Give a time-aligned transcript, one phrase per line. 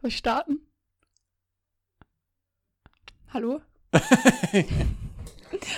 [0.00, 0.60] Soll ich starten?
[3.30, 3.60] Hallo?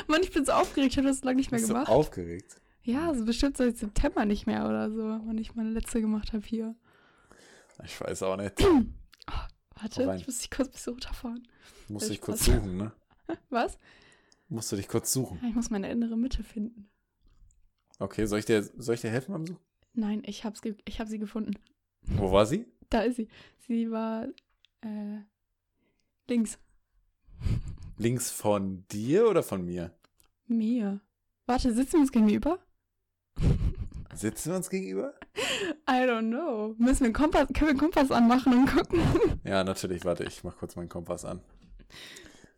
[0.08, 0.92] Mann, ich bin so aufgeregt.
[0.92, 1.88] Ich habe das lange nicht mehr Bist du gemacht.
[1.90, 2.60] aufgeregt?
[2.82, 6.44] ja, so bestimmt seit September nicht mehr oder so, wann ich meine letzte gemacht habe
[6.44, 6.74] hier.
[7.84, 8.54] Ich weiß auch nicht.
[9.76, 10.18] Warte, rein.
[10.18, 11.48] ich muss dich kurz ein bisschen runterfahren.
[11.88, 12.92] Musst Viel dich kurz suchen, ne?
[13.50, 13.78] Was?
[14.48, 15.40] Musst du dich kurz suchen.
[15.46, 16.90] Ich muss meine innere Mitte finden.
[17.98, 19.60] Okay, soll ich dir, soll ich dir helfen beim Suchen?
[19.94, 21.52] Nein, ich habe ich hab sie gefunden.
[22.02, 22.66] Wo war sie?
[22.90, 23.28] Da ist sie.
[23.66, 24.24] Sie war
[24.82, 25.20] äh,
[26.28, 26.58] links.
[27.96, 29.92] Links von dir oder von mir?
[30.46, 31.00] Mir.
[31.46, 32.58] Warte, sitzen wir uns gegenüber?
[34.14, 35.14] Sitzen wir uns gegenüber?
[35.88, 36.74] I don't know.
[36.78, 39.00] Müssen wir einen Kompass, können wir einen Kompass anmachen und gucken?
[39.44, 40.04] Ja, natürlich.
[40.04, 41.40] Warte, ich mach kurz meinen Kompass an.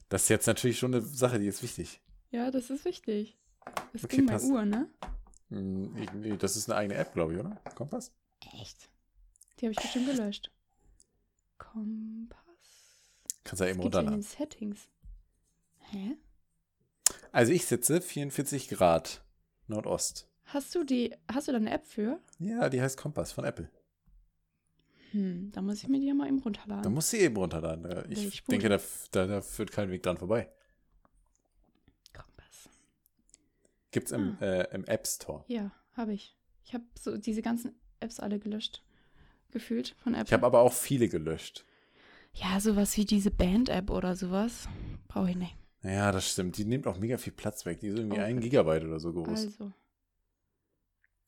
[0.09, 2.01] Das ist jetzt natürlich schon eine Sache, die ist wichtig.
[2.31, 3.37] ja, das ist wichtig.
[3.93, 4.41] Das Okay, ging bei.
[4.41, 4.89] Uhr, ne?
[5.51, 7.57] Hm, nee, Das ist eine eigene App, glaube ich, oder?
[7.75, 8.13] Kompass?
[8.61, 8.91] Echt?
[9.63, 10.51] Die habe ich bestimmt gelöscht.
[11.57, 12.41] Kompass.
[13.45, 14.23] Kannst du ja eben Gibt's in den runterladen.
[14.23, 14.89] Settings.
[15.79, 16.17] Hä?
[17.31, 19.23] Also ich sitze 44 Grad
[19.69, 20.29] Nordost.
[20.47, 22.21] Hast du die, hast du da eine App für?
[22.41, 23.71] Ja, die heißt Kompass von Apple.
[25.13, 26.93] Hm, da muss ich mir die ja mal eben Da runterladen.
[26.93, 28.11] musst du eben runterladen.
[28.11, 28.81] Ich Ich denke, da,
[29.13, 30.51] da, da führt kein Weg dran vorbei.
[32.13, 32.69] Kompass.
[33.93, 34.45] Gibt's im, Ah.
[34.45, 35.45] äh, im App Store.
[35.49, 36.37] Ja, habe ich.
[36.65, 38.83] Ich habe so diese ganzen Apps alle gelöscht.
[39.53, 40.27] Gefühlt von Apple.
[40.27, 41.65] Ich habe aber auch viele gelöscht.
[42.35, 44.69] ja, sowas wie diese Band-App oder sowas.
[45.09, 45.57] Brauche ich nicht.
[45.83, 46.57] Ja, das stimmt.
[46.59, 47.81] Die nimmt auch mega viel Platz weg.
[47.81, 48.25] Die ist irgendwie Okay.
[48.27, 49.29] ein Gigabyte oder so groß.
[49.47, 49.73] Also.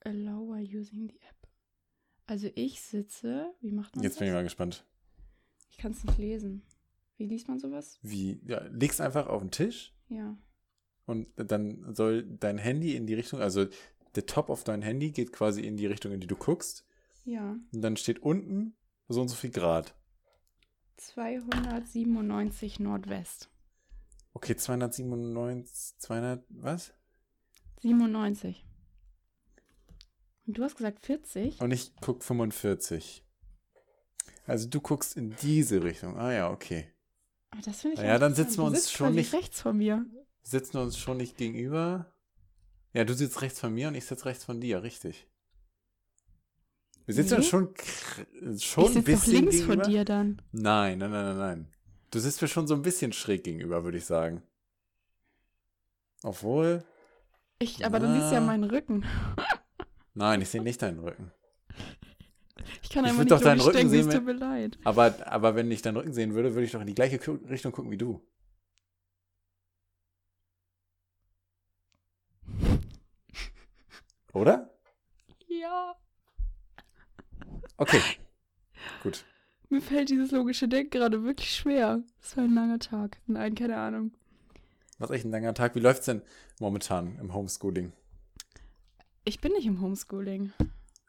[0.04, 1.48] Allow using the app.
[2.26, 3.52] Also ich sitze.
[3.60, 4.18] Wie macht man Jetzt das?
[4.20, 4.84] bin ich mal gespannt.
[5.70, 6.62] Ich kann es nicht lesen.
[7.16, 7.98] Wie liest man sowas?
[8.02, 8.40] Wie?
[8.46, 10.36] Ja, legst einfach auf den Tisch Ja.
[11.06, 13.66] und dann soll dein Handy in die Richtung, also
[14.14, 16.84] der Top auf dein Handy geht quasi in die Richtung, in die du guckst.
[17.24, 17.56] Ja.
[17.72, 18.76] Und dann steht unten
[19.08, 19.94] so und so viel Grad.
[20.96, 23.50] 297 Nordwest.
[24.32, 26.92] Okay, 297, 200, was?
[27.82, 28.64] 97.
[30.46, 31.60] Und du hast gesagt 40?
[31.60, 33.24] Und ich guck 45.
[34.46, 36.18] Also du guckst in diese Richtung.
[36.18, 36.88] Ah ja, okay.
[37.50, 38.36] Ah, das finde ich ja, dann interessant.
[38.50, 40.04] sitzen wir uns schon nicht- rechts von mir.
[40.42, 42.12] Sitzen wir uns schon nicht gegenüber?
[42.92, 45.26] Ja, du sitzt rechts von mir und ich sitze rechts von dir, richtig.
[47.06, 47.42] Wir sitzen Nee.
[47.44, 47.74] schon,
[48.58, 49.82] schon ich ein sitze doch bisschen links gegenüber.
[49.84, 50.42] von dir dann.
[50.52, 51.66] Nein, nein, nein, nein, nein.
[52.10, 54.42] Du sitzt mir schon so ein bisschen schräg gegenüber, würde ich sagen.
[56.22, 56.84] Obwohl,
[57.58, 58.46] Ich, aber dann siehst du ja Na.
[58.46, 59.04] meinen Rücken.
[60.14, 61.30] nein, ich sehe nicht deinen Rücken.
[62.82, 64.78] Ich kann Ich einfach nicht doch deinen Rücken sehen, tut mir leid.
[64.84, 67.20] Aber, aber wenn ich deinen Rücken sehen würde, würde ich doch in die gleiche
[67.50, 68.26] Richtung gucken wie du.
[74.32, 74.70] Oder?
[75.48, 75.94] Ja.
[77.76, 78.00] Okay.
[79.02, 79.24] Gut.
[79.68, 82.02] Mir fällt dieses logische Denken gerade wirklich schwer.
[82.22, 83.18] Es war ein langer Tag.
[83.26, 84.12] Nein, keine Ahnung.
[84.98, 85.74] Was echt ein langer Tag.
[85.74, 86.22] Wie läuft's denn
[86.60, 87.92] momentan im Homeschooling?
[89.24, 90.52] Ich bin nicht im Homeschooling.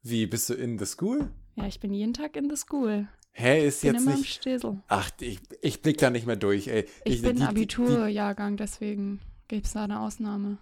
[0.01, 1.29] Wie, bist du in the school?
[1.55, 3.07] Ja, ich bin jeden Tag in the school.
[3.33, 4.33] Hä, ist bin jetzt immer im nicht.
[4.35, 4.81] Stesel.
[4.87, 6.87] Ach, ich, ich blick da nicht mehr durch, ey.
[7.03, 10.57] Ich, bin die- die- Abiturjahrgang, deswegen gibt es da eine Ausnahme.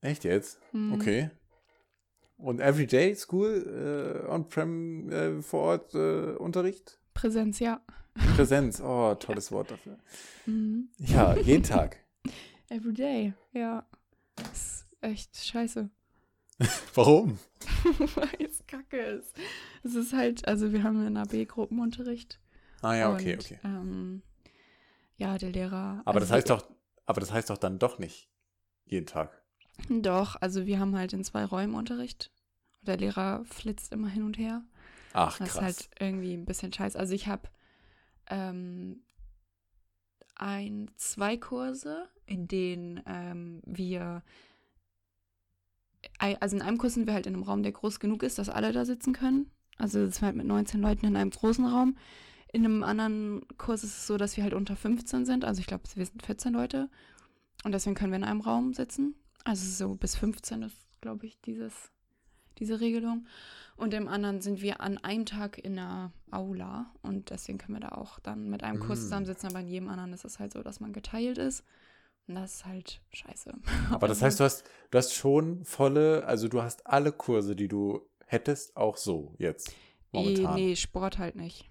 [0.00, 0.60] Echt jetzt?
[0.70, 0.92] Hm.
[0.92, 1.30] Okay.
[2.42, 6.98] Und Everyday School, äh, On-Prem, äh, vor Ort äh, Unterricht?
[7.14, 7.80] Präsenz, ja.
[8.34, 9.96] Präsenz, oh, tolles Wort dafür.
[10.46, 10.88] Mhm.
[10.98, 11.98] Ja, jeden Tag.
[12.68, 13.86] Everyday, ja.
[14.34, 15.88] Das ist echt scheiße.
[16.94, 17.38] Warum?
[18.16, 19.36] Weil es kacke ist.
[19.84, 22.40] Es ist halt, also wir haben einen AB-Gruppenunterricht.
[22.80, 23.58] Ah ja, okay, und, okay.
[23.62, 24.22] Ähm,
[25.16, 26.02] ja, der Lehrer.
[26.04, 26.68] Aber das also heißt doch,
[27.06, 28.28] aber das heißt doch dann doch nicht
[28.84, 29.42] jeden Tag.
[29.88, 32.31] Doch, also wir haben halt in zwei Räumen Unterricht.
[32.82, 34.62] Der Lehrer flitzt immer hin und her.
[35.12, 35.62] Ach, Das ist krass.
[35.62, 36.98] halt irgendwie ein bisschen scheiße.
[36.98, 37.48] Also ich habe
[38.28, 39.02] ähm,
[40.36, 44.22] ein, zwei Kurse, in denen ähm, wir,
[46.18, 48.48] also in einem Kurs sind wir halt in einem Raum, der groß genug ist, dass
[48.48, 49.50] alle da sitzen können.
[49.78, 51.96] Also es ist halt mit 19 Leuten in einem großen Raum.
[52.52, 55.44] In einem anderen Kurs ist es so, dass wir halt unter 15 sind.
[55.44, 56.90] Also ich glaube, wir sind 14 Leute.
[57.64, 59.14] Und deswegen können wir in einem Raum sitzen.
[59.44, 61.90] Also so bis 15 ist, glaube ich, dieses,
[62.58, 63.26] diese Regelung.
[63.76, 66.92] Und im anderen sind wir an einem Tag in der Aula.
[67.02, 69.02] Und deswegen können wir da auch dann mit einem Kurs Mm.
[69.02, 69.48] zusammensitzen.
[69.50, 71.64] Aber in jedem anderen ist es halt so, dass man geteilt ist.
[72.28, 73.52] Und das ist halt scheiße.
[73.90, 77.68] Aber das heißt, du hast, du hast schon volle, also du hast alle Kurse, die
[77.68, 79.74] du hättest, auch so jetzt.
[80.12, 80.54] Momentan.
[80.54, 81.68] Nee, Sport halt nicht.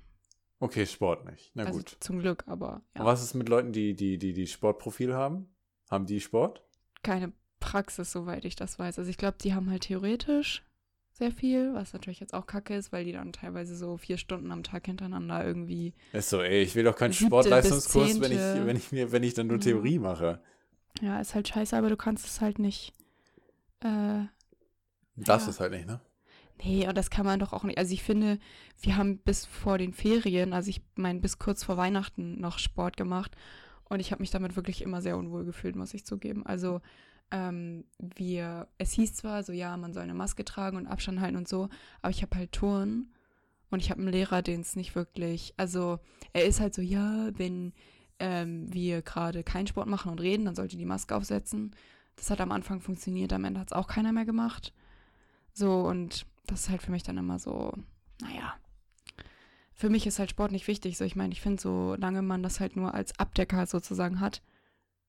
[0.60, 1.52] Okay, Sport nicht.
[1.54, 1.98] Na also gut.
[2.02, 3.02] zum Glück, aber ja.
[3.02, 5.48] Und was ist mit Leuten, die, die, die, die Sportprofil haben?
[5.90, 6.64] Haben die Sport?
[7.04, 9.00] keine Praxis, soweit ich das weiß.
[9.00, 10.64] Also ich glaube, die haben halt theoretisch
[11.22, 14.52] sehr viel, was natürlich jetzt auch kacke ist, weil die dann teilweise so vier Stunden
[14.52, 15.94] am Tag hintereinander irgendwie.
[16.14, 19.36] Ist so, ey, ich will doch keinen Sportleistungskurs, wenn ich, wenn ich mir, wenn ich
[19.36, 19.64] dann nur Ja.
[19.64, 20.42] Theorie mache.
[21.00, 22.94] Ja, ist halt scheiße, aber du kannst es halt nicht.
[23.82, 24.24] Äh,
[25.16, 25.50] Das Ja.
[25.52, 26.02] ist halt nicht, ne?
[26.64, 27.78] nee, und das kann man doch auch nicht.
[27.78, 28.40] Also ich finde,
[28.82, 32.98] wir haben bis vor den Ferien, also ich meine bis kurz vor Weihnachten noch Sport
[32.98, 33.36] gemacht
[33.90, 36.46] und ich habe mich damit wirklich immer sehr unwohl gefühlt, muss ich zugeben.
[36.46, 36.82] Also
[37.32, 41.38] ähm, wir, es hieß zwar so, ja, man soll eine Maske tragen und Abstand halten
[41.38, 41.70] und so,
[42.02, 43.12] aber ich habe halt Touren
[43.70, 46.00] und ich habe einen Lehrer, den es nicht wirklich, also
[46.34, 47.74] er ist halt so, ja, wenn
[48.20, 51.76] ähm, wir gerade keinen Sport machen und reden, dann sollte die Maske aufsetzen.
[52.16, 54.74] Das hat am Anfang funktioniert, am Ende hat es auch keiner mehr gemacht.
[55.54, 57.74] So, und das ist halt für mich dann immer so,
[58.22, 58.54] naja.
[59.74, 60.98] Für mich ist halt Sport nicht wichtig.
[60.98, 64.44] So, ich meine, ich finde, solange man das halt nur als Abdecker sozusagen hat,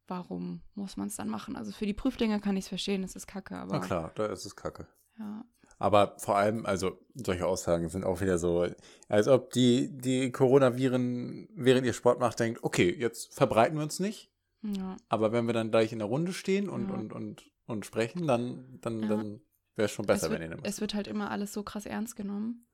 [0.09, 1.57] warum muss man es dann machen?
[1.57, 3.73] Also für die Prüflinge kann ich es verstehen, es ist kacke, aber.
[3.73, 4.87] Na klar, da ist es kacke.
[5.19, 5.45] Ja.
[5.79, 8.67] Aber vor allem, also solche Aussagen sind auch wieder so,
[9.09, 13.99] als ob die, die Coronaviren, während ihr Sport macht, denkt, okay, jetzt verbreiten wir uns
[13.99, 14.31] nicht,
[14.63, 14.97] Ja.
[15.09, 16.95] aber wenn wir dann gleich in der Runde stehen und, Ja.
[16.95, 19.09] und, und, und sprechen, dann, dann, Ja.
[19.09, 19.41] dann
[19.75, 21.87] wäre es schon besser, es wenn wird, ihr es wird halt immer alles so krass
[21.87, 22.67] ernst genommen.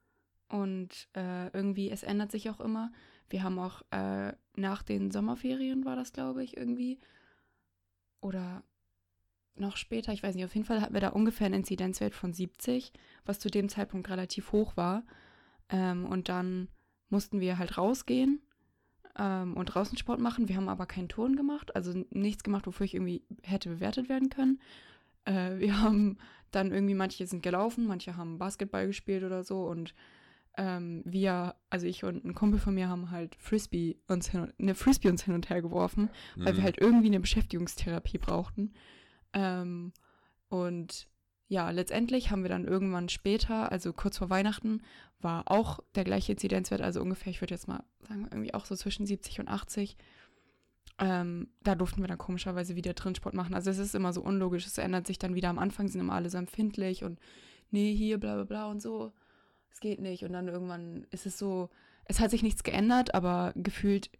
[0.50, 2.90] Und äh, irgendwie, es ändert sich auch immer.
[3.28, 6.98] Wir haben auch äh, nach den Sommerferien, war das, glaube ich, irgendwie.
[8.20, 8.62] Oder
[9.54, 12.32] noch später, ich weiß nicht, auf jeden Fall hatten wir da ungefähr einen Inzidenzwert von
[12.32, 12.92] 70,
[13.24, 15.04] was zu dem Zeitpunkt relativ hoch war.
[15.68, 16.68] Ähm, und dann
[17.10, 18.40] mussten wir halt rausgehen
[19.18, 20.48] ähm, und draußen Sport machen.
[20.48, 24.30] Wir haben aber keinen Turn gemacht, also nichts gemacht, wofür ich irgendwie hätte bewertet werden
[24.30, 24.60] können.
[25.24, 26.18] Äh, wir haben
[26.50, 29.94] dann irgendwie, manche sind gelaufen, manche haben Basketball gespielt oder so und
[30.58, 34.74] ähm, wir, also ich und ein Kumpel von mir haben halt Frisbee uns hin, eine
[34.74, 36.64] Frisbee uns hin und her geworfen, weil wir Mhm.
[36.64, 38.74] halt irgendwie eine Beschäftigungstherapie brauchten.
[39.32, 39.92] Ähm,
[40.48, 41.06] und
[41.46, 44.82] ja, letztendlich haben wir dann irgendwann später, also kurz vor Weihnachten,
[45.20, 48.74] war auch der gleiche Inzidenzwert, also ungefähr, ich würde jetzt mal sagen, irgendwie auch so
[48.76, 49.96] zwischen 70 und 80.
[51.00, 53.54] Ähm, da durften wir dann komischerweise wieder drin Sport machen.
[53.54, 55.48] Also es ist immer so unlogisch, es ändert sich dann wieder.
[55.48, 57.20] Am Anfang sind immer alle so empfindlich und
[57.70, 59.12] nee, hier, bla bla bla und so.
[59.70, 60.24] Es geht nicht.
[60.24, 61.70] Und dann irgendwann ist es so,
[62.04, 64.10] es hat sich nichts geändert, aber gefühlt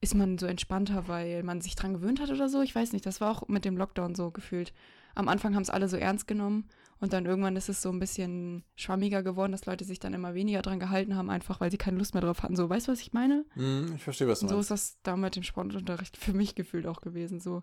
[0.00, 2.62] ist man so entspannter, weil man sich dran gewöhnt hat oder so.
[2.62, 4.72] Ich weiß nicht, das war auch mit dem Lockdown so gefühlt.
[5.14, 6.68] Am Anfang haben es alle so ernst genommen
[7.00, 10.34] und dann irgendwann ist es so ein bisschen schwammiger geworden, dass Leute sich dann immer
[10.34, 12.56] weniger dran gehalten haben, einfach weil sie keine Lust mehr drauf hatten.
[12.56, 13.46] So, weißt du, was ich meine?
[13.54, 14.70] Mhm, ich verstehe, was du Und so meinst.
[14.70, 17.40] ist das da mit dem Sportunterricht für mich gefühlt auch gewesen.
[17.40, 17.62] So.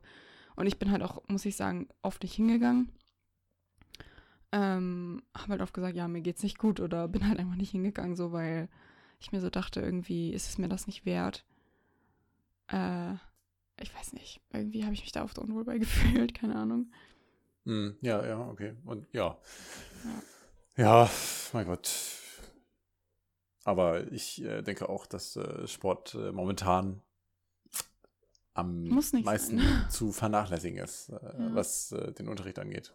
[0.56, 2.92] Und ich bin halt auch, muss ich sagen, oft nicht hingegangen.
[4.56, 7.72] Ähm, habe halt oft gesagt, ja, mir geht's nicht gut oder bin halt einfach nicht
[7.72, 8.70] hingegangen, so, weil
[9.20, 11.44] ich mir so dachte, irgendwie ist es mir das nicht wert.
[12.68, 13.14] Äh,
[13.82, 14.42] ich weiß nicht.
[14.52, 16.92] Irgendwie habe ich mich da oft unwohl bei gefühlt, keine Ahnung.
[17.64, 18.76] Mhm, ja, ja, okay.
[18.86, 19.38] Und ja.
[20.76, 21.04] Ja.
[21.06, 21.10] Ja,
[21.54, 21.92] mein Gott.
[23.64, 27.02] Aber ich äh, denke auch, dass äh, Sport äh, momentan
[28.54, 28.84] am
[29.24, 29.86] meisten sein.
[29.90, 31.56] zu vernachlässigen ist, äh, Ja.
[31.56, 32.94] was äh, den Unterricht angeht.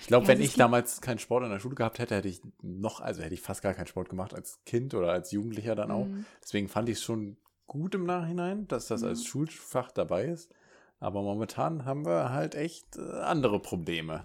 [0.00, 2.40] Ich glaube, Ja, wenn ich damals keinen Sport in der Schule gehabt hätte, hätte ich
[2.62, 5.90] noch, also hätte ich fast gar keinen Sport gemacht als Kind oder als Jugendlicher dann
[5.90, 6.06] auch.
[6.06, 6.24] Mhm.
[6.42, 7.36] Deswegen fand ich es schon
[7.66, 9.08] gut im Nachhinein, dass das Ja.
[9.08, 10.52] als Schulfach dabei ist.
[10.98, 14.24] Aber momentan haben wir halt echt äh, andere Probleme.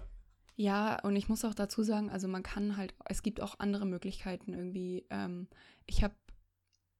[0.56, 3.84] Ja, und ich muss auch dazu sagen, also man kann halt, es gibt auch andere
[3.86, 5.06] Möglichkeiten irgendwie.
[5.10, 5.48] Ähm,
[5.86, 6.14] ich habe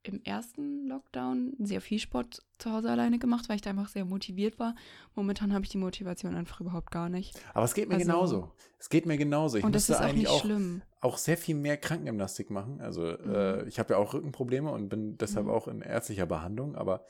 [0.08, 4.04] im ersten Lockdown sehr viel Sport zu Hause alleine gemacht, weil ich da einfach sehr
[4.04, 4.74] motiviert war.
[5.14, 7.38] Momentan habe ich die Motivation einfach überhaupt gar nicht.
[7.54, 8.52] Aber es geht mir Also- genauso.
[8.78, 9.58] Es geht mir genauso.
[9.58, 10.82] Ich und das ist auch nicht auch, schlimm.
[11.00, 12.80] auch sehr viel mehr Krankengymnastik machen.
[12.80, 15.52] Also äh, ich habe ja auch Rückenprobleme und bin deshalb Mhm.
[15.52, 17.04] auch in ärztlicher Behandlung, aber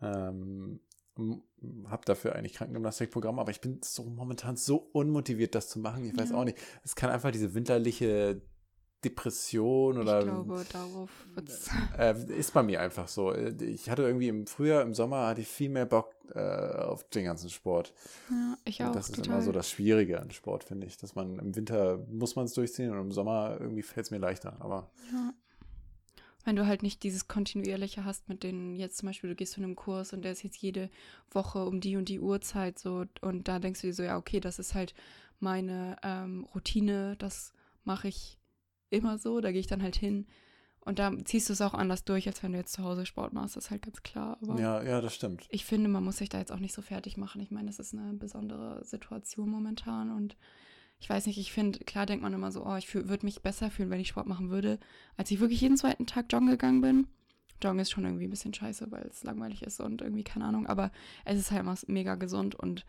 [0.00, 0.80] ähm,
[1.88, 6.04] habe dafür eigentlich Krankengymnastikprogramm, aber ich bin so momentan so unmotiviert, das zu machen.
[6.06, 6.36] Ich weiß Ja.
[6.36, 6.56] auch nicht.
[6.82, 8.40] Es kann einfach diese winterliche
[9.04, 11.70] Depression oder ich glaube, darauf wird's.
[11.98, 13.32] äh, ist bei mir einfach so.
[13.32, 17.08] Äh, Ich hatte irgendwie im Frühjahr, im Sommer hatte ich viel mehr Bock äh, auf
[17.10, 17.92] den ganzen Sport.
[18.30, 18.92] Ja, ich Und auch.
[18.92, 19.34] das ist total.
[19.34, 20.96] immer so das Schwierige an Sport, finde ich.
[20.98, 24.18] Dass man im Winter muss man es durchziehen und im Sommer irgendwie fällt es mir
[24.18, 24.56] leichter.
[24.60, 25.32] Aber Ja.
[26.44, 29.60] Wenn du halt nicht dieses Kontinuierliche hast mit den, jetzt zum Beispiel, du gehst zu
[29.62, 30.88] einem Kurs und der ist jetzt jede
[31.30, 34.40] Woche um die und die Uhrzeit so und da denkst du dir so, ja, okay,
[34.40, 34.94] das ist halt
[35.38, 37.52] meine ähm, Routine, das
[37.84, 38.38] mache ich
[38.90, 40.26] immer so, da gehe ich dann halt hin
[40.80, 43.32] und da ziehst du es auch anders durch, als wenn du jetzt zu Hause Sport
[43.32, 44.38] machst, das ist halt ganz klar.
[44.42, 45.46] Aber ja, ja, das stimmt.
[45.50, 47.40] ich finde, man muss sich da jetzt auch nicht so fertig machen.
[47.40, 50.36] Ich meine, das ist eine besondere Situation momentan und
[50.98, 53.70] ich weiß nicht, ich finde, klar denkt man immer so, oh, ich würde mich besser
[53.70, 54.78] fühlen, wenn ich Sport machen würde,
[55.16, 57.06] als ich wirklich jeden zweiten Tag joggen gegangen bin.
[57.62, 60.66] Joggen ist schon irgendwie ein bisschen scheiße, weil es langweilig ist und irgendwie keine Ahnung,
[60.66, 60.90] aber
[61.24, 62.86] es ist halt immer mega gesund und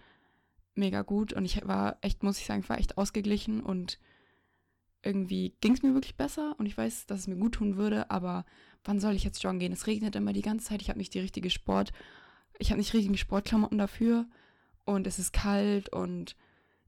[0.75, 3.99] mega gut und ich war echt, muss ich sagen, ich war echt ausgeglichen und
[5.03, 8.11] irgendwie ging es mir wirklich besser und ich weiß, dass es mir gut tun würde,
[8.11, 8.45] aber
[8.83, 9.73] wann soll ich jetzt joggen gehen?
[9.73, 11.91] Es regnet immer die ganze Zeit, ich habe nicht die richtige Sport,
[12.59, 14.25] ich habe nicht richtigen Sportklamotten dafür
[14.85, 16.35] und es ist kalt und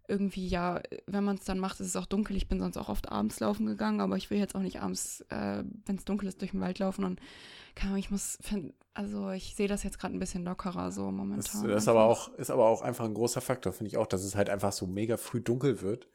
[0.07, 2.35] irgendwie, ja, wenn man es dann macht, ist es auch dunkel.
[2.35, 5.21] Ich bin sonst auch oft abends laufen gegangen, aber ich will jetzt auch nicht abends,
[5.29, 7.21] äh, wenn es dunkel ist, durch den Wald laufen und
[7.73, 11.09] keine Ahnung, ich muss, find, also ich sehe das jetzt gerade ein bisschen lockerer so
[11.09, 11.37] momentan.
[11.37, 14.05] Das, das ist, aber auch, ist aber auch einfach ein großer Faktor, finde ich auch,
[14.05, 16.09] dass es halt einfach so mega früh dunkel wird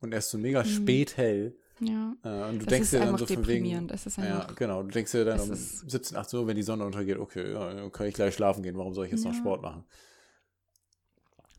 [0.00, 0.66] und erst so mega mhm.
[0.66, 1.56] spät hell.
[1.80, 2.16] Ja.
[2.22, 3.88] Äh, und du das denkst dir dann so von wegen.
[3.90, 4.82] Es ist ja, genau.
[4.82, 7.92] Du denkst dir dann um 17, 18 Uhr, wenn die Sonne untergeht, okay, ja, dann
[7.92, 8.76] kann ich gleich schlafen gehen.
[8.76, 9.30] Warum soll ich jetzt ja.
[9.30, 9.84] noch Sport machen?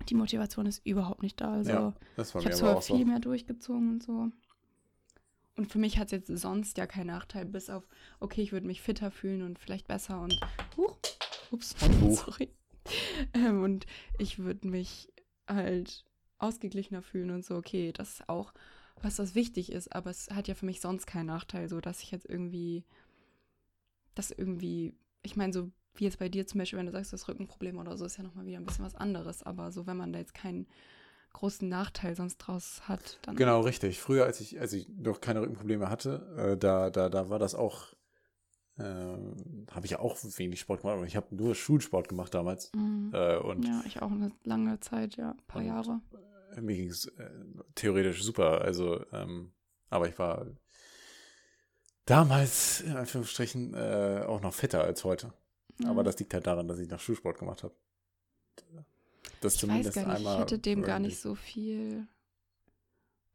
[0.09, 1.53] Die Motivation ist überhaupt nicht da.
[1.53, 3.05] Also, ja, das war ich habe zwar viel so.
[3.05, 4.29] mehr durchgezogen und so.
[5.57, 7.83] Und für mich hat es jetzt sonst ja keinen Nachteil, bis auf,
[8.19, 10.39] okay, ich würde mich fitter fühlen und vielleicht besser und.
[10.77, 10.97] Huch,
[11.51, 11.75] ups,
[12.11, 12.49] sorry.
[13.33, 13.85] Ähm, und
[14.17, 15.11] ich würde mich
[15.47, 16.05] halt
[16.39, 18.53] ausgeglichener fühlen und so, okay, das ist auch
[19.01, 22.01] was, was wichtig ist, aber es hat ja für mich sonst keinen Nachteil, so dass
[22.01, 22.83] ich jetzt irgendwie,
[24.15, 27.27] das irgendwie, ich meine, so wie jetzt bei dir zum Beispiel, wenn du sagst, das
[27.27, 30.13] Rückenproblem oder so, ist ja nochmal wieder ein bisschen was anderes, aber so, wenn man
[30.13, 30.67] da jetzt keinen
[31.33, 33.35] großen Nachteil sonst draus hat, dann.
[33.35, 33.99] Genau, richtig.
[33.99, 37.53] Früher, als ich, als ich noch keine Rückenprobleme hatte, äh, da, da, da war das
[37.53, 37.93] auch
[38.77, 42.71] äh, habe ich ja auch wenig Sport gemacht, aber ich habe nur Schulsport gemacht damals.
[42.75, 43.11] Mhm.
[43.11, 46.01] Äh, und ja, ich auch eine lange Zeit, ja, ein paar Jahre.
[46.61, 47.29] Mir ging es äh,
[47.75, 49.51] theoretisch super, also, ähm,
[49.89, 50.47] aber ich war
[52.05, 55.33] damals, in Anführungsstrichen, äh, auch noch fitter als heute.
[55.77, 55.87] Mhm.
[55.87, 57.73] Aber das liegt halt daran, dass ich noch Schulsport gemacht habe.
[59.41, 62.07] Das ich zumindest weiß gar nicht, einmal ich hätte dem gar nicht so viel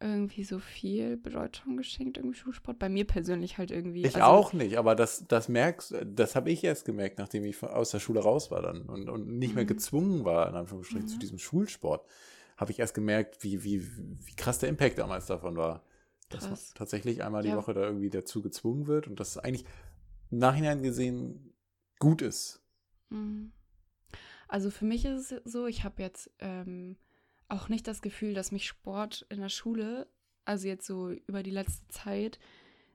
[0.03, 2.79] irgendwie so viel Bedeutung geschenkt, irgendwie Schulsport.
[2.79, 4.01] Bei mir persönlich halt irgendwie.
[4.01, 7.63] Ich also, auch nicht, aber das, das merkst, das habe ich erst gemerkt, nachdem ich
[7.63, 9.69] aus der Schule raus war dann und, und nicht mehr mhm.
[9.69, 11.11] gezwungen war, in Anführungsstrichen, mhm.
[11.11, 12.05] zu diesem Schulsport,
[12.63, 13.87] habe ich erst gemerkt, wie, wie,
[14.27, 15.85] wie krass der Impact damals davon war.
[16.31, 17.57] Dass man tatsächlich einmal die ja.
[17.57, 19.67] Woche da irgendwie dazu gezwungen wird und das eigentlich
[20.31, 21.53] im Nachhinein gesehen
[21.99, 22.63] gut ist.
[23.11, 23.53] Mhm.
[24.49, 26.97] Also für mich ist es so, ich habe jetzt ähm,
[27.49, 30.07] auch nicht das Gefühl, dass mich Sport in der Schule,
[30.47, 32.39] also jetzt so über die letzte Zeit,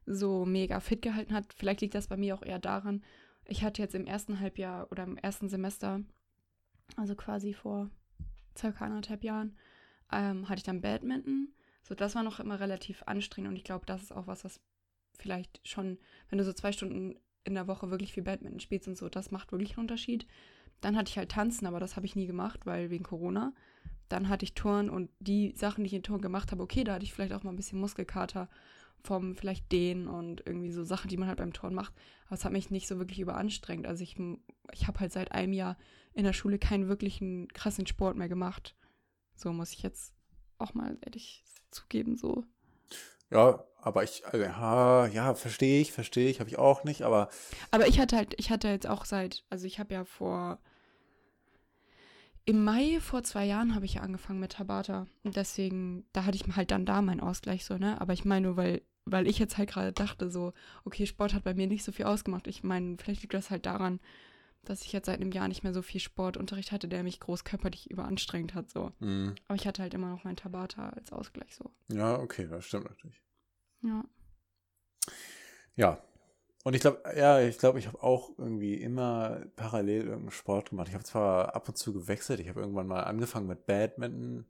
[0.08, 1.54] so mega fit gehalten hat.
[1.56, 3.04] Vielleicht liegt das bei mir auch eher daran,
[3.50, 6.02] ich hatte jetzt im ersten Halbjahr oder im ersten Semester,
[6.96, 7.90] also quasi vor
[8.58, 9.56] circa anderthalb Jahren,
[10.12, 11.54] ähm, hatte ich dann Badminton.
[11.84, 14.60] So, das war noch immer relativ anstrengend und ich glaube, das ist auch was, was
[15.18, 15.98] vielleicht schon,
[16.30, 19.32] wenn du so zwei Stunden in der Woche wirklich viel Badminton spielst und so, das
[19.32, 20.28] macht wirklich einen Unterschied.
[20.82, 23.54] Dann hatte ich halt Tanzen, aber das habe ich nie gemacht, weil wegen Corona.
[24.10, 26.94] Dann hatte ich Turn und die Sachen, die ich in Turn gemacht habe, okay, da
[26.94, 28.50] hatte ich vielleicht auch mal ein bisschen Muskelkater
[29.04, 31.94] vom vielleicht Dehnen und irgendwie so Sachen, die man halt beim Turn macht.
[32.26, 33.88] Aber es hat mich nicht so wirklich überanstrengt.
[33.88, 34.18] Also ich,
[34.74, 35.78] ich habe halt seit einem Jahr
[36.18, 38.76] in der Schule keinen wirklichen krassen Sport mehr gemacht.
[39.36, 40.14] So muss ich jetzt
[40.58, 42.44] auch mal ehrlich zugeben, so.
[43.30, 47.30] Ja, aber ich, also, ja, verstehe ich, verstehe ich, habe ich auch nicht, aber.
[47.72, 50.60] Aber ich hatte halt, ich hatte jetzt auch seit, also ich habe ja vor
[52.46, 55.06] im Mai vor zwei Jahren habe ich ja angefangen mit Tabata.
[55.24, 58.00] Und deswegen, da hatte ich halt dann da meinen Ausgleich so, ne?
[58.00, 60.54] Aber ich meine nur, weil, weil ich jetzt halt gerade dachte, so,
[60.86, 62.48] okay, Sport hat bei mir nicht so viel ausgemacht.
[62.48, 64.00] Ich meine, vielleicht liegt das halt daran,
[64.70, 67.44] dass ich jetzt seit einem Jahr nicht mehr so viel Sportunterricht hatte, der mich groß
[67.44, 68.92] körperlich überanstrengt hat, so.
[69.00, 69.36] Mhm.
[69.48, 71.72] Aber ich hatte halt immer noch meinen Tabata als Ausgleich, so.
[71.92, 73.22] Ja, okay, das stimmt natürlich.
[73.82, 74.04] Ja.
[75.76, 76.02] Ja,
[76.68, 80.90] und ich glaube, ja, ich glaube, ich habe auch irgendwie immer parallel irgendeinen Sport gemacht.
[80.90, 82.42] Ich habe zwar ab und zu gewechselt.
[82.42, 84.46] Ich habe irgendwann mal angefangen mit Badminton,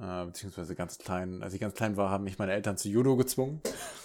[0.00, 1.42] äh, beziehungsweise ganz klein.
[1.42, 3.60] Als ich ganz klein war, haben mich meine Eltern zu Judo gezwungen.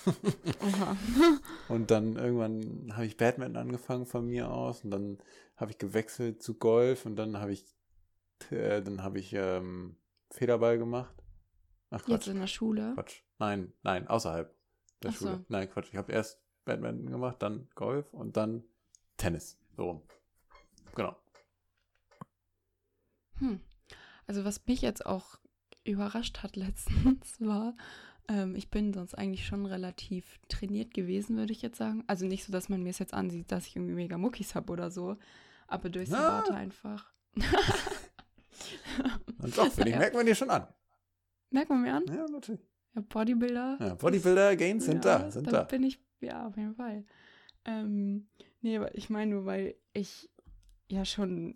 [1.70, 5.18] und dann irgendwann habe ich Badminton angefangen von mir aus und dann
[5.56, 7.66] habe ich gewechselt zu Golf und dann habe ich,
[8.52, 9.98] äh, dann habe ich ähm,
[10.30, 11.16] Federball gemacht.
[11.90, 12.10] Ach, Quatsch.
[12.10, 12.94] Jetzt in der Schule?
[12.94, 13.22] Quatsch.
[13.40, 14.54] Nein, nein, außerhalb
[15.02, 15.38] der Ach Schule.
[15.38, 15.46] So.
[15.50, 15.90] Nein, Quatsch.
[15.90, 18.64] Ich habe erst Badminton gemacht, dann Golf und dann
[19.18, 19.58] Tennis.
[19.76, 20.02] So rum.
[20.96, 21.16] Genau.
[23.40, 23.62] Hm.
[24.28, 25.40] Also was mich jetzt auch
[25.84, 27.76] überrascht hat letztens war,
[28.28, 32.04] ähm, ich bin sonst eigentlich schon relativ trainiert gewesen, würde ich jetzt sagen.
[32.08, 34.72] Also nicht so, dass man mir es jetzt ansieht, dass ich irgendwie mega Muckis habe
[34.72, 35.18] oder so,
[35.68, 36.42] aber durch ah.
[36.42, 37.12] Tabata einfach.
[39.42, 40.00] und doch, finde ich, ja.
[40.00, 40.68] merkt man dir schon an.
[41.52, 42.04] Merkt man mir an?
[42.08, 42.62] Ja, natürlich.
[42.96, 43.78] Ja, Bodybuilder.
[43.80, 45.64] Ja, Bodybuilder, Gains sind ja, da, sind da.
[45.64, 47.06] bin ich ja, auf jeden Fall.
[47.66, 48.28] Ähm,
[48.62, 50.30] nee, aber ich meine nur, weil ich
[50.90, 51.56] ja schon,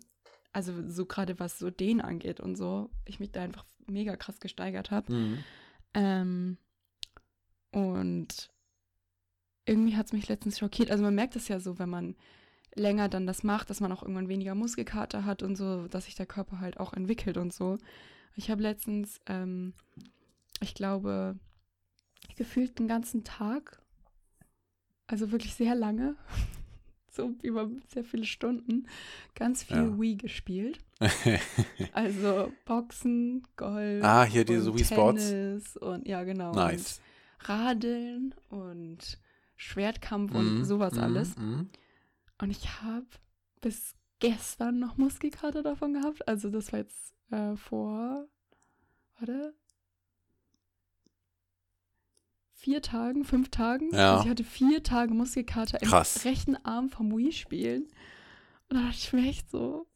[0.52, 4.40] also so gerade was so den angeht und so, ich mich da einfach mega krass
[4.40, 5.12] gesteigert habe.
[5.12, 5.44] Mhm.
[5.94, 6.58] Ähm,
[7.70, 8.50] und
[9.66, 10.90] irgendwie hat es mich letztens schockiert.
[10.90, 12.16] Also man merkt es ja so, wenn man
[12.74, 16.14] länger dann das macht, dass man auch irgendwann weniger Muskelkater hat und so, dass sich
[16.14, 17.78] der Körper halt auch entwickelt und so.
[18.36, 19.74] Ich habe letztens, ähm,
[20.60, 21.38] ich glaube,
[22.36, 23.80] gefühlt den ganzen Tag.
[25.06, 26.16] Also wirklich sehr lange.
[27.14, 28.86] So über sehr viele Stunden.
[29.34, 30.00] Ganz viel Ja.
[30.00, 30.78] Wii gespielt.
[31.92, 34.02] Also Boxen, Golf.
[34.04, 35.28] ah, hier diese und Wii Sports.
[35.30, 36.52] Tennis und ja, genau.
[36.52, 37.00] Nice.
[37.40, 39.18] Und Radeln und
[39.56, 41.36] Schwertkampf und Mhm, sowas mhm, alles.
[41.36, 41.68] mhm.
[42.40, 43.06] Und ich habe
[43.60, 46.26] bis gestern noch Muskelkater davon gehabt.
[46.26, 48.26] Also das war jetzt äh, vor,
[49.18, 49.54] warte,
[52.64, 53.90] vier Tagen, fünf Tagen.
[53.92, 54.14] Ja.
[54.14, 56.24] Also ich hatte vier Tage Muskelkater im Krass.
[56.24, 57.82] rechten Arm vom Wii-Spielen.
[57.82, 59.86] Und da dachte ich mir echt so,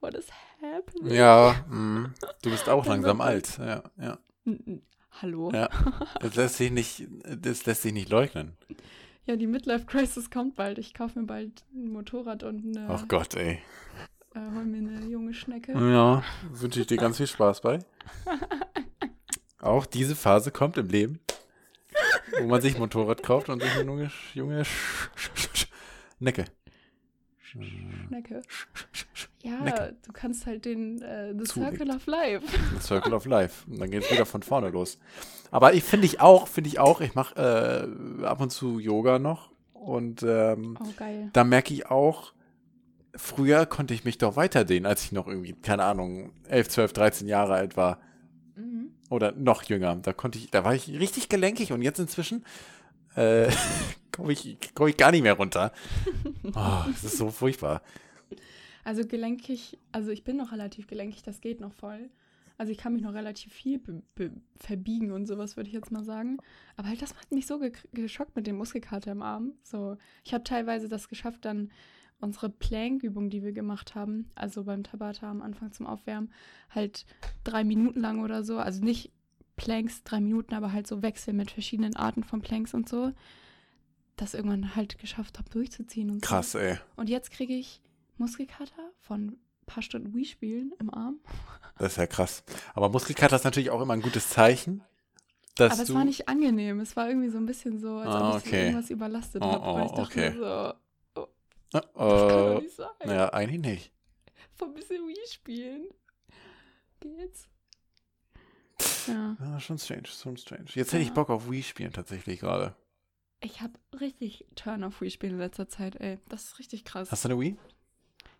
[0.00, 0.26] what is
[0.62, 1.14] happening?
[1.14, 2.14] Ja, mhm.
[2.40, 3.58] du bist auch langsam alt.
[3.58, 4.18] Ja, ja.
[5.20, 5.52] Hallo?
[5.52, 5.68] Ja.
[6.20, 8.56] Das lässt sich nicht, das lässt sich nicht leugnen.
[9.26, 10.78] Ja, die Midlife Crisis kommt bald.
[10.78, 13.58] Ich kaufe mir bald ein Motorrad und eine, Ach Gott, ey.
[14.34, 15.72] äh, hol mir eine junge Schnecke.
[15.72, 17.80] Ja, wünsche ich dir ganz viel Spaß bei.
[19.60, 21.20] Auch diese Phase kommt im Leben,
[22.40, 24.66] wo man sich Motorrad kauft und sich eine junge, junge Sch-
[25.16, 25.66] Sch- Sch-
[26.18, 26.44] Necke.
[27.40, 28.42] Schnecke.
[29.42, 29.96] Ja, Necke.
[30.04, 31.76] du kannst halt den äh, The Zulegt.
[31.76, 32.46] Circle of Life.
[32.80, 33.70] Circle of Life.
[33.70, 34.98] Und dann geht es wieder von vorne los.
[35.50, 37.88] Aber ich finde ich auch, finde ich auch, ich mache
[38.20, 39.50] äh, ab und zu Yoga noch.
[39.72, 40.86] Und ähm, Oh,
[41.32, 42.32] da merke ich auch,
[43.14, 47.28] früher konnte ich mich doch weiterdehnen, als ich noch irgendwie, keine Ahnung, 11, 12, 13
[47.28, 48.00] Jahre alt war.
[49.10, 49.96] Oder noch jünger.
[49.96, 52.44] Da konnte ich, da war ich richtig gelenkig und jetzt inzwischen
[53.16, 53.50] äh,
[54.12, 55.72] komme ich, komm ich gar nicht mehr runter.
[56.54, 57.82] Oh, das ist so furchtbar.
[58.84, 62.10] Also gelenkig, also ich bin noch relativ gelenkig, das geht noch voll.
[62.56, 63.80] Also ich kann mich noch relativ viel
[64.56, 66.36] verbiegen und sowas, würde ich jetzt mal sagen.
[66.76, 69.54] Aber halt, das hat mich so ge geschockt mit dem Muskelkater im Arm.
[69.62, 71.72] So, ich habe teilweise das geschafft, dann
[72.20, 76.32] unsere Plank-Übung, die wir gemacht haben, also beim Tabata am Anfang zum Aufwärmen,
[76.70, 77.04] halt
[77.44, 78.58] drei Minuten lang oder so.
[78.58, 79.12] Also nicht
[79.56, 83.12] Planks drei Minuten, aber halt so Wechsel mit verschiedenen Arten von Planks und so.
[84.16, 86.28] Das irgendwann halt geschafft habe, durchzuziehen und so.
[86.28, 86.78] Krass, ey.
[86.96, 87.80] Und jetzt kriege ich
[88.16, 91.18] Muskelkater von ein paar Stunden Wii-Spielen im Arm.
[91.78, 92.44] Das ist ja krass.
[92.74, 94.82] Aber Muskelkater ist natürlich auch immer ein gutes Zeichen.
[95.56, 96.80] Dass Aber es war nicht angenehm.
[96.80, 98.66] Es war irgendwie so ein bisschen so, als Ah, ob ich so okay.
[98.66, 99.64] irgendwas überlastet Oh, habe.
[99.72, 100.32] Und oh, ich dachte okay.
[100.36, 100.74] so,
[101.94, 102.88] Oh, das kann doch äh, nicht sein.
[103.06, 103.92] naja, eigentlich nicht.
[104.54, 105.88] Von ein bisschen Wii-Spielen.
[107.00, 107.48] Geht's?
[109.06, 109.36] Ja.
[109.40, 110.66] Ja, schon strange, schon strange.
[110.74, 111.14] Jetzt hätte ich Ja.
[111.14, 112.74] Bock auf Wii spielen tatsächlich gerade.
[113.40, 116.18] Ich habe richtig Turn auf Wii-Spiele in letzter Zeit, ey.
[116.28, 117.10] Das ist richtig krass.
[117.12, 117.56] Hast du eine Wii?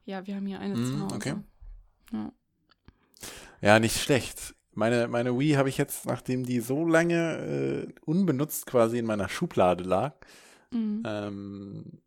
[0.06, 1.14] ja, wir haben hier eine Mm, zu Hause.
[1.14, 1.34] okay.
[2.12, 2.32] Ja.
[3.60, 4.54] Ja, nicht schlecht.
[4.72, 9.28] Meine, meine Wii habe ich jetzt, nachdem die so lange äh, unbenutzt quasi in meiner
[9.28, 10.14] Schublade lag,
[10.70, 11.02] Mhm.
[11.06, 12.00] ähm,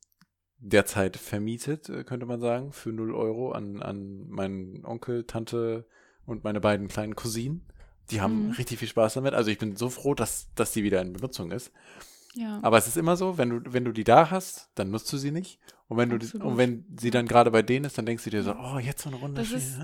[0.60, 5.86] derzeit vermietet, äh, könnte man sagen, für 0 Euro an, an meinen Onkel, Tante
[6.26, 7.66] und meine beiden kleinen Cousinen.
[8.12, 8.52] Die haben Mhm.
[8.52, 9.34] richtig viel Spaß damit.
[9.34, 11.72] Also ich bin so froh, dass, dass die wieder in Benutzung ist.
[12.36, 12.60] ja.
[12.64, 15.18] Aber es ist immer so, wenn du, wenn du die da hast, dann nutzt du
[15.18, 15.60] sie nicht.
[15.88, 16.46] Und wenn du Absolut.
[16.48, 19.02] und wenn sie dann gerade bei denen ist, dann denkst du dir so, oh, jetzt
[19.04, 19.42] so eine Runde.
[19.42, 19.80] Das ist-.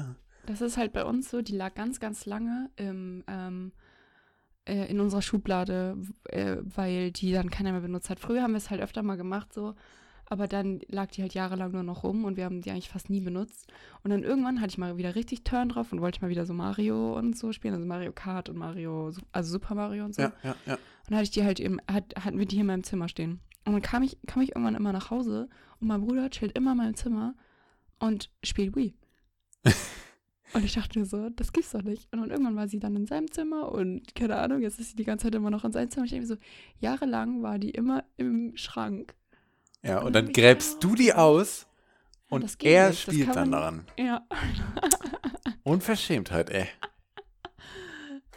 [0.45, 3.71] Das ist halt bei uns so, die lag ganz, ganz lange im, ähm,
[4.65, 8.19] äh, in unserer Schublade, äh, weil die dann keiner mehr benutzt hat.
[8.19, 9.73] Früher haben wir es halt öfter mal gemacht so,
[10.33, 13.11] aber dann lag die halt jahrelang nur noch rum und wir haben die eigentlich fast
[13.11, 13.71] nie benutzt.
[14.03, 16.55] Und dann irgendwann hatte ich mal wieder richtig Turn drauf und wollte mal wieder so
[16.55, 20.23] Mario und so spielen, also Mario Kart und Mario, also Super Mario und so.
[20.23, 20.73] ja, ja, ja.
[20.73, 23.07] Und dann hatte ich die halt eben, hat, hatten wir die hier in meinem Zimmer
[23.07, 23.41] stehen.
[23.65, 26.71] Und dann kam ich, kam ich irgendwann immer nach Hause und mein Bruder chillt immer
[26.71, 27.35] in meinem Zimmer
[27.99, 28.95] und spielt Wii.
[30.53, 32.11] und ich dachte mir so, das gibt's doch nicht.
[32.11, 34.95] Und dann irgendwann war sie dann in seinem Zimmer und keine Ahnung, jetzt ist sie
[34.95, 36.05] die ganze Zeit immer noch in seinem Zimmer.
[36.05, 36.41] Ich denke mir so,
[36.79, 39.13] jahrelang war die immer im Schrank.
[39.83, 41.67] Ja, Und dann ich gräbst du die aus
[42.29, 43.01] Ja, und geht er nicht.
[43.01, 43.85] Spielt dann daran.
[43.99, 44.25] Ja.
[45.63, 46.67] Unverschämtheit, ey.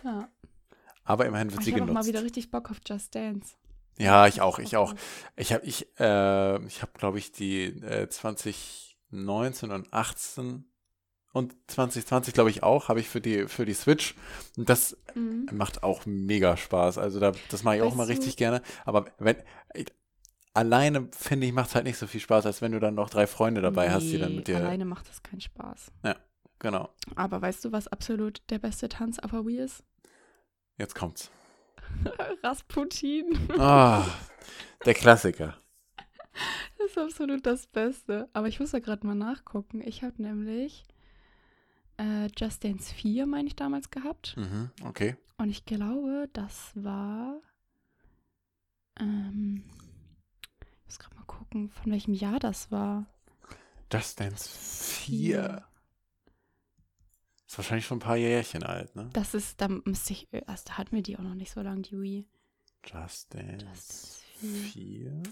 [0.05, 0.29] ja.
[1.05, 2.09] Aber immerhin wird Ich sie habe auch mal genutzt.
[2.09, 3.55] wieder richtig Bock auf Just Dance.
[3.99, 4.95] Ja, ich auch, ich auch.
[5.37, 10.65] Ich habe, ich, äh, ich habe, glaube ich, die äh, 2019 und 18
[11.33, 14.15] und 2020, glaube ich, auch, habe ich für die, für die Switch.
[14.57, 15.47] Und das Mhm.
[15.53, 16.99] macht auch mega Spaß.
[16.99, 18.61] Also da, das mache ich auch Weißt mal du- richtig gerne.
[18.85, 19.37] Aber wenn,
[19.75, 19.87] ich,
[20.57, 23.11] alleine, finde ich, macht es halt nicht so viel Spaß, als wenn du dann noch
[23.11, 25.93] drei Freunde dabei hast, die dann Nee, mit dir, Alleine macht das keinen Spaß.
[26.59, 29.85] genau, Aber weißt du, was absolut der beste Tanz auf Wii ist?
[30.79, 31.31] jetzt kommt's.
[32.43, 33.39] Rasputin.
[33.59, 34.05] Ah,
[34.85, 35.57] der Klassiker.
[36.79, 38.29] Das ist absolut das Beste.
[38.35, 39.81] Aber ich muss da gerade mal nachgucken.
[39.83, 40.85] Ich habe nämlich
[41.97, 44.37] äh, Just Dance 4, meine ich, damals gehabt.
[44.37, 45.17] Mhm, okay.
[45.39, 47.41] Und ich glaube, das war.
[49.01, 49.63] Ähm,
[50.87, 53.07] ich muss gerade mal gucken, von welchem Jahr das war.
[53.93, 55.65] Just Dance 4.
[57.49, 59.11] Ist wahrscheinlich schon ein paar Jährchen alt, ne?
[59.13, 61.83] Das ist, da müsste ich, also da hatten wir die auch noch nicht so lange,
[61.83, 62.29] die Wii.
[62.85, 65.23] Just Dance Dance 4.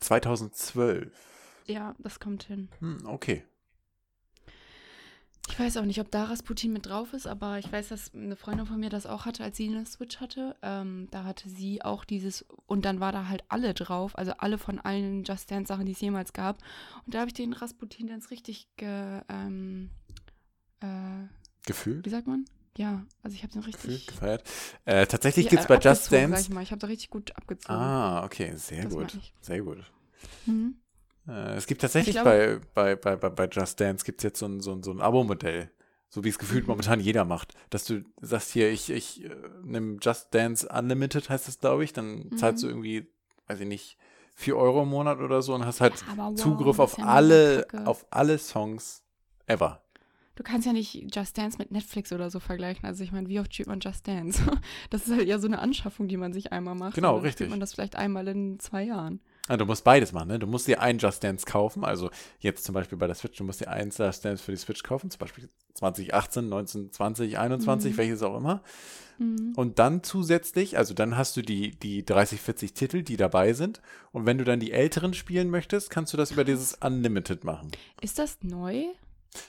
[0.00, 1.10] ...2012.
[1.66, 2.68] Ja, das kommt hin.
[2.80, 3.44] Hm, okay.
[5.56, 8.36] Ich weiß auch nicht, ob da Rasputin mit drauf ist, aber ich weiß, dass eine
[8.36, 10.54] Freundin von mir das auch hatte, als sie eine Switch hatte.
[10.60, 14.58] Ähm, da hatte sie auch dieses, und dann war da halt alle drauf, also alle
[14.58, 16.58] von allen Just Dance Sachen, die es jemals gab.
[17.06, 19.88] Und da habe ich den Rasputin Dance richtig ge, ähm,
[20.80, 21.24] äh,
[21.64, 22.04] Gefühlt?
[22.04, 22.44] wie sagt man?
[22.76, 24.44] Ja, also ich habe den richtig Gefühlt, gefeiert.
[24.84, 26.42] Äh, tatsächlich gibt es bei Just abgezogen, Sag Dance...
[26.42, 26.62] ich mal.
[26.64, 27.80] Ich habe da richtig gut abgezogen.
[27.80, 29.18] Ah, okay, sehr Das gut.
[29.40, 29.90] Sehr gut.
[30.44, 30.76] Mhm.
[31.28, 34.46] Äh, es gibt tatsächlich glaube- bei, bei, bei, bei, Just Dance gibt es jetzt so
[34.46, 35.70] ein, so ein, so ein Abo-Modell.
[36.08, 36.68] So wie es gefühlt Mhm.
[36.70, 37.54] momentan jeder macht.
[37.70, 39.30] Dass du sagst hier, ich, ich äh,
[39.64, 41.92] nimm Just Dance Unlimited, heißt das, glaube ich.
[41.92, 42.72] Dann zahlst du Mhm.
[42.72, 43.06] irgendwie,
[43.48, 43.98] weiß ich nicht,
[44.36, 47.66] 4 Euro im Monat oder so und hast halt Ja, wow, Zugriff auf ja alle,
[47.86, 49.02] auf alle Songs
[49.46, 49.82] ever.
[50.36, 52.84] Du kannst ja nicht Just Dance mit Netflix oder so vergleichen.
[52.84, 54.42] Also ich meine, wie oft spielt man Just Dance?
[54.90, 56.94] Das ist halt ja so eine Anschaffung, die man sich einmal macht.
[56.94, 57.36] Genau, Und dann richtig.
[57.46, 59.20] Spielt man das vielleicht einmal in zwei Jahren.
[59.48, 60.38] Ah, du musst beides machen, ne?
[60.38, 63.44] Du musst dir einen Just Dance kaufen, also jetzt zum Beispiel bei der Switch, du
[63.44, 67.92] musst dir einen Just Dance für die Switch kaufen, zum Beispiel 2018, 19, 20, 21,
[67.92, 67.96] Mhm.
[67.96, 68.62] welches auch immer.
[69.18, 69.52] Mhm.
[69.56, 73.80] Und dann zusätzlich, also dann hast du die, die 30, 40 Titel, die dabei sind.
[74.12, 77.70] Und wenn du dann die älteren spielen möchtest, kannst du das über dieses Unlimited machen.
[78.02, 78.84] Ist das neu?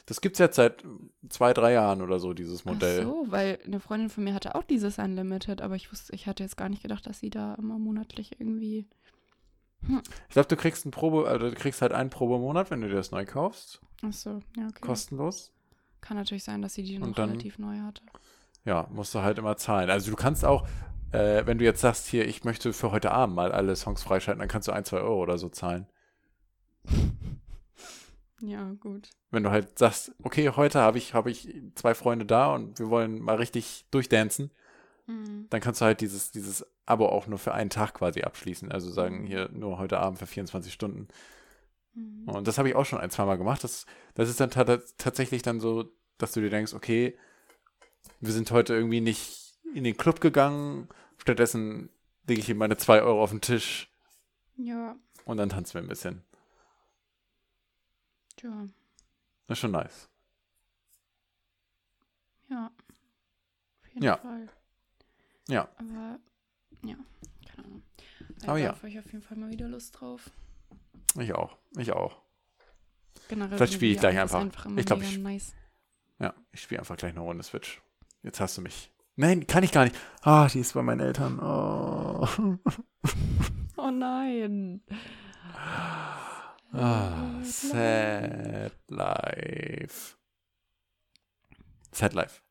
[0.05, 0.83] Das gibt es jetzt seit
[1.29, 3.01] zwei, drei Jahren oder so, dieses Modell.
[3.01, 6.27] Ach so, weil eine Freundin von mir hatte auch dieses Unlimited, aber ich wusste, ich
[6.27, 8.85] hatte jetzt gar nicht gedacht, dass sie da immer monatlich irgendwie.
[9.81, 12.95] Ich glaube, du kriegst ein Probe, also du kriegst halt einen Probemonat, wenn du dir
[12.95, 13.81] das neu kaufst.
[14.05, 14.81] Ach so, ja, okay.
[14.81, 15.51] Kostenlos.
[16.01, 18.01] Kann natürlich sein, dass sie die noch dann- relativ neu hatte.
[18.65, 19.89] Ja, musst du halt immer zahlen.
[19.89, 20.67] Also du kannst auch,
[21.11, 24.39] äh, wenn du jetzt sagst, hier, ich möchte für heute Abend mal alle Songs freischalten,
[24.39, 25.87] dann kannst du ein, zwei Euro oder so zahlen.
[28.39, 29.09] Ja, gut.
[29.31, 32.89] Wenn du halt sagst, okay, heute habe ich, habe ich zwei Freunde da und wir
[32.91, 34.51] wollen mal richtig durchdancen,
[35.07, 35.47] Mhm.
[35.49, 38.71] dann kannst du halt dieses, dieses Abo auch nur für einen Tag quasi abschließen.
[38.71, 39.25] Also sagen, Mhm.
[39.27, 41.07] hier nur heute Abend für 24 Stunden.
[41.93, 42.27] Mhm.
[42.29, 43.63] Und das habe ich auch schon ein, zwei Mal gemacht.
[43.63, 44.65] Das, das ist dann ta
[44.97, 47.17] tatsächlich dann so, dass du dir denkst, okay,
[48.19, 50.89] wir sind heute irgendwie nicht in den Club gegangen.
[51.17, 51.89] Stattdessen
[52.27, 53.89] lege ich hier meine zwei Euro auf den Tisch
[54.57, 56.23] Ja, und dann tanzen wir ein bisschen.
[58.35, 58.67] tja,
[59.47, 60.09] Das ist schon nice.
[62.49, 62.71] ja.
[63.81, 64.17] Auf jeden Ja.
[64.17, 64.49] Fall.
[65.47, 65.69] Ja.
[65.77, 66.19] Aber,
[66.83, 66.95] ja,
[67.55, 67.83] keine Ahnung.
[68.43, 68.69] Aber da ja.
[68.75, 70.29] habe ich auf jeden Fall mal wieder Lust drauf.
[71.19, 71.57] Ich auch.
[71.77, 72.21] Ich auch.
[73.29, 74.41] Generell Vielleicht spiele ich gleich einfach.
[74.65, 75.53] immer Ich glaub, mega ich- nice.
[76.19, 77.81] Ja, ich spiele einfach gleich eine Runde Switch.
[78.23, 78.91] Jetzt hast du mich.
[79.15, 79.95] Nein, kann ich gar nicht.
[80.21, 81.39] Ah, die ist bei meinen Eltern.
[81.39, 82.27] Oh.
[83.79, 84.81] Oh nein.
[86.73, 90.15] Ah, sad life.
[91.91, 92.41] Sad life.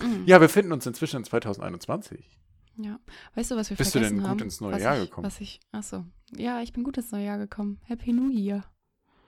[0.00, 0.22] Mhm.
[0.26, 2.38] Ja, wir finden uns inzwischen in 2021.
[2.76, 2.98] Ja.
[3.34, 4.40] Weißt du, was wir Bist du vergessen denn gut haben?
[4.40, 5.26] ins neue was Jahr ich, gekommen?
[5.26, 6.04] Was ich, achso.
[6.36, 7.78] Ja, ich bin gut ins neue Jahr gekommen.
[7.84, 8.64] Happy New Year.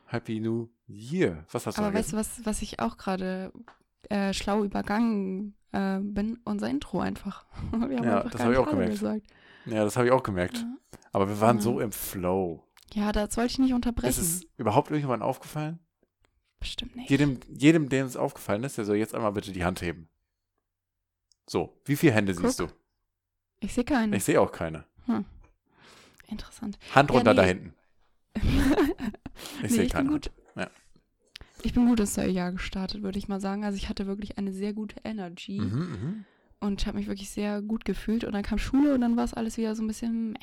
[0.07, 1.45] Happy New Year.
[1.53, 3.53] Was hast du Aber weißt du, was, was ich auch gerade
[4.09, 6.39] äh, schlau übergangen äh, bin?
[6.45, 7.45] Unser Intro einfach.
[7.73, 8.93] wir haben Ja, einfach das gar hab ich auch gemerkt.
[8.93, 9.27] gesagt.
[9.67, 10.59] Ja, das habe ich auch gemerkt.
[10.59, 10.77] Ja.
[11.13, 11.63] Aber wir waren Ja.
[11.63, 12.65] so im Flow.
[12.95, 14.09] ja, das wollte ich nicht unterbrechen.
[14.11, 15.79] Ist es überhaupt irgendwann aufgefallen?
[16.61, 17.11] Bestimmt nicht.
[17.11, 20.09] Jedem, jedem, dem es aufgefallen ist, der soll jetzt einmal bitte die Hand heben.
[21.47, 22.47] So, wie viele Hände Guck.
[22.47, 22.69] siehst du?
[23.61, 24.13] Ich sehe keinen.
[24.13, 24.85] Ich sehe auch keine.
[26.29, 26.79] Interessant.
[26.95, 27.37] Hand Ja, runter nee.
[27.37, 27.75] da hinten.
[29.63, 30.05] Ich nee, sehe keine.
[30.05, 30.31] bin gut.
[30.55, 30.71] Ja.
[31.63, 33.65] Ich bin gut ins neue Jahr gestartet, würde ich mal sagen.
[33.65, 36.25] Also ich hatte wirklich eine sehr gute Energy Mhm, mhm.
[36.61, 38.25] und habe mich wirklich sehr gut gefühlt.
[38.25, 40.39] Und dann kam Schule und dann war es alles wieder so ein bisschen meh.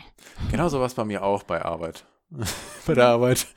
[0.52, 2.06] Genau so war es bei mir auch bei Arbeit.
[2.88, 3.48] bei der Arbeit.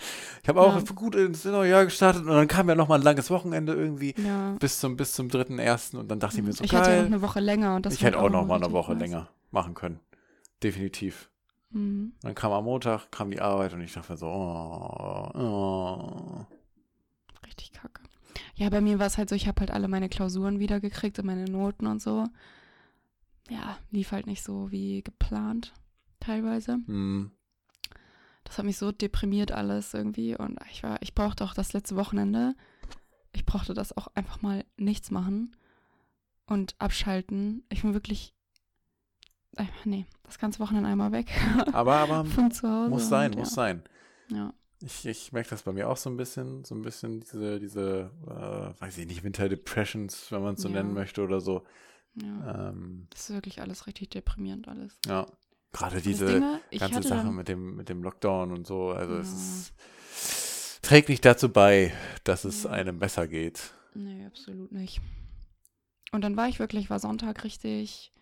[0.42, 0.82] Ich habe auch Ja.
[0.94, 4.14] gut ins neue Jahr gestartet und dann kam ja noch mal ein langes Wochenende irgendwie
[4.18, 4.56] Ja.
[4.60, 6.96] bis zum bis zum dritten ersten und dann dachte ich mir so ich hatte ja
[6.96, 7.06] noch geil.
[7.06, 9.00] eine Woche länger und das ich hätte auch noch mal mal eine Woche nice.
[9.00, 10.00] länger machen können.
[10.62, 11.30] Definitiv.
[11.70, 12.12] Mhm.
[12.22, 16.46] Dann kam am Montag kam die Arbeit und ich dachte mir so oh, oh.
[17.46, 18.02] Richtig kacke.
[18.56, 21.26] Ja, bei mir war es halt so, ich habe halt alle meine Klausuren wiedergekriegt und
[21.26, 22.26] meine Noten und so.
[23.50, 25.72] Ja, lief halt nicht so wie geplant,
[26.20, 26.78] teilweise.
[26.86, 27.30] Hm.
[28.44, 31.96] Das hat mich so deprimiert alles irgendwie und ich war, ich brauchte auch das letzte
[31.96, 32.54] Wochenende.
[33.32, 35.56] Ich brauchte das auch einfach mal nichts machen
[36.46, 37.64] und abschalten.
[37.70, 38.34] Ich bin wirklich,
[39.56, 41.30] äh, nee, das ganze Wochenende einmal weg
[41.72, 42.90] Aber aber von zu Hause.
[42.90, 43.54] muss sein, und, muss ja.
[43.54, 43.82] sein.
[44.28, 44.54] Ja.
[44.80, 48.10] Ich, ich merke das bei mir auch so ein bisschen, so ein bisschen diese, diese,
[48.26, 50.74] äh, weiß ich nicht, Winter Depressions, wenn man es so Ja.
[50.74, 51.64] nennen möchte oder so.
[52.14, 52.68] ja.
[52.70, 54.98] Ähm, Das ist wirklich alles richtig deprimierend alles.
[55.06, 55.26] ja,
[55.74, 56.40] gerade diese
[56.78, 58.90] ganze Sache mit dem, mit dem Lockdown und so.
[58.90, 59.74] Also es Ja.
[60.14, 61.92] ist, trägt nicht dazu bei,
[62.24, 63.74] dass es einem besser geht.
[63.94, 65.00] Nee, absolut nicht.
[66.12, 68.12] und dann war ich wirklich, war Sonntag richtig,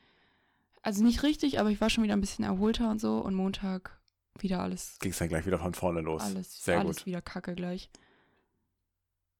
[0.83, 3.19] also nicht richtig, aber ich war schon wieder ein bisschen erholter und so.
[3.19, 3.99] Und Montag
[4.39, 6.23] wieder alles, Ging es dann gleich wieder von vorne los.
[6.23, 7.07] alles, Sehr alles gut.
[7.07, 7.91] wieder kacke gleich.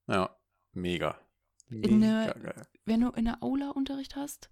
[0.07, 0.35] Ja,
[0.73, 1.17] mega.
[1.69, 2.67] Mega der- geil.
[2.85, 4.49] wenn du in der Aula Unterricht hast,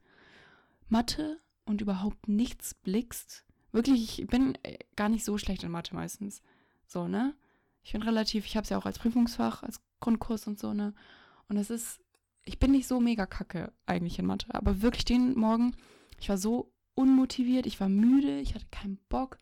[0.88, 5.96] Mathe und überhaupt nichts blickst, wirklich, ich bin äh, gar nicht so schlecht in Mathe
[5.96, 6.42] meistens.
[6.88, 7.36] So, ne?
[7.84, 10.94] Ich bin relativ, ich habe es ja auch als Prüfungsfach, als Grundkurs und so, ne?
[11.48, 12.00] Und es ist,
[12.46, 15.76] ich bin nicht so mega kacke eigentlich in Mathe, aber wirklich den Morgen,
[16.20, 19.40] ich war so unmotiviert, ich war müde, ich hatte keinen Bock.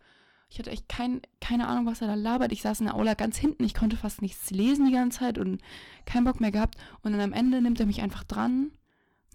[0.52, 2.52] Ich hatte echt kein, keine Ahnung, was er da labert.
[2.52, 5.38] Ich saß in der Aula ganz hinten, ich konnte fast nichts lesen die ganze Zeit
[5.38, 5.62] und
[6.06, 6.76] keinen Bock mehr gehabt.
[7.04, 8.72] Und dann am Ende nimmt er mich einfach dran.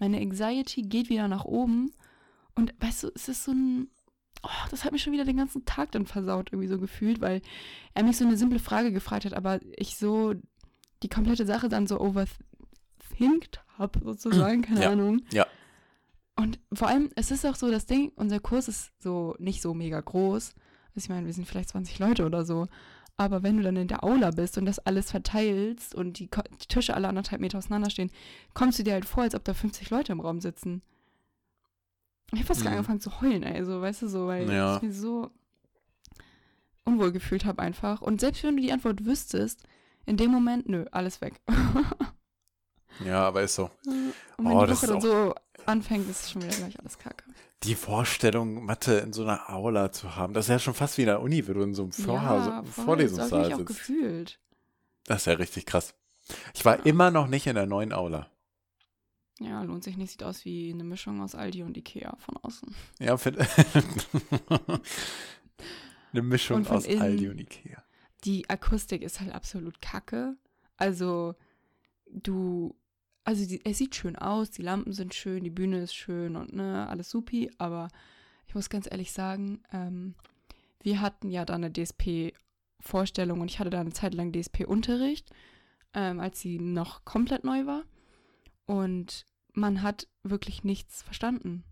[0.01, 1.93] Meine Anxiety geht wieder nach oben.
[2.57, 3.89] Und weißt du, es ist so ein.
[4.47, 7.41] Oh, das hat mich schon wieder den ganzen Tag dann versaut, irgendwie so gefühlt, weil
[7.95, 10.35] er mich so eine simple Frage gefragt hat, aber ich so
[11.03, 14.91] die komplette Sache dann so overthinkt habe, sozusagen, keine Ja.
[14.91, 15.23] Ahnung.
[15.33, 15.47] Ja.
[16.37, 19.73] Und vor allem, es ist auch so das Ding, unser Kurs ist so nicht so
[19.73, 20.55] mega groß.
[20.95, 22.67] Also ich meine, wir sind vielleicht 20 Leute oder so.
[23.17, 26.67] Aber wenn du dann in der Aula bist und das alles verteilst und die, die
[26.67, 28.11] Tische alle anderthalb Meter auseinander stehen,
[28.55, 30.83] kommst du dir halt vor, als ob da 50 Leute im Raum sitzen.
[32.35, 32.67] Ich habe fast Mhm.
[32.69, 34.77] angefangen zu heulen, ey, so, weißt du, so, weil Ja.
[34.77, 35.31] ich mich so
[36.85, 38.03] unwohl gefühlt habe einfach.
[38.03, 39.63] Und selbst wenn du die Antwort wüsstest,
[40.07, 41.41] in dem Moment, nö, alles weg.
[43.05, 43.71] Ja, aber ist so.
[44.37, 45.35] Und wenn Oh, die das Woche dann so
[45.67, 47.25] anfängt, ist schon wieder gleich alles kacke.
[47.65, 51.03] Die Vorstellung, Mathe in so einer Aula zu haben, das ist ja schon fast wie
[51.03, 53.67] in der Uni, wenn du in so einem Vorhaus ja, voll, Vorlesungssaal auch sitzt.
[53.67, 54.39] gefühlt.
[55.07, 55.95] Das ist ja richtig krass.
[56.55, 58.29] Ich war immer noch nicht in der neuen Aula.
[59.41, 60.13] Ja, lohnt sich nicht.
[60.13, 62.75] Sieht aus wie eine Mischung aus Aldi und Ikea von außen.
[63.01, 63.39] Ja, find,
[66.13, 67.83] eine Mischung aus Aldi und Ikea.
[68.25, 70.37] Die Akustik ist halt absolut kacke.
[70.77, 71.35] Also,
[72.11, 72.77] du,
[73.25, 76.53] also die, es sieht schön aus, die Lampen sind schön, die Bühne ist schön und
[76.55, 77.89] ne, alles supi, aber
[78.47, 80.15] ich muss ganz ehrlich sagen, ähm,
[80.83, 85.31] wir hatten ja da eine DSP-Vorstellung und ich hatte da eine Zeit lang DSP-Unterricht,
[85.95, 87.85] ähm, als sie noch komplett neu war.
[88.67, 91.65] Und man hat wirklich nichts verstanden.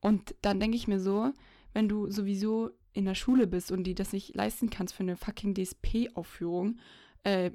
[0.00, 1.32] Und dann denke ich mir so,
[1.72, 5.16] wenn du sowieso in der Schule bist und die das nicht leisten kannst für eine
[5.16, 6.78] fucking DSP-Aufführung,
[7.24, 7.50] äh,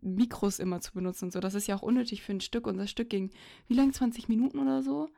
[0.00, 2.66] Mikros immer zu benutzen und so, das ist ja auch unnötig für ein Stück.
[2.66, 3.30] Und das Stück ging,
[3.68, 5.08] wie lang, 20 Minuten oder so?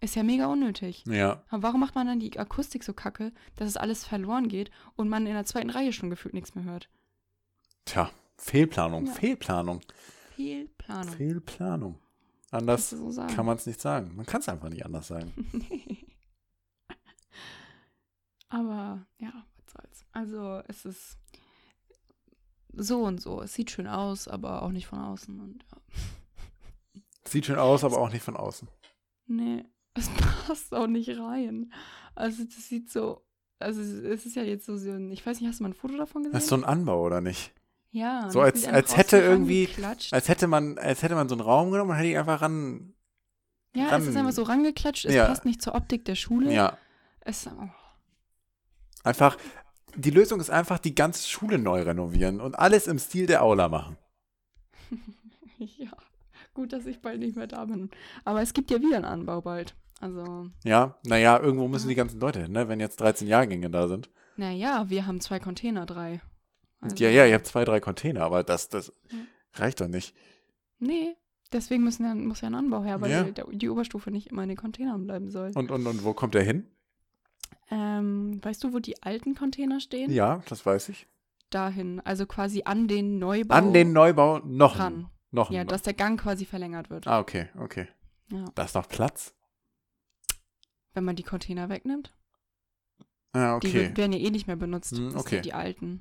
[0.00, 1.04] Ist ja mega unnötig.
[1.08, 4.70] Ja, Aber warum macht man dann die Akustik so kacke, dass es alles verloren geht
[4.94, 6.88] und man in der zweiten Reihe schon gefühlt nichts mehr hört?
[7.86, 9.12] tja, Fehlplanung, Ja.
[9.12, 9.80] Fehlplanung,
[10.34, 11.14] Fehlplanung.
[11.14, 11.98] Fehlplanung.
[12.50, 14.14] Anders so kann man es nicht sagen.
[14.14, 15.32] Man kann es einfach nicht anders sagen.
[18.48, 20.06] Aber ja, was soll's.
[20.12, 21.18] Also es ist
[22.72, 23.42] so und so.
[23.42, 25.40] Es sieht schön aus, aber auch nicht von außen.
[25.40, 25.80] Und ja.
[27.28, 28.68] Sieht schön aus, aber auch nicht von außen.
[29.26, 30.08] Nee, es
[30.46, 31.72] passt auch nicht rein.
[32.14, 33.26] Also das sieht so.
[33.58, 35.74] Also es ist ja jetzt so, so ein, ich weiß nicht, hast du mal ein
[35.74, 36.34] Foto davon gesehen?
[36.34, 37.52] Das ist so ein Anbau, oder nicht?
[37.90, 38.28] Ja.
[38.30, 39.68] so als- als hätte irgendwie-.
[40.10, 42.94] Als hätte man, als hätte man so einen Raum genommen und hätte ihn einfach ran.
[43.74, 45.04] ja, ran- es ist einfach so rangeklatscht.
[45.06, 45.26] Es Ja.
[45.26, 46.52] passt nicht zur Optik der Schule.
[46.52, 46.76] Ja,
[47.20, 47.68] Es, oh.
[49.04, 49.36] einfach.
[49.98, 53.68] Die Lösung ist einfach die ganze Schule neu renovieren und alles im Stil der Aula
[53.70, 53.96] machen.
[55.58, 55.90] ja,
[56.54, 57.90] gut, dass ich bald nicht mehr da bin.
[58.24, 59.74] Aber es gibt ja wieder einen Anbau bald.
[60.00, 62.68] Also, Ja, naja, irgendwo müssen die ganzen Leute hin, ne?
[62.68, 64.10] wenn jetzt 13 Jahrgänge da sind.
[64.36, 66.20] naja, wir haben zwei Container, drei.
[66.80, 69.18] Also, Ja, ja, ihr habt zwei, drei Container, aber das, das Ja.
[69.54, 70.14] reicht doch nicht.
[70.78, 71.16] Nee,
[71.52, 73.22] deswegen müssen ja, muss ja ein Anbau her, weil Ja.
[73.24, 75.52] der, die Oberstufe nicht immer in den Containern bleiben soll.
[75.54, 76.66] Und, und, und wo kommt der hin?
[77.70, 80.10] Ähm, weißt du, wo die alten Container stehen?
[80.12, 81.06] Ja, das weiß ich.
[81.50, 85.08] Dahin, also quasi an den Neubau An den Neubau noch ran.
[85.30, 87.06] noch Ja, dass der Gang quasi verlängert wird.
[87.06, 87.88] ah, okay, okay.
[88.32, 88.44] Ja.
[88.54, 89.32] Da ist noch Platz.
[90.94, 92.12] Wenn man die Container wegnimmt.
[93.32, 93.74] Ah, Die okay.
[93.74, 94.96] wird- werden ja eh nicht mehr benutzt.
[94.96, 95.36] Hm, Das okay.
[95.36, 96.00] sind die alten.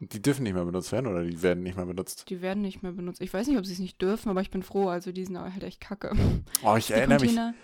[0.00, 2.30] Die dürfen nicht mehr benutzt werden oder die werden nicht mehr benutzt.
[2.30, 3.20] Die werden nicht mehr benutzt.
[3.20, 4.88] Ich weiß nicht, ob sie es nicht dürfen, aber ich bin froh.
[4.88, 6.12] Also die sind halt echt kacke.
[6.64, 7.54] Oh, ich Die erinnere mich Container,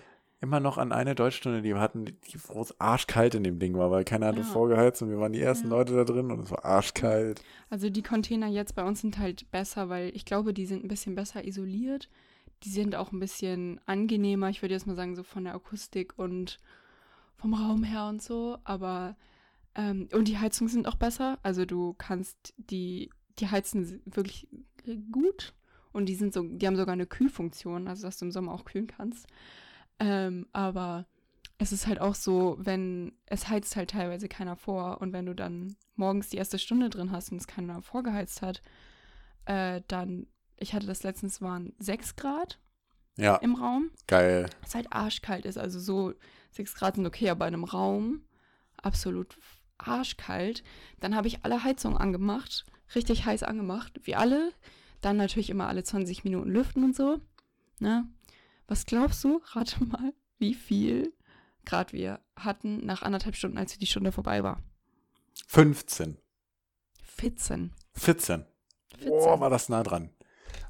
[0.41, 2.17] immer noch an eine Deutschstunde, die wir hatten, die,
[2.49, 4.45] wo es arschkalt in dem Ding war, weil keiner hatte Ja.
[4.45, 5.77] vorgeheizt und wir waren die ersten Ja.
[5.77, 7.41] Leute da drin und es war arschkalt.
[7.71, 10.89] also die Container jetzt bei uns sind halt besser, weil ich glaube, die sind ein
[10.89, 12.09] bisschen besser isoliert.
[12.65, 14.49] Die sind auch ein bisschen angenehmer.
[14.51, 16.59] Ich würde jetzt mal sagen, so von der Akustik und
[17.37, 18.59] vom Raum her und so.
[18.65, 19.17] Aber
[19.75, 21.39] ähm, und die Heizungen sind auch besser.
[21.43, 24.49] Also du kannst die, die heizen wirklich
[25.11, 25.55] gut.
[25.93, 28.65] Und die sind so, die haben sogar eine Kühlfunktion, also dass du im Sommer auch
[28.65, 29.27] kühlen kannst.
[30.01, 31.07] Ähm, aber
[31.59, 35.35] es ist halt auch so, wenn es heizt halt teilweise keiner vor und wenn du
[35.37, 38.61] dann morgens die erste Stunde drin hast und es keiner vorgeheizt hat,
[39.45, 42.59] äh, dann, ich hatte das letztens, waren 6 Grad
[43.17, 43.91] Ja, im Raum.
[44.09, 44.51] geil.
[44.65, 45.59] Es halt arschkalt ist.
[45.59, 46.13] Also so
[46.51, 48.25] 6 Grad sind okay, aber in einem Raum
[48.83, 49.39] absolut
[49.79, 50.63] arschkalt.
[51.01, 54.53] Dann habe ich alle Heizungen angemacht, richtig heiß angemacht, wie alle.
[55.01, 57.21] Dann natürlich immer alle 20 Minuten lüften und so.
[57.79, 58.07] Ne?
[58.67, 59.43] Was glaubst du?
[59.53, 61.13] Rate mal, wie viel
[61.67, 64.61] Grad wir hatten nach anderthalb Stunden, als die Stunde vorbei war.
[65.49, 66.17] 15.
[67.03, 67.73] 14.
[67.95, 68.45] 14.
[68.99, 69.09] 14.
[69.11, 70.11] Boah, war das nah dran.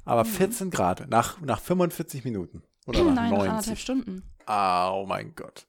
[0.03, 0.29] Aber Mhm.
[0.29, 2.63] 14 Grad nach, nach 45 Minuten.
[2.87, 3.49] Oder nach Nein, nach 90.
[3.51, 4.23] anderthalb Stunden.
[4.45, 5.67] Ah, oh mein Gott.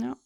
[0.00, 0.16] Ja.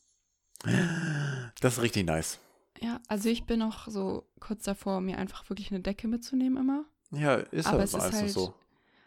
[1.60, 2.38] Das ist richtig nice.
[2.80, 6.84] Ja, also ich bin noch so kurz davor, mir einfach wirklich eine Decke mitzunehmen immer.
[7.10, 8.54] Ja, ist Aber halt es ist meistens halt- so.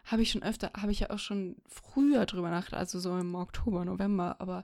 [0.06, 3.34] Habe ich schon öfter, habe ich ja auch schon früher drüber nachgedacht, also so im
[3.34, 4.64] Oktober, November, aber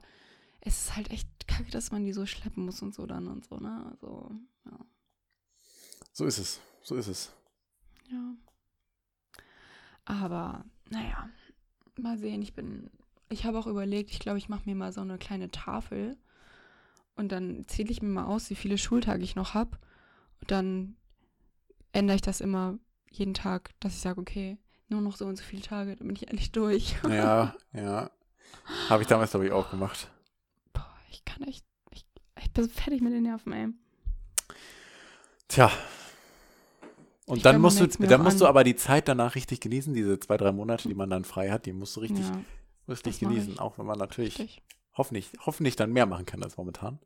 [0.60, 3.44] es ist halt echt kacke, dass man die so schleppen muss und so dann und
[3.44, 3.84] so, ne?
[3.90, 4.30] Also,
[4.66, 4.78] ja.
[6.12, 6.60] So ist es.
[6.82, 7.32] So ist es.
[8.10, 8.34] ja.
[10.04, 11.28] Aber, naja,
[11.98, 12.90] mal sehen, ich bin,
[13.28, 16.16] ich habe auch überlegt, ich glaube, ich mache mir mal so eine kleine Tafel
[17.16, 19.78] und dann zähle ich mir mal aus, wie viele Schultage ich noch habe
[20.40, 20.96] und dann
[21.92, 22.78] ändere ich das immer
[23.10, 26.16] jeden Tag, dass ich sage, okay, nur noch so und so viele Tage, dann bin
[26.16, 26.96] ich endlich durch.
[27.08, 28.10] Ja, ja.
[28.88, 30.10] Habe ich damals, glaube ich, auch gemacht.
[30.72, 32.04] Boah, ich kann echt, ich,
[32.40, 33.68] ich bin so fertig mit den Nerven, ey.
[35.48, 35.70] Tja.
[37.26, 38.50] Und Ich dann musst du, dann musst du an.
[38.50, 41.66] aber die Zeit danach richtig genießen, diese zwei, drei Monate, die man dann frei hat,
[41.66, 42.40] die musst du richtig, ja,
[42.88, 44.62] richtig genießen, auch wenn man natürlich richtig.
[44.94, 46.98] Hoffentlich, hoffentlich dann mehr machen kann als momentan.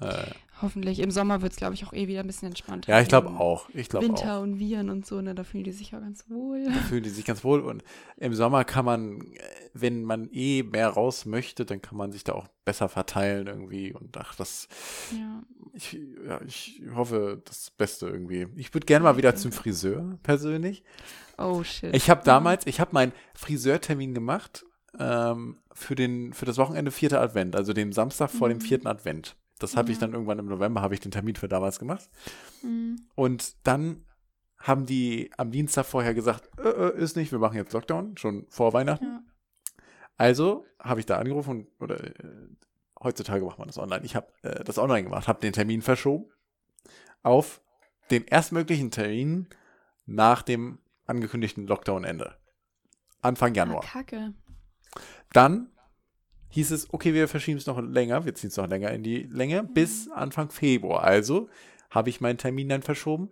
[0.00, 0.30] Äh,
[0.62, 1.00] Hoffentlich.
[1.00, 2.92] Im Sommer wird es, glaube ich, auch eh wieder ein bisschen entspannter.
[2.92, 3.68] ja, ich glaube auch.
[3.74, 4.42] Ich glaube Winter auch.
[4.42, 6.64] und Viren und so, ne, da fühlen die sich ja ganz wohl.
[6.64, 7.82] Da fühlen die sich ganz wohl und
[8.16, 9.40] im Sommer kann man, äh,
[9.74, 13.92] wenn man eh mehr raus möchte, dann kann man sich da auch besser verteilen irgendwie
[13.92, 14.68] und ach, das,
[15.16, 15.42] Ja.
[15.74, 18.46] ich, ja, ich hoffe das Beste irgendwie.
[18.56, 20.84] Ich würde gerne mal wieder zum Friseur persönlich.
[21.38, 21.94] Oh, shit.
[21.94, 24.64] Ich habe damals, ich habe meinen Friseurtermin gemacht
[24.98, 28.62] ähm, für, den, für das Wochenende vierter Advent, also den Samstag vor dem Mhm.
[28.62, 29.36] vierten Advent.
[29.58, 30.02] Das habe ich Ja.
[30.02, 32.08] dann irgendwann im November, habe ich den Termin für damals gemacht.
[32.62, 33.00] Mhm.
[33.14, 34.04] Und dann
[34.58, 38.46] haben die am Dienstag vorher gesagt, äh, äh, ist nicht, wir machen jetzt Lockdown, schon
[38.48, 39.04] vor Weihnachten.
[39.04, 39.22] Ja.
[40.16, 42.12] Also habe ich da angerufen und, oder äh,
[43.02, 44.04] heutzutage macht man das online.
[44.04, 46.26] Ich habe äh, das online gemacht, habe den Termin verschoben
[47.22, 47.60] auf
[48.10, 49.46] den erstmöglichen Termin
[50.06, 52.34] nach dem angekündigten Lockdown-Ende.
[53.22, 53.82] Anfang Ah, Januar.
[53.82, 54.34] Kacke.
[55.32, 55.68] Dann
[56.50, 59.24] hieß es, okay, wir verschieben es noch länger, wir ziehen es noch länger in die
[59.24, 61.02] Länge, bis Anfang Februar.
[61.04, 61.48] Also
[61.90, 63.30] habe ich meinen Termin dann verschoben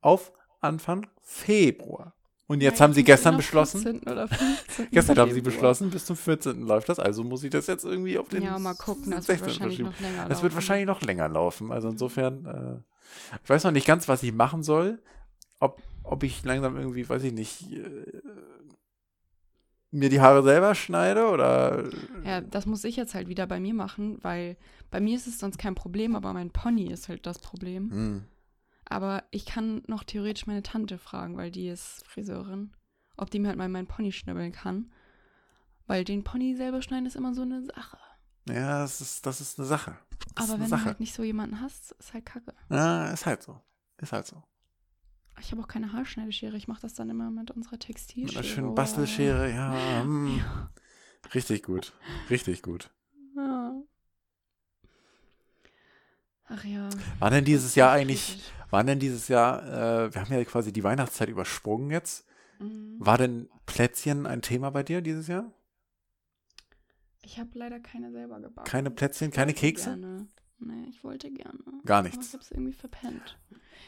[0.00, 2.14] auf Anfang Februar.
[2.46, 4.10] Und jetzt Ja, haben sie gestern beschlossen, 14.
[4.10, 4.88] Oder 15.
[4.90, 6.62] gestern haben sie beschlossen, bis zum 14.
[6.62, 9.28] läuft das, also muss ich das jetzt irgendwie auf den Ja, mal gucken, das 16.
[9.28, 9.88] wird wahrscheinlich verschieben.
[9.90, 10.54] noch länger Das wird laufen.
[10.54, 11.70] wahrscheinlich noch länger laufen.
[11.72, 14.98] Also insofern, äh, ich weiß noch nicht ganz, was ich machen soll.
[15.60, 17.82] Ob, ob ich langsam irgendwie, weiß ich nicht, äh,
[19.90, 21.84] mir die Haare selber schneide oder.
[22.24, 24.56] Ja, das muss ich jetzt halt wieder bei mir machen, weil
[24.90, 27.90] bei mir ist es sonst kein Problem, aber mein Pony ist halt das Problem.
[27.90, 28.24] Hm.
[28.84, 32.72] Aber ich kann noch theoretisch meine Tante fragen, weil die ist Friseurin,
[33.16, 34.90] ob die mir halt mal meinen Pony schnibbeln kann.
[35.86, 37.98] Weil den Pony selber schneiden ist immer so eine Sache.
[38.48, 39.98] Ja, das ist, das ist eine Sache.
[40.34, 40.80] Das Aber eine wenn Sache.
[40.80, 42.54] du halt nicht so jemanden hast, ist halt kacke.
[42.70, 43.60] Ja, ist halt so.
[43.98, 44.42] Ist halt so.
[45.40, 46.56] Ich habe auch keine Haarschneideschere.
[46.56, 48.40] Ich mache das dann immer mit unserer Mit Textilschere.
[48.40, 48.74] einer schönen.
[48.74, 50.02] Bastelschere, ja.
[50.02, 50.38] hm.
[50.38, 50.70] Ja.
[51.34, 51.92] Richtig gut.
[52.30, 52.90] Richtig gut.
[53.36, 53.74] ja.
[56.50, 56.88] Ach ja.
[57.18, 59.62] War denn dieses Jahr eigentlich, waren denn dieses Jahr,
[60.06, 62.26] äh, wir haben ja quasi die Weihnachtszeit übersprungen jetzt.
[62.58, 62.96] Mhm.
[62.98, 65.52] War denn Plätzchen ein Thema bei dir dieses Jahr?
[67.22, 68.66] Ich habe leider keine selber gebacken.
[68.66, 69.90] Keine Plätzchen, keine Kekse?
[69.90, 70.26] Gerne.
[70.60, 71.58] Nee, ich wollte gerne.
[71.84, 72.32] Gar Aber ich nichts.
[72.32, 73.38] habe es irgendwie verpennt.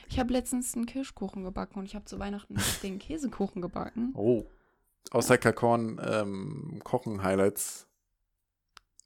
[0.09, 4.12] Ich habe letztens einen Kirschkuchen gebacken und ich habe zu Weihnachten den Käsekuchen gebacken.
[4.14, 4.44] Oh.
[5.11, 7.87] Aus der Kakorn ähm, Kochen Highlights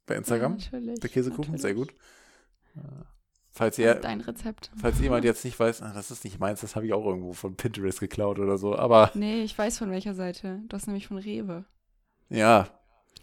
[0.05, 0.57] bei Instagram.
[0.57, 0.99] Ja, natürlich.
[0.99, 1.95] der Käsekuchen, sehr natürlich.
[2.75, 2.83] gut.
[2.83, 3.03] Äh,
[3.57, 4.69] Falls ihr, Dein Rezept.
[4.75, 7.31] falls jemand jetzt nicht weiß, ah, das ist nicht meins, das habe ich auch irgendwo
[7.31, 8.75] von Pinterest geklaut oder so.
[8.77, 10.61] Aber Nee, ich weiß von welcher Seite.
[10.67, 11.63] Du hast nämlich von Rewe.
[12.29, 12.67] ja,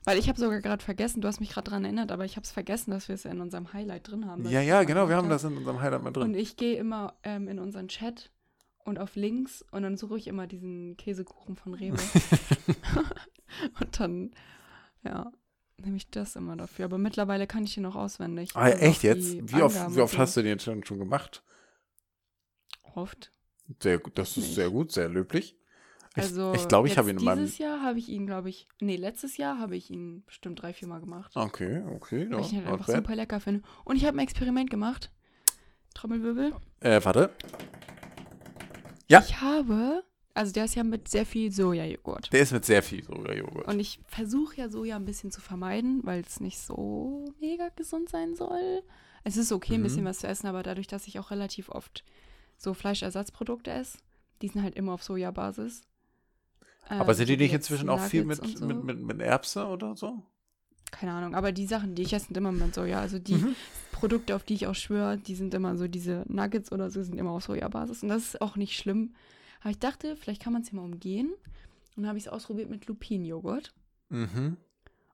[0.05, 2.45] Weil ich habe sogar gerade vergessen, du hast mich gerade daran erinnert, aber ich habe
[2.45, 4.45] es vergessen, dass wir es ja in unserem Highlight drin haben.
[4.49, 5.31] ja, ja, genau, wir haben hab.
[5.33, 6.25] das in unserem Highlight mal drin.
[6.25, 8.31] Und ich gehe immer ähm, in unseren Chat
[8.85, 11.97] und auf Links und dann suche ich immer diesen Käsekuchen von Rewe.
[13.81, 14.31] und dann,
[15.05, 15.31] ja,
[15.79, 16.87] nehme ich das immer dafür.
[16.87, 18.51] Aber mittlerweile kann ich den auch auswendig.
[18.55, 19.53] Ah, Also echt jetzt?
[19.53, 21.45] Wie oft, wie oft hast du den schon, schon gemacht?
[22.95, 23.31] Oft.
[23.81, 24.55] Sehr gut, das ist Nicht.
[24.57, 25.57] sehr gut, sehr löblich.
[26.15, 27.39] Ich Also ich, glaube, ich habe ihn jetzt in meinem.
[27.45, 30.73] Dieses Jahr habe ich ihn, glaube ich, nee, letztes Jahr habe ich ihn bestimmt drei,
[30.75, 31.33] vier Mal gemacht.
[31.35, 32.97] Okay, okay, ja, weil ich ihn halt einfach bad.
[32.97, 33.63] super lecker finde.
[33.85, 35.11] Und ich habe ein Experiment gemacht.
[35.95, 36.53] Trommelwirbel.
[36.81, 37.31] Äh, warte.
[39.09, 39.21] Ja.
[39.27, 40.03] Ich habe
[40.35, 42.33] Also der ist ja mit sehr viel Sojajoghurt.
[42.33, 43.69] Der ist mit sehr viel Sojajoghurt.
[43.69, 48.09] Und ich versuche ja Soja ein bisschen zu vermeiden, weil es nicht so mega gesund
[48.09, 48.83] sein soll.
[49.25, 49.85] Es ist okay, ein Mhm.
[49.85, 52.05] bisschen was zu essen, aber dadurch, dass ich auch relativ oft
[52.57, 53.99] so Fleischersatzprodukte esse,
[54.41, 55.83] die sind halt immer auf Sojabasis.
[56.89, 58.67] Aber Ähm, sind die nicht inzwischen auch viel mit, so.
[58.67, 60.23] mit, mit, mit Erbse oder so?
[60.91, 63.01] Keine Ahnung, aber die Sachen, die ich esse, sind immer mit Soja.
[63.01, 63.55] Also die Mhm.
[63.93, 67.19] Produkte, auf die ich auch schwöre, die sind immer so, diese Nuggets oder so, sind
[67.19, 68.03] immer auf Sojabasis.
[68.03, 69.15] Und das ist auch nicht schlimm.
[69.61, 71.29] Aber ich dachte, vielleicht kann man es ja mal umgehen.
[71.97, 73.73] Und dann habe ich es ausprobiert mit Lupinenjoghurt.
[74.11, 74.57] Mhm.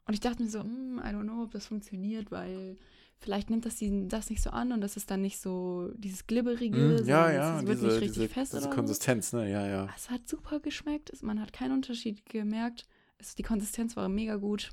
[0.06, 2.76] Und ich dachte mir so, hm, I don't know, ob das funktioniert, weil
[3.20, 6.26] vielleicht nimmt das die, das nicht so an und das ist dann nicht so dieses
[6.26, 7.06] Glibberige, Mhm.
[7.06, 9.50] Ja, ja, es wird diese, nicht richtig diese, fest diese oder Konsistenz, ne?
[9.50, 9.84] Ja, ja.
[9.86, 9.90] so.
[9.96, 12.86] Es hat super geschmeckt, es- man hat keinen Unterschied gemerkt.
[13.18, 14.70] Es, die Konsistenz war mega gut.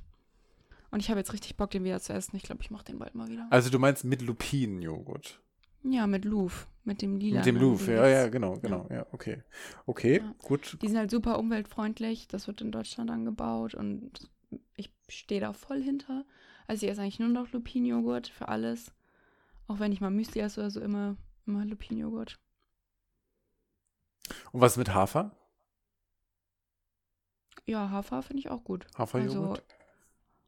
[0.91, 2.35] Und ich habe jetzt richtig Bock, den wieder zu essen.
[2.37, 3.47] Ich glaube, ich mache den bald mal wieder.
[3.49, 5.41] Also du meinst mit Lupinenjoghurt?
[5.83, 7.37] Ja, mit Louvre, mit dem lila.
[7.37, 9.43] Mit dem Louvre, ja, ja, genau, genau, ja, okay.
[9.85, 10.33] Okay, Ja.
[10.39, 10.77] gut.
[10.81, 12.27] Die sind halt super umweltfreundlich.
[12.27, 14.11] Das wird in Deutschland angebaut und
[14.77, 16.25] ich stehe da voll hinter.
[16.67, 18.91] Also ich esse eigentlich nur noch Lupinenjoghurt für alles.
[19.67, 22.37] Auch wenn ich mal Müsli esse oder so, immer, immer Lupinenjoghurt.
[24.51, 25.31] Und was mit Hafer?
[27.65, 28.87] Ja, Hafer finde ich auch gut.
[28.97, 29.59] Haferjoghurt?
[29.59, 29.75] Also,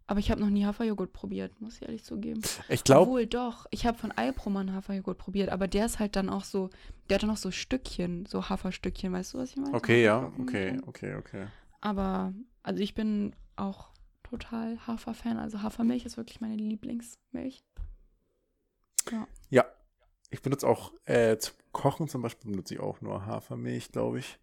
[0.09, 2.41] aber ich habe noch nie Haferjoghurt probiert, muss ich ehrlich zugeben.
[2.69, 3.65] ich glaube, Obwohl, doch.
[3.71, 6.69] Ich habe von Alproman Haferjoghurt probiert, aber der ist halt dann auch so,
[7.09, 9.73] der hat dann auch so Stückchen, so Haferstückchen, weißt du, was ich meine?
[9.75, 11.47] okay, ja, okay, okay, okay.
[11.81, 13.89] Aber, also ich bin auch
[14.29, 15.37] total Haferfan.
[15.37, 17.63] Also Hafermilch ist wirklich meine Lieblingsmilch.
[19.49, 19.65] Ja,
[20.29, 24.39] ich benutze auch äh, zum Kochen zum Beispiel benutze ich auch nur Hafermilch, glaube ich.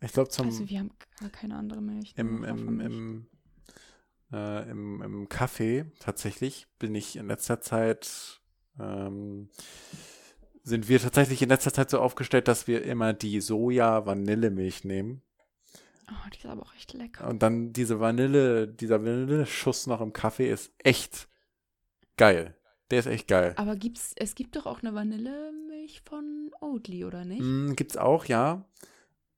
[0.00, 2.12] Ich glaube zum also wir haben gar keine andere Milch.
[2.16, 3.26] im, im, im,
[4.32, 8.40] äh, im, im Kaffee tatsächlich bin ich in letzter Zeit
[8.78, 9.48] ähm,
[10.62, 15.22] sind wir tatsächlich in letzter Zeit so aufgestellt, dass wir immer die Soja-Vanillemilch nehmen
[16.10, 17.28] Oh, die ist aber auch echt lecker.
[17.28, 21.28] und dann diese Vanille, dieser Vanilleschuss noch im Kaffee ist echt
[22.16, 22.54] geil.
[22.90, 23.54] Der ist echt geil.
[23.56, 27.40] Aber gibt's, es gibt doch auch eine Vanillemilch von Oatly, oder nicht?
[27.40, 28.64] Mm, gibt's auch, ja.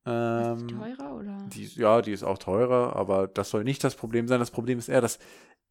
[0.04, 1.48] Ist Ähm, die teurer, oder?
[1.52, 4.40] Die, ja, die ist auch teurer, aber das soll nicht das Problem sein.
[4.40, 5.18] Das Problem ist eher, dass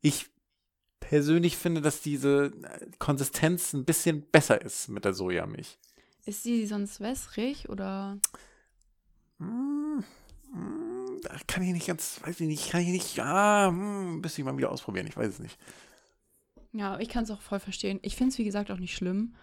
[0.02, 0.30] ich
[1.02, 5.78] persönlich finde, dass diese äh, Konsistenz ein bisschen besser ist mit der Sojamilch.
[6.26, 8.18] Ist die sonst wässrig, oder?
[9.38, 10.00] Mm,
[10.56, 14.42] mm, da kann ich nicht ganz, weiß ich nicht, kann ich nicht, ja, mm, müsste
[14.42, 15.58] ich mal wieder ausprobieren, ich weiß es nicht.
[16.74, 18.00] Ja, ich kann es auch voll verstehen.
[18.02, 19.34] Ich finde es, wie gesagt, auch nicht schlimm.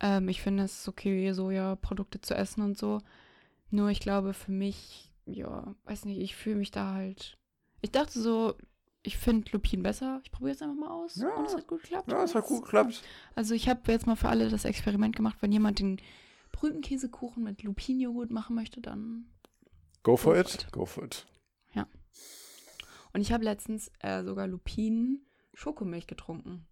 [0.00, 3.00] Ähm, ich finde es ist okay, Sojaprodukte zu essen und so.
[3.70, 7.38] Nur ich glaube, für mich, ja, weiß nicht, ich fühle mich da halt.
[7.80, 8.54] Ich dachte so,
[9.04, 10.20] ich finde Lupin besser.
[10.24, 11.16] Ich probiere es einfach mal aus.
[11.16, 11.34] Ja.
[11.34, 12.10] und es hat gut geklappt.
[12.10, 13.02] Ja, es hat gut geklappt.
[13.34, 15.36] Also ich habe jetzt mal für alle das Experiment gemacht.
[15.40, 16.00] Wenn jemand den
[16.50, 19.26] berühmten Käsekuchen mit Lupinjoghurt machen möchte, dann.
[20.04, 20.66] Go for Go it, it.
[20.72, 21.26] go for it.
[23.12, 25.24] Und ich habe letztens äh, sogar Lupinen
[25.54, 26.66] Schokomilch getrunken.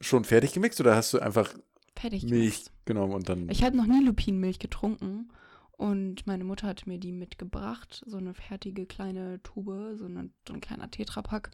[0.00, 1.54] Schon fertig gemixt oder hast du einfach
[1.96, 2.24] Fertig.
[2.24, 2.72] Milch gemacht.
[2.84, 3.48] genommen und dann.
[3.48, 5.32] Ich habe noch nie Lupinenmilch getrunken
[5.72, 10.52] und meine Mutter hat mir die mitgebracht, so eine fertige kleine Tube, so, eine, so
[10.52, 11.50] ein kleiner Tetrapack.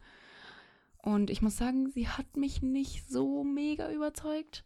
[0.98, 4.64] Und ich muss sagen, sie hat mich nicht so mega überzeugt.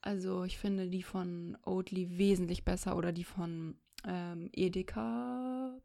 [0.00, 3.76] Also ich finde die von Oatly wesentlich besser oder die von
[4.06, 5.78] ähm, Edeka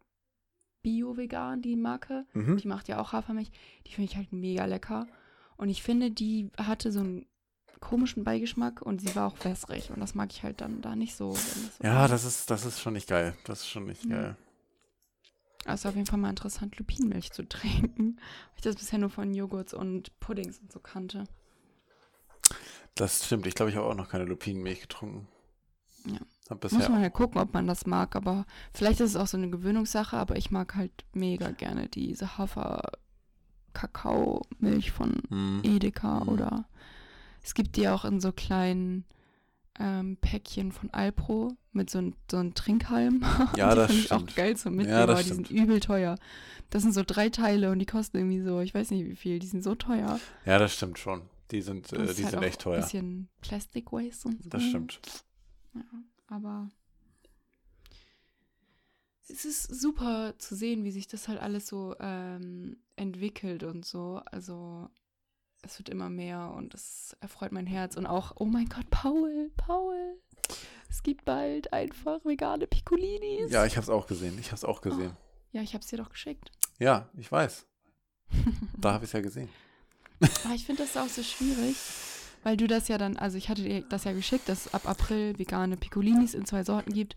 [0.84, 2.26] Bio Vegan, die Marke.
[2.34, 2.57] mhm.
[2.57, 3.51] Die macht ja auch Hafermilch.
[3.86, 5.07] Die finde ich halt mega lecker.
[5.57, 7.26] Und ich finde, die hatte so einen
[7.80, 9.89] komischen Beigeschmack und sie war auch wässrig.
[9.91, 11.30] Und das mag ich halt dann da nicht so.
[11.34, 13.36] wenn das so Ja, das ist, das ist schon nicht geil.
[13.45, 14.09] Das ist schon nicht Ja.
[14.15, 14.38] geil.
[15.65, 18.15] Also auf jeden Fall mal interessant, Lupinenmilch zu trinken.
[18.18, 21.26] Weil ich das bisher nur von Joghurts und Puddings und so kannte.
[22.95, 23.45] Das stimmt.
[23.47, 25.28] Ich glaube, ich habe auch noch keine Lupinenmilch getrunken.
[26.05, 26.20] Ja.
[26.50, 28.16] Hab Muss bisher man halt gucken, ob man das mag.
[28.16, 30.16] Aber vielleicht ist es auch so eine Gewöhnungssache.
[30.18, 32.38] Aber ich mag halt mega gerne diese
[33.74, 35.62] Hafer-Kakao-Milch von Mhm.
[35.64, 36.30] Edeka Mhm.
[36.30, 36.66] oder
[37.43, 39.06] es gibt die auch in so kleinen
[39.80, 43.22] ähm, Päckchen von Alpro mit so einem so ein Trinkhalm.
[43.56, 45.48] Ja, das finde ich auch geil zum Mitnehmen, Ja, aber die stimmt.
[45.50, 46.16] sind übel teuer.
[46.72, 49.38] Das sind so drei Teile und die kosten irgendwie so, ich weiß nicht wie viel,
[49.38, 50.20] die sind so teuer.
[50.45, 51.22] Ja, das stimmt schon.
[51.52, 52.78] Die sind, äh, die halt sind echt teuer.
[52.78, 54.50] Ein bisschen Plastic Waste und so.
[54.50, 55.00] Das stimmt.
[55.76, 55.82] Ja,
[56.28, 56.70] aber
[59.30, 64.22] es ist super zu sehen, wie sich das halt alles so ähm, entwickelt und so.
[64.26, 64.90] Also
[65.62, 67.98] es wird immer mehr und es erfreut mein Herz.
[67.98, 70.20] Und auch, oh mein Gott, Paul, Paul.
[70.90, 73.52] Es gibt bald einfach vegane Piccolinis.
[73.52, 74.38] Ja, ich habe es auch gesehen.
[74.40, 75.16] Ich habe es auch gesehen.
[75.52, 76.52] Ja, ich hab's dir doch geschickt.
[76.80, 77.66] Ja, ich weiß.
[78.78, 79.50] Da habe ich es ja gesehen.
[80.46, 81.76] Aber ich finde das auch so schwierig,
[82.48, 84.84] weil du das ja dann, also ich hatte dir das ja geschickt, dass es ab
[84.88, 87.16] April vegane Piccolinis in zwei Sorten gibt.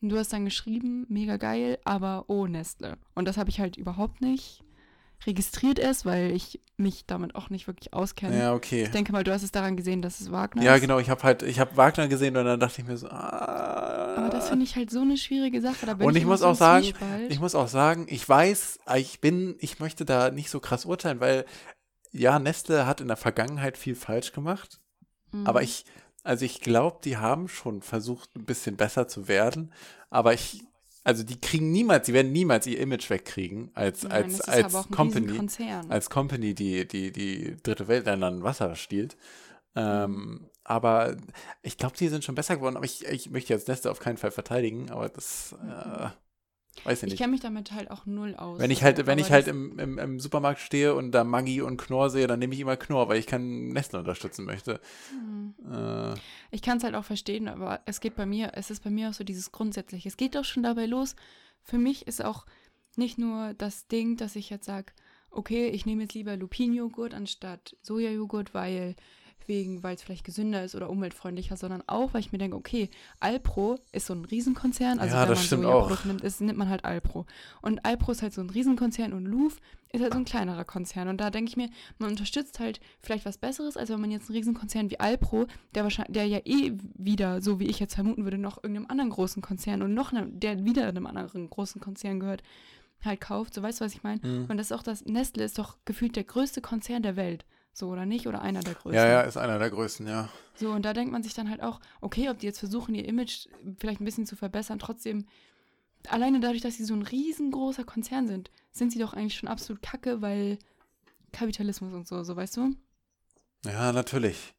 [0.00, 2.96] Und du hast dann geschrieben, mega geil, aber oh, Nestle.
[3.14, 4.62] Und das habe ich halt überhaupt nicht
[5.26, 8.38] registriert erst, weil ich mich damit auch nicht wirklich auskenne.
[8.38, 8.84] Ja, okay.
[8.84, 10.80] Ich denke mal, du hast es daran gesehen, dass es Wagner Ja, ist.
[10.80, 10.98] genau.
[10.98, 14.14] Ich habe halt, ich habe Wagner gesehen und dann dachte ich mir so, ah.
[14.16, 15.84] Aber das finde ich halt so eine schwierige Sache.
[15.84, 17.30] Da bin Und ich immer muss auch sagen, Zwiespalt.
[17.30, 21.20] Ich muss auch sagen, ich weiß, ich bin, ich möchte da nicht so krass urteilen,
[21.20, 21.44] weil
[22.12, 24.80] ja, Nestle hat in der Vergangenheit viel falsch gemacht,
[25.32, 25.46] Mhm.
[25.46, 25.84] aber ich,
[26.24, 29.72] also ich glaube, die haben schon versucht, ein bisschen besser zu werden,
[30.10, 30.62] aber ich,
[31.04, 35.48] also die kriegen niemals, die werden niemals ihr Image wegkriegen als, Nein, als, als Company,
[35.88, 39.16] als Company, die, die, die dritte Weltländern Wasser stiehlt.
[39.76, 41.16] Ähm, aber
[41.62, 42.76] ich glaube, die sind schon besser geworden.
[42.76, 46.08] Aber ich, ich möchte jetzt Nestle auf keinen Fall verteidigen, aber das äh,
[46.84, 48.58] weiß ich ich kenne mich damit halt auch null aus.
[48.58, 51.60] Wenn ich halt, wenn aber ich halt im, im, im Supermarkt stehe und da Maggi
[51.62, 54.80] und Knorr sehe, dann nehme ich immer Knorr, weil ich keinen Nestle unterstützen möchte.
[55.10, 55.54] Hm.
[55.70, 56.14] Äh,
[56.50, 59.10] Ich kann es halt auch verstehen, aber es geht bei mir, es ist bei mir
[59.10, 60.08] auch so dieses Grundsätzliche.
[60.08, 61.16] Es geht auch schon dabei los.
[61.62, 62.46] Für mich ist auch
[62.96, 64.92] nicht nur das Ding, dass ich jetzt sage,
[65.30, 68.96] okay, ich nehme jetzt lieber Lupinenjoghurt anstatt Sojajoghurt, weil
[69.50, 72.88] wegen, weil es vielleicht gesünder ist oder umweltfreundlicher, sondern auch, weil ich mir denke, okay,
[73.18, 76.04] Alpro ist so ein Riesenkonzern, also Ja, wenn das man stimmt Sojaprodukte auch.
[76.06, 77.26] nimmt, ist, nimmt man halt Alpro.
[77.60, 79.56] Und Alpro ist halt so ein Riesenkonzern und Louvre
[79.92, 81.08] ist halt so ein kleinerer Konzern.
[81.08, 84.28] Und da denke ich mir, man unterstützt halt vielleicht was Besseres, als wenn man jetzt
[84.30, 88.22] einen Riesenkonzern wie Alpro, der wahrscheinlich, der ja eh wieder, so wie ich jetzt vermuten
[88.24, 92.20] würde, noch irgendeinem anderen großen Konzern und noch einem, der wieder einem anderen großen Konzern
[92.20, 92.42] gehört,
[93.04, 93.54] halt kauft.
[93.54, 94.22] So weißt du, was ich meine?
[94.22, 94.46] hm.
[94.48, 97.44] Und das ist auch das, Nestle ist doch gefühlt der größte Konzern der Welt.
[97.72, 98.26] So, oder nicht?
[98.26, 98.94] Oder einer der größten.
[98.94, 100.28] ja, ja, ist einer der größten, ja.
[100.54, 103.06] So, und da denkt man sich dann halt auch, okay, ob die jetzt versuchen, ihr
[103.06, 103.48] Image
[103.78, 105.26] vielleicht ein bisschen zu verbessern, trotzdem,
[106.08, 109.82] alleine dadurch, dass sie so ein riesengroßer Konzern sind, sind sie doch eigentlich schon absolut
[109.82, 110.58] kacke, weil
[111.32, 112.74] Kapitalismus und so, so weißt du?
[113.64, 114.54] Ja, natürlich.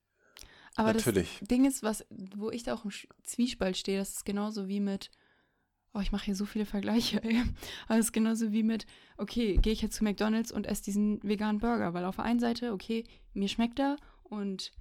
[0.76, 1.38] Aber natürlich.
[1.40, 2.06] das Ding ist, was,
[2.36, 2.92] wo ich da auch im
[3.24, 5.12] Zwiespalt stehe, das ist genauso wie mit,
[5.94, 7.42] oh, ich mache hier so viele Vergleiche, ey.
[7.88, 8.86] Aber es ist genauso wie mit,
[9.18, 12.40] okay, gehe ich jetzt zu McDonalds und esse diesen veganen Burger, weil auf der einen
[12.40, 14.72] Seite, okay, mir schmeckt er und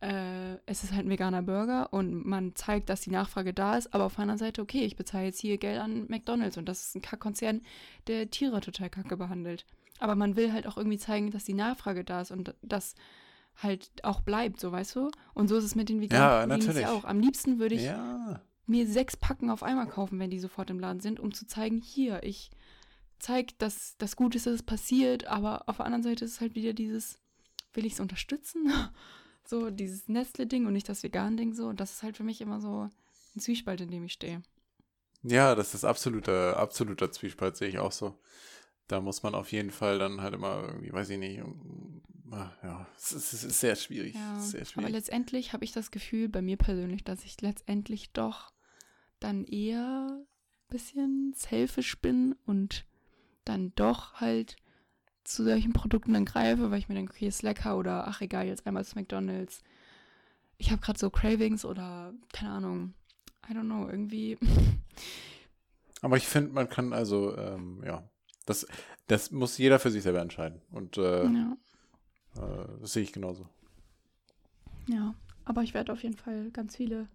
[0.00, 3.92] äh, es ist halt ein veganer Burger und man zeigt, dass die Nachfrage da ist,
[3.92, 6.86] aber auf der anderen Seite, okay, ich bezahle jetzt hier Geld an McDonalds und das
[6.86, 7.60] ist ein Kackkonzern,
[8.06, 9.66] der Tiere total kacke behandelt.
[9.98, 12.94] Aber man will halt auch irgendwie zeigen, dass die Nachfrage da ist und das
[13.56, 15.10] halt auch bleibt, so weißt du?
[15.34, 16.82] Und so ist es mit den Ja, veganen Pralinen natürlich.
[16.82, 17.04] ja auch.
[17.04, 18.40] Am liebsten würde ich Ja.
[18.70, 21.78] Mir sechs Packen auf einmal kaufen, wenn die sofort im Laden sind, um zu zeigen,
[21.78, 22.50] hier, ich
[23.18, 26.40] zeige, dass das gut ist, dass es passiert, aber auf der anderen Seite ist es
[26.40, 27.18] halt wieder dieses,
[27.74, 28.72] will ich es unterstützen?
[29.42, 31.66] So, dieses Nestle-Ding und nicht das Vegan-Ding so.
[31.66, 32.88] Und das ist halt für mich immer so
[33.34, 34.42] ein Zwiespalt, in dem ich stehe.
[35.24, 38.16] Ja, das ist absoluter, absoluter Zwiespalt, sehe ich auch so.
[38.86, 41.42] Da muss man auf jeden Fall dann halt immer irgendwie, weiß ich nicht,
[42.30, 44.14] ah, ja, es ist, es ist sehr schwierig.
[44.14, 44.92] Ja, sehr aber schwierig.
[44.92, 48.52] letztendlich habe ich das Gefühl, bei mir persönlich, dass ich letztendlich doch
[49.20, 50.26] dann eher ein
[50.68, 52.84] bisschen selfish bin und
[53.44, 54.56] dann doch halt
[55.24, 58.46] zu solchen Produkten dann greife, weil ich mir denke, okay, ist lecker oder ach egal,
[58.46, 59.62] jetzt einmal zu McDonalds.
[60.58, 62.94] Ich habe gerade so Cravings oder keine Ahnung,
[63.48, 64.38] I don't know, irgendwie.
[66.02, 68.08] Aber ich finde, man kann also, ähm, ja,
[68.46, 68.66] das,
[69.06, 70.62] das muss jeder für sich selber entscheiden.
[70.70, 71.56] Und äh, ja,
[72.36, 73.46] äh, das sehe ich genauso.
[74.86, 75.14] ja,
[75.44, 77.08] aber ich werde auf jeden Fall ganz viele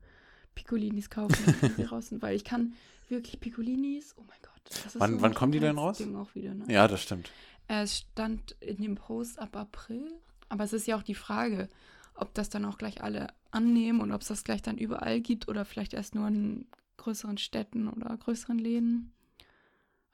[0.56, 1.36] Piccolinis kaufen,
[2.02, 2.74] sind, weil ich kann
[3.10, 4.52] wirklich Piccolinis, oh mein Gott.
[4.84, 6.02] Das ist Wann- so wann kommen die denn raus?
[6.16, 6.66] Auch wieder, ne?
[6.72, 7.30] Ja, das stimmt.
[7.68, 10.12] Es stand in dem Post ab April,
[10.50, 11.70] aber es ist ja auch die Frage,
[12.16, 15.48] ob das dann auch gleich alle annehmen und ob es das gleich dann überall gibt
[15.48, 19.12] oder vielleicht erst nur in größeren Städten oder größeren Läden.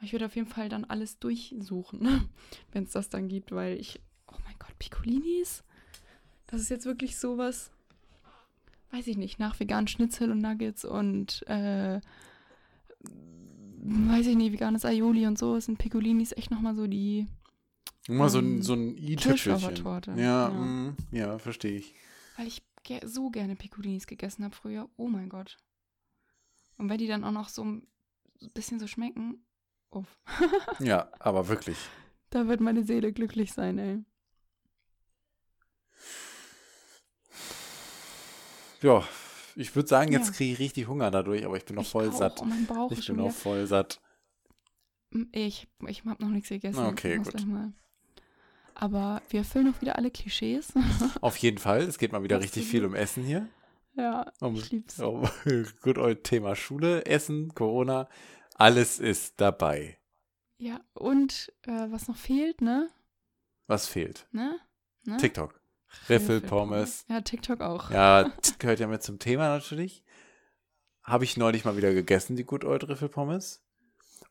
[0.01, 2.29] Ich würde auf jeden Fall dann alles durchsuchen,
[2.71, 5.63] wenn es das dann gibt, weil ich, oh mein Gott, Piccolinis?
[6.47, 7.71] Das ist jetzt wirklich sowas,
[8.91, 11.99] weiß ich nicht, nach veganen Schnitzel und Nuggets und äh,
[13.83, 17.27] weiß ich nicht, veganes Aioli und so sind Piccolinis echt nochmal so die
[18.07, 19.85] Immer so ein, Ähm, so ein i-Tüpfelchen.
[20.17, 20.49] Ja, ja.
[20.49, 21.93] mm, ja verstehe ich.
[22.37, 24.89] Weil ich ge so gerne Piccolinis gegessen habe früher.
[24.97, 25.57] Oh mein Gott.
[26.77, 27.87] Und wenn die dann auch noch so ein
[28.53, 29.45] bisschen so schmecken,
[29.91, 30.19] uff.
[30.79, 31.77] Ja, aber wirklich.
[32.31, 34.03] da wird meine Seele glücklich sein, ey.
[38.81, 39.03] Ja,
[39.55, 40.33] ich würde sagen, jetzt Ja.
[40.33, 42.13] kriege ich richtig Hunger dadurch, aber ich bin noch ich voll auch.
[42.17, 42.41] satt.
[42.41, 44.01] Oh, Ich bin noch voll satt.
[45.33, 46.85] Ich, ich habe noch nichts gegessen.
[46.85, 47.35] Okay, gut.
[48.73, 50.73] Aber wir erfüllen auch wieder alle Klischees.
[51.21, 51.81] Auf jeden Fall.
[51.81, 53.47] Es geht mal wieder richtig viel um Essen hier.
[53.95, 54.99] ja, Um, ich lieb's.
[54.99, 55.27] um
[55.81, 58.07] gut, euer Thema Schule, Essen, Corona.
[58.55, 59.99] Alles ist dabei.
[60.57, 62.89] Ja, und äh, was noch fehlt, ne?
[63.67, 64.27] Was fehlt?
[64.31, 64.57] Ne?
[65.05, 65.17] ne?
[65.17, 65.60] TikTok.
[66.09, 67.05] Riffel, Pommes.
[67.09, 67.89] Ja, TikTok auch.
[67.91, 70.03] Ja, gehört ja mit zum Thema natürlich.
[71.03, 73.63] habe ich neulich mal wieder gegessen, die Good Old Riffelpommes.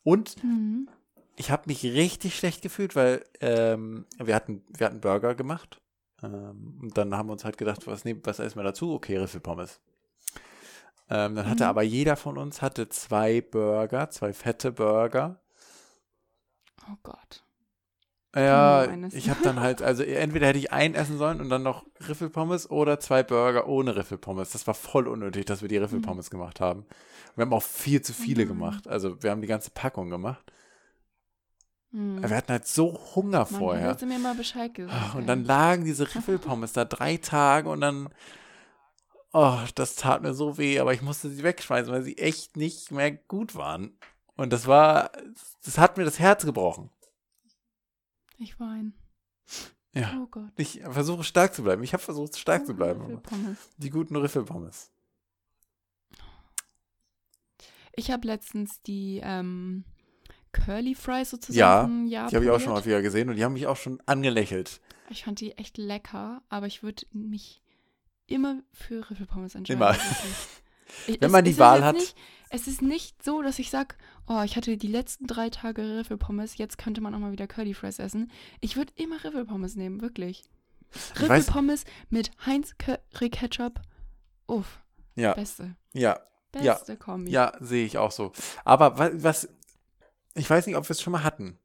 [0.04, 0.88] Und Mhm.
[1.36, 5.80] ich habe mich richtig schlecht gefühlt, weil ähm, wir, hatten, wir hatten Burger gemacht.
[6.22, 8.92] Ähm, und dann haben wir uns halt gedacht, was, nehmen, was essen wir dazu?
[8.94, 9.80] Okay, Riffelpommes.
[11.08, 11.70] Ähm, dann hatte Mhm.
[11.70, 15.40] aber jeder von uns hatte zwei Burger, zwei fette Burger.
[16.88, 17.42] Oh Gott.
[18.34, 21.84] Ja, ich habe dann halt, also entweder hätte ich einen essen sollen und dann noch
[22.08, 24.50] Riffelpommes oder zwei Burger ohne Riffelpommes.
[24.50, 26.86] Das war voll unnötig, dass wir die Riffelpommes gemacht haben.
[27.34, 28.48] Wir haben auch viel zu viele nein.
[28.48, 28.86] gemacht.
[28.86, 30.44] Also wir haben die ganze Packung gemacht.
[31.90, 32.22] Mhm.
[32.22, 33.94] Wir hatten halt so Hunger Mann, vorher.
[33.96, 34.96] du mir mal Bescheid gesagt.
[34.96, 38.10] Ach, Und dann lagen diese Riffelpommes da drei Tage und dann,
[39.32, 42.92] oh, das tat mir so weh, aber ich musste sie wegschmeißen, weil sie echt nicht
[42.92, 43.98] mehr gut waren.
[44.36, 45.10] Und das war,
[45.64, 46.90] das hat mir das Herz gebrochen.
[48.42, 48.92] Ich weine.
[49.92, 50.18] Ja.
[50.22, 50.50] Oh Gott.
[50.56, 51.82] Ich versuche stark zu bleiben.
[51.82, 53.00] Ich habe versucht, stark zu Oh, bleiben.
[53.02, 53.58] aber Riffelpommes.
[53.76, 54.90] Die guten Riffelpommes.
[57.94, 59.84] Ich habe letztens die ähm,
[60.52, 62.78] Curly Fries sozusagen Ja, Die habe ich auch schon probiert.
[62.86, 64.80] häufiger gesehen und die haben mich auch schon angelächelt.
[65.10, 67.62] Ich fand die echt lecker, aber ich würde mich
[68.26, 69.82] immer für Riffelpommes entscheiden.
[69.82, 69.96] Immer.
[71.06, 71.94] Ich, Wenn man die Wahl hat.
[71.94, 72.16] Nicht,
[72.50, 73.94] es ist nicht so, dass ich sage,
[74.28, 77.74] oh, ich hatte die letzten drei Tage Riffelpommes, jetzt könnte man auch mal wieder Curly
[77.74, 78.30] Fries essen.
[78.60, 80.42] Ich würde immer Riffelpommes nehmen, wirklich.
[81.20, 83.80] Riffelpommes mit Heinz Curry Ketchup.
[84.46, 84.80] Uff,
[85.14, 85.76] Ja, beste.
[85.92, 86.18] ja,
[86.60, 86.74] Ja.
[86.74, 87.30] Beste Kombi.
[87.30, 88.32] ja, sehe ich auch so.
[88.64, 89.48] Aber wa- was,
[90.34, 91.56] ich weiß nicht, ob wir es schon mal hatten.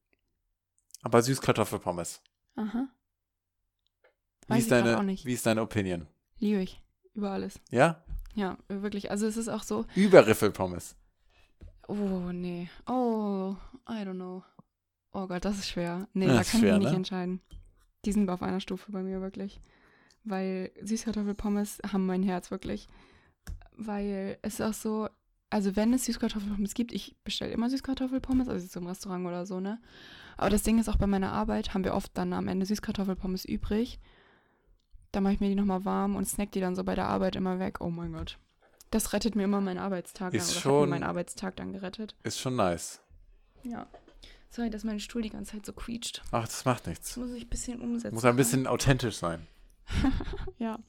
[1.01, 2.21] Aber Süßkartoffelpommes.
[2.55, 2.87] Aha.
[4.47, 5.25] Wie Weiß ist, ich grad deine, auch nicht.
[5.25, 6.07] wie ist deine Opinion?
[6.37, 6.81] Liebe ich.
[7.15, 7.59] Über alles.
[7.71, 8.03] Ja?
[8.35, 9.11] Ja, wirklich.
[9.11, 10.95] Also es ist auch so, Über Riffelpommes.
[11.87, 12.69] oh nee.
[12.87, 13.55] Oh,
[13.89, 14.43] I don't know.
[15.13, 16.07] Oh Gott, das ist schwer.
[16.13, 16.97] Nee, Ja, da kann schwer, ich mich nicht ne?
[16.97, 17.41] entscheiden.
[18.03, 19.61] Die sind auf einer Stufe bei mir wirklich.
[20.23, 22.87] Weil Süßkartoffelpommes haben mein Herz wirklich.
[23.77, 25.09] Weil es ist auch so,
[25.49, 29.59] also wenn es Süßkartoffelpommes gibt, ich bestelle immer Süßkartoffelpommes, also jetzt im Restaurant oder so,
[29.59, 29.79] ne?
[30.37, 33.45] Aber das Ding ist auch bei meiner Arbeit, haben wir oft dann am Ende Süßkartoffelpommes
[33.45, 33.99] übrig.
[35.15, 37.35] Dann mache ich mir die nochmal warm und snack die dann so bei der Arbeit
[37.37, 37.79] immer weg.
[37.79, 38.37] Oh mein Gott.
[38.91, 40.33] Das rettet mir immer meinen Arbeitstag.
[40.33, 42.15] Ist hat schon- mir meinen Arbeitstag dann gerettet.
[42.23, 42.99] Ist schon nice.
[43.63, 43.87] Ja.
[44.49, 46.21] Sorry, dass mein Stuhl die ganze Zeit so quietscht.
[46.31, 47.17] Ach, das macht Das nichts.
[47.17, 48.13] muss ich ein bisschen umsetzen.
[48.15, 49.47] Muss ein bisschen authentisch sein.
[50.57, 50.79] Ja.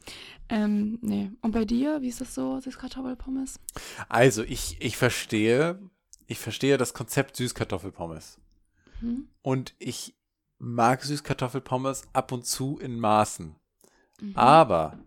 [0.48, 1.30] Ähm, nee.
[1.42, 3.58] Und bei dir, wie ist das so, Süßkartoffelpommes?
[4.08, 5.78] Also, ich, ich verstehe,
[6.26, 8.38] ich verstehe das Konzept Süßkartoffelpommes.
[9.00, 9.28] Hm?
[9.42, 10.14] Und ich
[10.58, 13.56] mag Süßkartoffelpommes ab und zu in Maßen.
[14.20, 14.36] Mhm.
[14.36, 14.98] Aber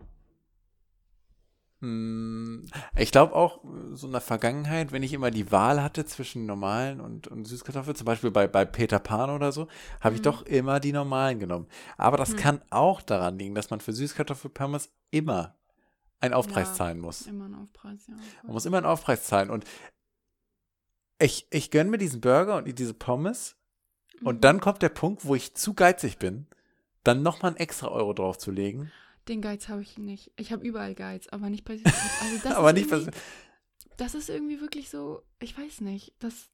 [1.80, 3.60] mh, ich glaube auch
[3.94, 7.96] so in der Vergangenheit, wenn ich immer die Wahl hatte zwischen normalen und, und Süßkartoffeln,
[7.96, 9.66] zum Beispiel bei, bei Peter Pan oder so,
[10.00, 10.24] habe ich Mhm.
[10.24, 11.66] doch immer die normalen genommen.
[11.96, 12.36] Aber das Hm.
[12.36, 15.56] kann auch daran liegen, dass man für Süßkartoffelpommes immer
[16.20, 16.74] einen Aufpreis Ja.
[16.74, 17.22] zahlen muss.
[17.26, 18.14] Immer ein Aufpreis, ja.
[18.42, 19.48] Man muss immer einen Aufpreis zahlen.
[19.50, 19.64] Und
[21.18, 23.56] ich, ich gönne mir diesen Burger und diese Pommes.
[24.20, 24.26] Mhm.
[24.26, 26.46] Und dann kommt der Punkt, wo ich zu geizig bin,
[27.04, 28.90] dann nochmal einen extra Euro draufzulegen.
[29.28, 30.32] Den Geiz habe ich nicht.
[30.36, 31.74] Ich habe überall Geiz, aber nicht bei.
[31.74, 33.10] Also das Aber ist nicht, irgendwie-
[33.96, 36.48] das ist irgendwie wirklich so, ich weiß nicht, das,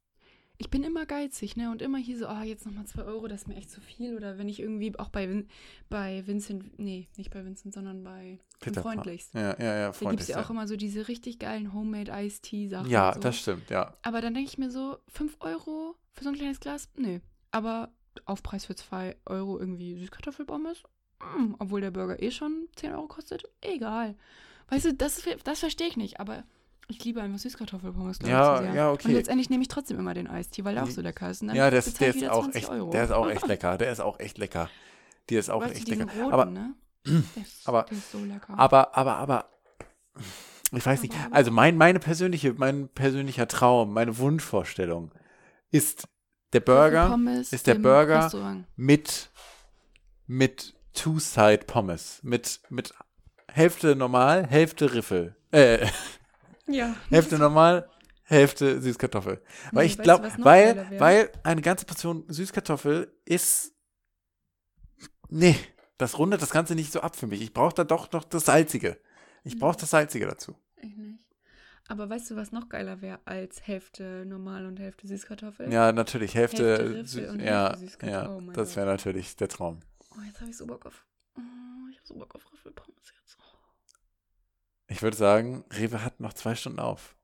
[0.59, 3.43] ich bin immer geizig, ne, und immer hier so, ah, jetzt nochmal zwei Euro, das
[3.43, 5.49] ist mir echt zu viel, oder wenn ich irgendwie auch bei, Vin,
[5.89, 8.83] bei Vincent, nee, nicht bei Vincent, sondern bei Peter.
[8.83, 9.33] Freundlichst.
[9.35, 12.43] Ja, ja, ja, Da gibt es ja auch immer so diese richtig geilen Homemade Iced
[12.43, 12.91] Tea Sachen.
[12.91, 13.21] ja so.
[13.21, 13.97] das stimmt, ja.
[14.03, 16.89] Aber dann denke ich mir so, 5 Euro für so ein kleines Glas?
[16.97, 17.21] Nö.
[17.53, 17.93] Aber
[18.27, 20.83] Aufpreis für 2 Euro irgendwie Süßkartoffelpommes?
[21.21, 23.45] Mm, obwohl der Burger eh schon 10 Euro kostet?
[23.61, 24.15] Egal.
[24.69, 26.45] Weißt du, das, das verstehe ich nicht, aber
[26.89, 28.75] ich liebe einfach Süßkartoffelpommes, glaube Ja, ich, zu sehr.
[28.75, 29.13] ja, Und okay.
[29.13, 31.43] letztendlich nehme ich trotzdem immer den Eistee, weil der auch so lecker ist.
[31.43, 32.91] Und dann Ja, der ist, bezahle der ist auch 20 echt, Euro.
[32.91, 33.79] der ist auch echt lecker.
[33.79, 34.71] Der ist auch echt lecker.
[35.31, 36.07] Die ist auch Weißt echt lecker.
[36.17, 36.75] roten, aber, ne?
[37.07, 38.59] Der ist, aber- der ist so lecker.
[38.59, 39.51] aber, aber, aber,
[40.73, 41.15] ich weiß nicht.
[41.15, 41.35] Aber, aber.
[41.35, 45.13] Also mein, meine persönliche, mein persönlicher Traum, meine Wunschvorstellung
[45.71, 46.09] ist
[46.61, 48.65] der Burger Pommes ist der Burger- Restaurant.
[48.77, 49.31] mit,
[50.27, 52.21] mit Two-Side Pommes.
[52.23, 52.93] Mit, mit
[53.49, 55.37] Hälfte normal, Hälfte Riffel.
[55.53, 55.87] Äh,
[56.67, 56.95] Ja.
[57.11, 57.89] Hälfte normal,
[58.25, 59.41] Hälfte Süßkartoffel.
[59.73, 63.73] Weil Nee, ich glaube, weil, weil eine ganze Portion Süßkartoffel ist.
[65.29, 65.57] Nee,
[65.99, 67.41] das rundet das Ganze nicht so ab für mich.
[67.43, 68.99] Ich brauche da doch noch das Salzige.
[69.45, 70.57] Ich brauche das Salzige dazu.
[70.77, 71.26] Ich nicht.
[71.89, 75.73] Aber weißt du, was noch geiler wäre als Hälfte normal und Hälfte Süßkartoffel?
[75.73, 76.79] Ja, natürlich, Hälfte.
[76.95, 78.29] Hälfte Süß- und ja, Hälfte Süßkartoffel.
[78.29, 79.81] ja, Oh mein das wäre natürlich der Traum.
[80.11, 81.07] Oh, jetzt habe ich so Bock auf.
[81.37, 81.41] Oh,
[81.91, 83.39] ich habe so Bock auf Riffelpommes jetzt.
[84.89, 87.17] Ich würde sagen, Rewe hat noch zwei Stunden auf.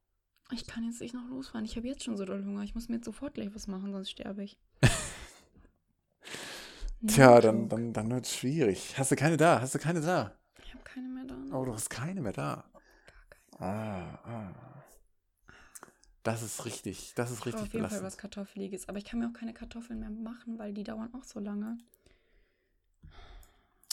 [0.52, 1.64] Ich kann jetzt nicht noch losfahren.
[1.64, 2.62] Ich habe jetzt schon so doll Hunger.
[2.62, 4.58] Ich muss mir jetzt sofort gleich was machen, sonst sterbe ich.
[7.06, 8.94] Tja, dann, dann, dann wird es schwierig.
[8.96, 9.60] Hast du keine da?
[9.60, 10.36] Hast du keine da?
[10.62, 11.34] Ich habe keine mehr da.
[11.56, 12.64] Oh, du hast keine mehr da.
[13.62, 14.54] Ah, ah.
[16.22, 18.04] Das ist richtig, das ist richtig auf jeden Fall belastend.
[18.04, 18.88] was Kartoffeliges.
[18.88, 21.78] Aber ich kann mir auch keine Kartoffeln mehr machen, weil die dauern auch so lange.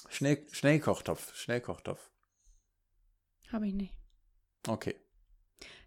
[0.09, 2.11] Schnell, Schnellkochtopf, Schnellkochtopf.
[3.51, 3.93] Habe ich nicht.
[4.67, 4.95] Okay.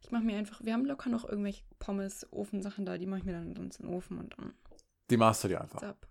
[0.01, 3.25] Ich mache mir einfach, wir haben locker noch irgendwelche Pommes, Ofensachen da, die mache ich
[3.25, 4.55] mir dann sonst in den Ofen und dann
[5.11, 5.81] Die machst du dir einfach.
[5.81, 6.09] zapp.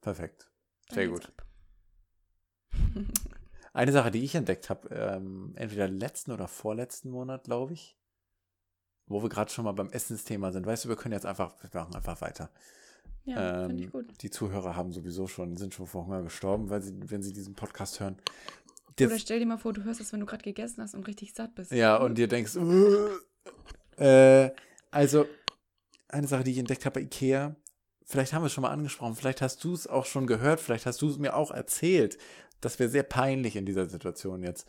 [0.00, 0.50] Perfekt.
[0.88, 1.32] Dann Sehr gut.
[3.72, 7.96] Eine Sache, die ich entdeckt habe, ähm, entweder letzten oder vorletzten Monat, glaube ich,
[9.06, 10.66] wo wir gerade schon mal beim Essensthema sind.
[10.66, 12.50] Weißt du, wir können jetzt einfach, wir machen einfach weiter.
[13.24, 14.22] ja, finde ich Ähm, gut.
[14.22, 17.54] Die Zuhörer haben sowieso schon, sind schon vor Hunger gestorben, weil sie, wenn sie diesen
[17.54, 18.16] Podcast hören.
[19.00, 21.32] Oder stell dir mal vor, du hörst es, wenn du gerade gegessen hast und richtig
[21.32, 21.70] satt bist.
[21.72, 22.56] ja, und dir denkst,
[23.96, 24.50] äh,
[24.90, 25.26] also,
[26.08, 27.56] eine Sache, die ich entdeckt habe bei Ikea,
[28.04, 30.84] vielleicht haben wir es schon mal angesprochen, vielleicht hast du es auch schon gehört, vielleicht
[30.86, 32.18] hast du es mir auch erzählt.
[32.60, 34.66] Das wäre sehr peinlich in dieser Situation jetzt.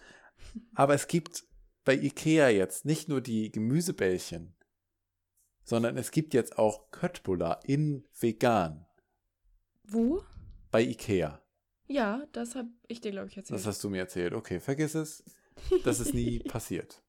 [0.76, 1.44] Aber es gibt
[1.84, 4.56] bei Ikea jetzt nicht nur die Gemüsebällchen,
[5.64, 8.86] sondern es gibt jetzt auch Köttbullar in vegan
[9.84, 10.24] Wo?
[10.72, 11.42] bei Ikea.
[11.88, 13.60] Ja, das habe ich dir, glaube ich, erzählt.
[13.60, 14.34] Das hast du mir erzählt.
[14.34, 15.24] Okay, vergiss es.
[15.84, 17.04] Das ist nie passiert.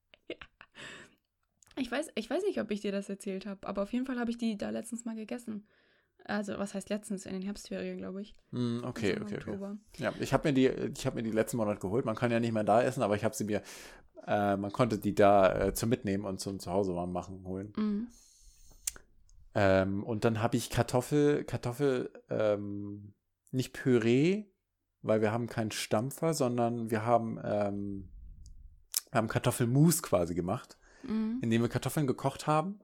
[1.77, 4.19] Ich weiß, ich weiß nicht, ob ich dir das erzählt habe, aber auf jeden Fall
[4.19, 5.67] habe ich die da letztens mal gegessen.
[6.25, 7.27] Also, was heißt letztens?
[7.27, 8.37] In den Herbstferien, glaube ich.
[8.53, 9.77] Hm, okay, Also okay, okay.
[9.99, 12.05] Ja, ich habe mir die, ich habe mir die letzten Monat geholt.
[12.05, 13.63] Man kann ja nicht mehr da essen, aber ich habe sie mir,
[14.27, 17.73] äh, man konnte die da äh, zum Mitnehmen und zum Zuhause warm machen holen.
[17.77, 18.07] Mhm.
[19.55, 23.13] Ähm, und dann habe ich Kartoffel, Kartoffel, ähm,
[23.51, 24.45] nicht Püree,
[25.03, 28.09] weil wir haben keinen Stampfer, sondern wir haben, ähm,
[29.11, 31.41] wir haben Kartoffelmus quasi gemacht, Mhm.
[31.43, 32.79] indem wir Kartoffeln gekocht haben.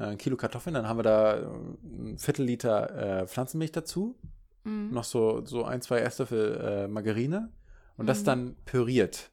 [0.00, 4.18] Äh, ein Kilo Kartoffeln, dann haben wir da äh, ein Viertel Liter äh, Pflanzenmilch dazu,
[4.64, 4.90] Mhm.
[4.92, 7.52] noch so, so ein, zwei Esslöffel äh, Margarine
[7.96, 8.24] und das Mhm.
[8.24, 9.30] dann püriert.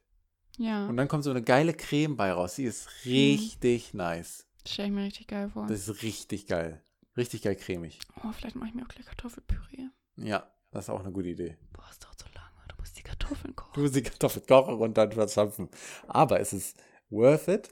[0.56, 2.54] Ja, Und dann kommt so eine geile Creme bei raus.
[2.56, 4.46] Die ist richtig nice.
[4.66, 5.66] stelle ich mir richtig geil vor.
[5.66, 6.82] Das ist richtig geil.
[7.16, 7.98] Richtig geil cremig.
[8.24, 9.88] Oh, vielleicht mache ich mir auch gleich Kartoffelpüree.
[10.16, 11.56] Ja, das ist auch eine gute Idee.
[11.72, 12.48] Boah, es dauert so lange.
[12.68, 13.72] Du musst die Kartoffeln kochen.
[13.74, 15.68] Du musst die Kartoffeln kochen und dann verzampfen.
[16.06, 16.76] Aber es ist
[17.10, 17.70] worth it.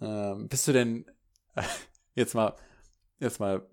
[0.00, 1.04] Ähm, bist du denn
[2.14, 2.54] jetzt mal,
[3.18, 3.66] jetzt mal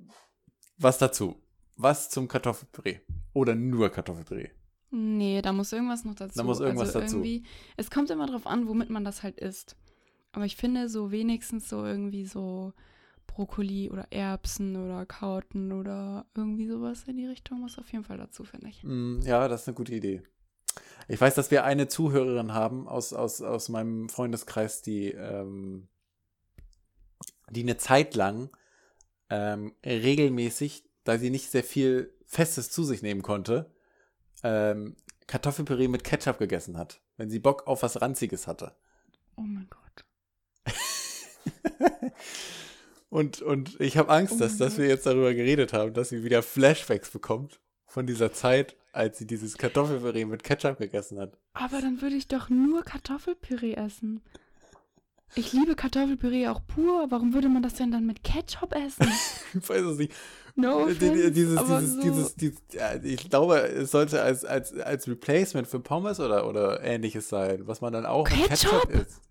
[0.77, 1.35] was dazu?
[1.77, 2.99] Was zum Kartoffelpüree?
[3.33, 4.49] Oder nur Kartoffelpüree?
[4.91, 6.37] Nee, da muss irgendwas noch dazu.
[6.37, 7.15] Da muss irgendwas also dazu.
[7.17, 7.43] Irgendwie,
[7.75, 9.75] es kommt immer drauf an, womit man das halt isst.
[10.31, 12.73] Aber ich finde so wenigstens so irgendwie so
[13.27, 18.17] Brokkoli oder Erbsen oder Karotten oder irgendwie sowas in die Richtung muss auf jeden Fall
[18.17, 18.83] dazu, finde ich.
[18.83, 20.23] Mm, Ja, das ist eine gute Idee.
[21.07, 25.87] Ich weiß, dass wir eine Zuhörerin haben aus, aus, aus meinem Freundeskreis, die, ähm,
[27.49, 28.49] die eine Zeit lang
[29.29, 33.71] ähm, regelmäßig, da sie nicht sehr viel Festes zu sich nehmen konnte,
[34.43, 34.95] ähm,
[35.27, 38.75] Kartoffelpüree mit Ketchup gegessen hat, wenn sie Bock auf was Ranziges hatte.
[39.35, 40.05] Oh mein Gott.
[43.15, 46.25] Und, und ich habe Angst, Oh dass, dass wir jetzt darüber geredet haben, dass sie
[46.25, 51.37] wieder Flashbacks bekommt von dieser Zeit, als sie dieses Kartoffelpüree mit Ketchup gegessen hat.
[51.53, 54.21] Aber dann würde ich doch nur Kartoffelpüree essen.
[55.33, 57.07] Ich liebe Kartoffelpüree auch pur.
[57.09, 59.07] Warum würde man das denn dann mit Ketchup essen?
[59.53, 60.13] Ich weiß es nicht.
[60.55, 62.01] No Äh, offense, dieses, aber dieses, so.
[62.01, 66.81] dieses, dieses, ja, ich glaube, es sollte als, als, als Replacement für Pommes oder, oder
[66.81, 68.89] ähnliches sein, was man dann auch mit Ketchup?
[68.89, 69.21] Ketchup isst.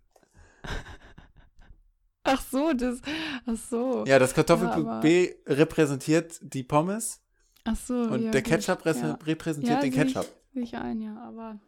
[2.24, 3.01] Ach so, das.
[3.47, 4.05] Ach so.
[4.07, 7.20] Ja, das Ja, Kartoffelpüree repräsentiert die Pommes
[7.64, 7.95] Ach so.
[7.95, 8.51] und ja, der gut.
[8.51, 9.18] Ketchup ja.
[9.24, 10.26] repräsentiert Ja, den sehe Ketchup.
[10.49, 11.59] Ich, sehe ich ein, ja, aber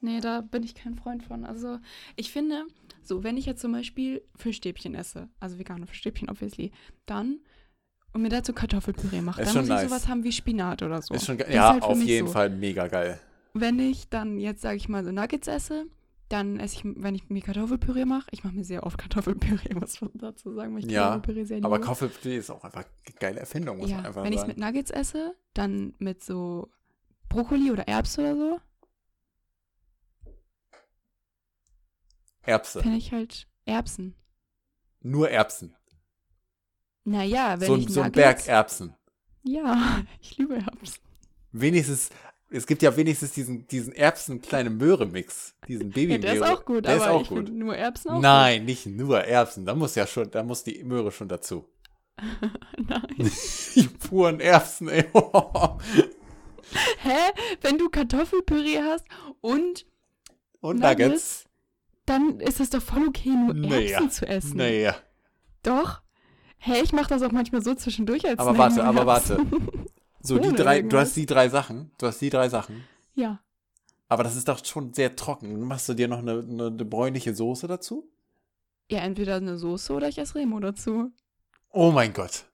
[0.00, 1.44] nee, da bin ich kein Freund von.
[1.44, 1.78] Also,
[2.16, 2.64] ich finde,
[3.08, 6.72] so, wenn ich jetzt zum Beispiel Fischstäbchen esse, also vegane Fischstäbchen, obviously,
[7.06, 7.40] dann
[8.12, 9.88] und mir dazu Kartoffelpüree mache, Ist dann muss ich nice.
[9.88, 11.14] sowas haben wie Spinat oder so.
[11.14, 12.32] Ist schon, ge- Das ja, halt auf jeden so.
[12.32, 13.20] Fall mega geil.
[13.52, 15.86] Wenn ich dann jetzt, sage ich mal, so Nuggets esse,
[16.28, 20.00] dann esse ich, wenn ich mir Kartoffelpüree mache, ich mache mir sehr oft Kartoffelpüree, muss
[20.00, 21.66] man dazu sagen, weil ich Ja, Kartoffelpüree sehr liebe.
[21.66, 24.46] Aber Kartoffelpüree ist auch einfach eine geile Erfindung, muss ja, man einfach wenn ich es
[24.46, 24.58] sagen.
[24.60, 26.70] mit Nuggets esse, dann mit so
[27.28, 28.60] Brokkoli oder Erbsen oder so,
[32.46, 32.82] Erbse.
[32.82, 34.14] finde ich halt Erbsen.
[35.02, 35.74] Nur Erbsen.
[37.04, 38.94] Naja, wenn So, ich so ein Berg Erbsen.
[39.42, 41.00] Ja, ich liebe Erbsen.
[41.52, 42.10] Wenigstens,
[42.50, 45.54] es gibt ja wenigstens diesen, diesen Erbsen-kleine Möhre-Mix.
[45.68, 47.48] Diesen Ja, Baby der ist auch gut, Der aber ist auch ich gut.
[47.52, 49.64] nur Erbsen auch Nein, nicht nur Erbsen.
[49.64, 51.62] Da muss ja schon, da muss die Möhre schon dazu.
[51.62, 51.70] gut.
[52.88, 53.30] Nein.
[53.74, 55.04] Die puren Erbsen, ey.
[56.98, 57.18] Hä?
[57.60, 59.04] Wenn du Kartoffelpüree hast
[59.40, 59.86] und
[60.60, 60.98] Und Nuggets?
[61.08, 61.44] Nuggets?
[62.06, 64.00] Dann ist es doch voll okay, nur Naja.
[64.00, 64.56] Erbsen zu essen.
[64.56, 64.96] Naja.
[65.62, 66.00] Doch.
[66.58, 69.50] Hä, ich mache das auch manchmal so zwischendurch als Aber warte, aber Erbsen.
[70.20, 71.08] So, die drei, du irgendwas.
[71.08, 71.90] hast die drei Sachen.
[71.98, 72.84] Du hast die drei Sachen.
[73.14, 73.40] ja.
[74.08, 75.58] Aber das ist doch schon sehr trocken.
[75.62, 78.08] Machst du dir noch eine, eine, eine bräunliche Soße dazu?
[78.88, 81.10] Ja, entweder eine Soße oder ich esse Remo dazu.
[81.72, 82.44] Oh mein Gott.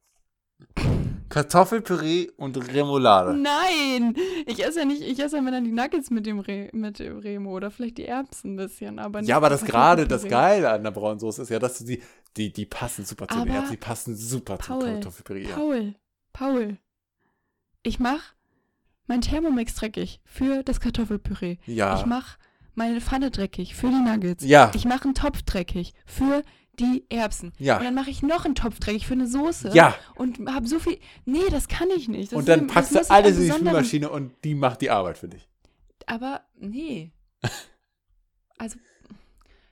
[1.33, 3.35] Kartoffelpüree und Remoulade.
[3.35, 4.15] Nein!
[4.47, 6.99] Ich esse ja nicht, ich esse ja immer dann die Nuggets mit dem, Re, mit
[6.99, 10.23] dem Remo oder vielleicht die Erbsen ein bisschen, aber nicht Ja, aber das gerade das
[10.23, 10.61] Kartoffelpüree.
[10.63, 12.03] Geile an der braunen Soße ist ja, dass du die,
[12.37, 15.49] die, die passen super zu den Erbsen, die passen super zum Paul, Kartoffelpüree.
[15.49, 15.55] Ja.
[15.57, 15.95] Paul,
[16.35, 16.77] Paul,
[17.83, 18.21] ich mach
[19.07, 21.57] mein Thermomix dreckig für das Kartoffelpüree.
[21.67, 22.03] Ich Ja.
[22.07, 22.37] mach
[22.75, 24.45] meine Pfanne dreckig für die Nuggets.
[24.45, 24.71] Ja.
[24.75, 26.43] Ich mache einen Topf dreckig für
[26.79, 27.53] die Erbsen.
[27.59, 27.79] Ja.
[27.79, 29.71] Und dann mache ich noch einen Topf dreckig für eine Soße.
[29.75, 29.95] Ja.
[30.15, 30.99] Und habe so viel.
[31.25, 32.33] Nee, das kann ich nicht.
[32.33, 34.91] Das Und ist dann das packst du alles in die Spülmaschine und die macht die
[34.91, 35.49] Arbeit für dich.
[36.07, 37.13] Aber nee.
[38.59, 38.79] Also,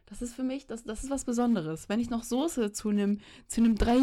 [0.06, 1.88] das ist für mich, das, das ist was Besonderes.
[1.88, 4.00] Wenn ich noch Soße zu einem zu einem drei.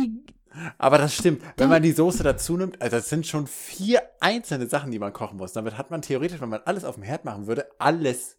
[0.77, 1.43] Aber das stimmt.
[1.57, 5.11] Wenn man die Soße dazu nimmt, also das sind schon vier einzelne Sachen, die man
[5.11, 5.51] kochen muss.
[5.51, 8.37] Damit hat man theoretisch, wenn man alles auf dem Herd machen würde, alles,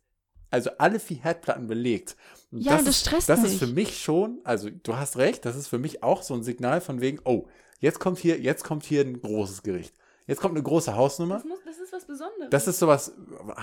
[0.50, 2.16] also alle vier Herdplatten belegt.
[2.50, 3.52] Und Ja, und das ist, stresst Das mich.
[3.52, 6.42] ist für mich schon, also du hast recht, das ist für mich auch so ein
[6.42, 7.46] Signal von wegen, oh,
[7.80, 9.94] jetzt kommt hier, jetzt kommt hier ein großes Gericht.
[10.26, 11.36] Jetzt kommt eine große Hausnummer.
[11.36, 12.50] Das, muss, das ist was Besonderes.
[12.50, 13.12] Das ist sowas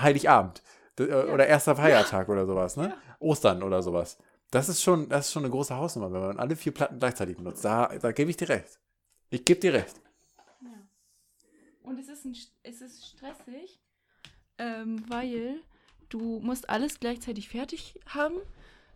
[0.00, 0.62] Heiligabend
[0.98, 2.88] äh, oder erster Feiertag oder sowas, ne?
[2.88, 3.16] Ja.
[3.20, 4.18] Ostern oder sowas.
[4.50, 7.36] Das ist schon, das ist schon eine große Hausnummer, wenn man alle vier Platten gleichzeitig
[7.36, 7.64] benutzt.
[7.64, 8.78] Da, da gebe ich dir recht.
[9.30, 10.00] Ich gebe dir recht.
[10.62, 10.68] Ja.
[11.82, 13.80] Und es ist, ein, es ist stressig,
[14.58, 15.60] ähm, weil
[16.08, 18.34] du musst alles gleichzeitig fertig haben.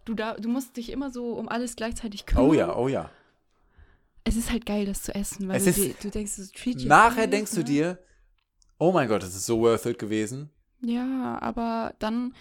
[0.04, 2.46] Du, da, du musst dich immer so um alles gleichzeitig kümmern.
[2.48, 3.10] Oh ja, oh ja.
[4.24, 6.84] Es ist halt geil, das zu essen, weil Es du, ist- du denkst, es treat
[6.84, 7.64] Nachher nice, denkst du ne?
[7.64, 7.98] dir,
[8.78, 10.50] oh mein Gott, das ist so worth it gewesen.
[10.82, 12.34] Ja, aber dann,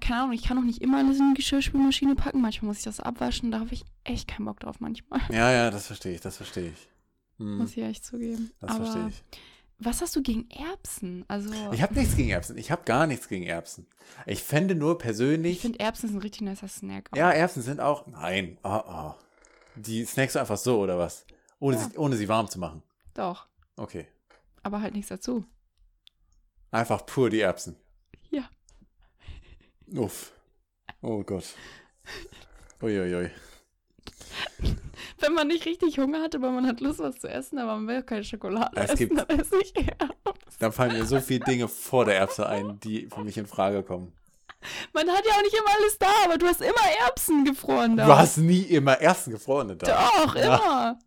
[0.00, 2.40] keine Ahnung, ich kann auch nicht immer alles in die Geschirrspülmaschine packen.
[2.40, 5.20] Manchmal muss ich das abwaschen, da habe ich echt keinen Bock drauf manchmal.
[5.30, 6.88] Ja, ja, das verstehe ich, das verstehe ich.
[7.38, 8.52] Hm, Muss ich echt zugeben.
[8.60, 9.22] das aber verstehe ich.
[9.80, 11.24] Was hast du gegen Erbsen?
[11.28, 12.56] Also, Ich habe nichts gegen Erbsen.
[12.58, 13.86] Ich habe gar nichts gegen Erbsen.
[14.26, 15.56] Ich fände nur persönlich.
[15.56, 17.08] ich finde Erbsen ist ein richtig nicer Snack.
[17.12, 17.16] auch.
[17.16, 18.06] ja, Erbsen sind auch.
[18.06, 18.58] Nein.
[18.62, 19.18] Ah, ah.
[19.76, 21.24] Die snackst du einfach so, oder was?
[21.58, 21.84] Ohne, Ja.
[21.88, 22.82] sie, ohne sie warm zu machen.
[23.14, 24.06] Doch, Okay.
[24.62, 25.44] aber halt nichts dazu.
[26.70, 27.76] Einfach pur die Erbsen.
[28.30, 28.48] Ja.
[29.94, 30.32] Uff.
[31.02, 31.44] Oh Gott.
[32.82, 33.30] Uiuiui.
[35.18, 37.86] Wenn man nicht richtig Hunger hat, aber man hat Lust, was zu essen, aber man
[37.88, 40.14] will keine Schokolade Es essen, gibt- dann esse ich Erbsen.
[40.58, 43.82] Da fallen mir so viele Dinge vor der Erbse ein, die für mich in Frage
[43.82, 44.12] kommen.
[44.92, 48.04] Man hat ja auch nicht immer alles da, aber du hast immer Erbsen gefroren da.
[48.04, 49.86] Du hast nie immer Erbsen gefrorene da.
[50.26, 50.98] Doch, immer.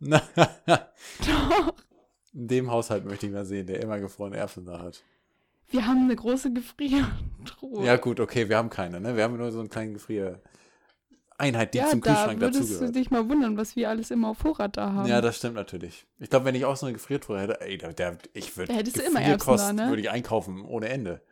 [0.66, 1.74] Doch.
[2.32, 5.04] In dem Haushalt möchte ich mal sehen, der immer gefrorene Erbsen da hat.
[5.70, 7.84] Wir haben eine große Gefriertruhe.
[7.84, 9.16] Ja, gut, okay, wir haben keine, ne?
[9.16, 9.94] Wir haben nur so einen kleinen
[11.38, 12.96] Gefrier-Einheit, die ja zum da Kühlschrank würdest du dazugehört.
[12.96, 15.08] dich mal wundern, was wir alles immer auf Vorrat da haben.
[15.08, 16.06] Ja, das stimmt natürlich.
[16.18, 18.78] Ich glaube, wenn ich auch so eine Gefriertruhe hätte, ey, da, der, ich würde Da
[18.78, 19.88] hättest du immer Erbsen da, ne?
[19.88, 21.22] würde ich einkaufen ohne Ende.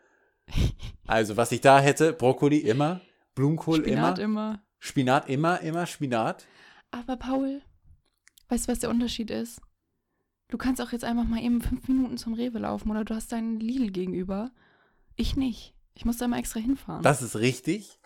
[1.05, 3.01] Also, was ich da hätte, Brokkoli immer,
[3.35, 4.63] Blumenkohl Spinat immer, immer.
[4.79, 6.47] Spinat immer, immer Spinat.
[6.91, 7.61] Aber Paul,
[8.49, 9.61] weißt du, was der Unterschied ist?
[10.49, 13.33] Du kannst auch jetzt einfach mal eben fünf Minuten zum Rewe laufen oder du hast
[13.33, 14.53] deinen Lidl gegenüber.
[15.17, 15.75] Ich nicht.
[15.95, 17.03] Ich muss da mal extra hinfahren.
[17.03, 17.99] Das ist richtig.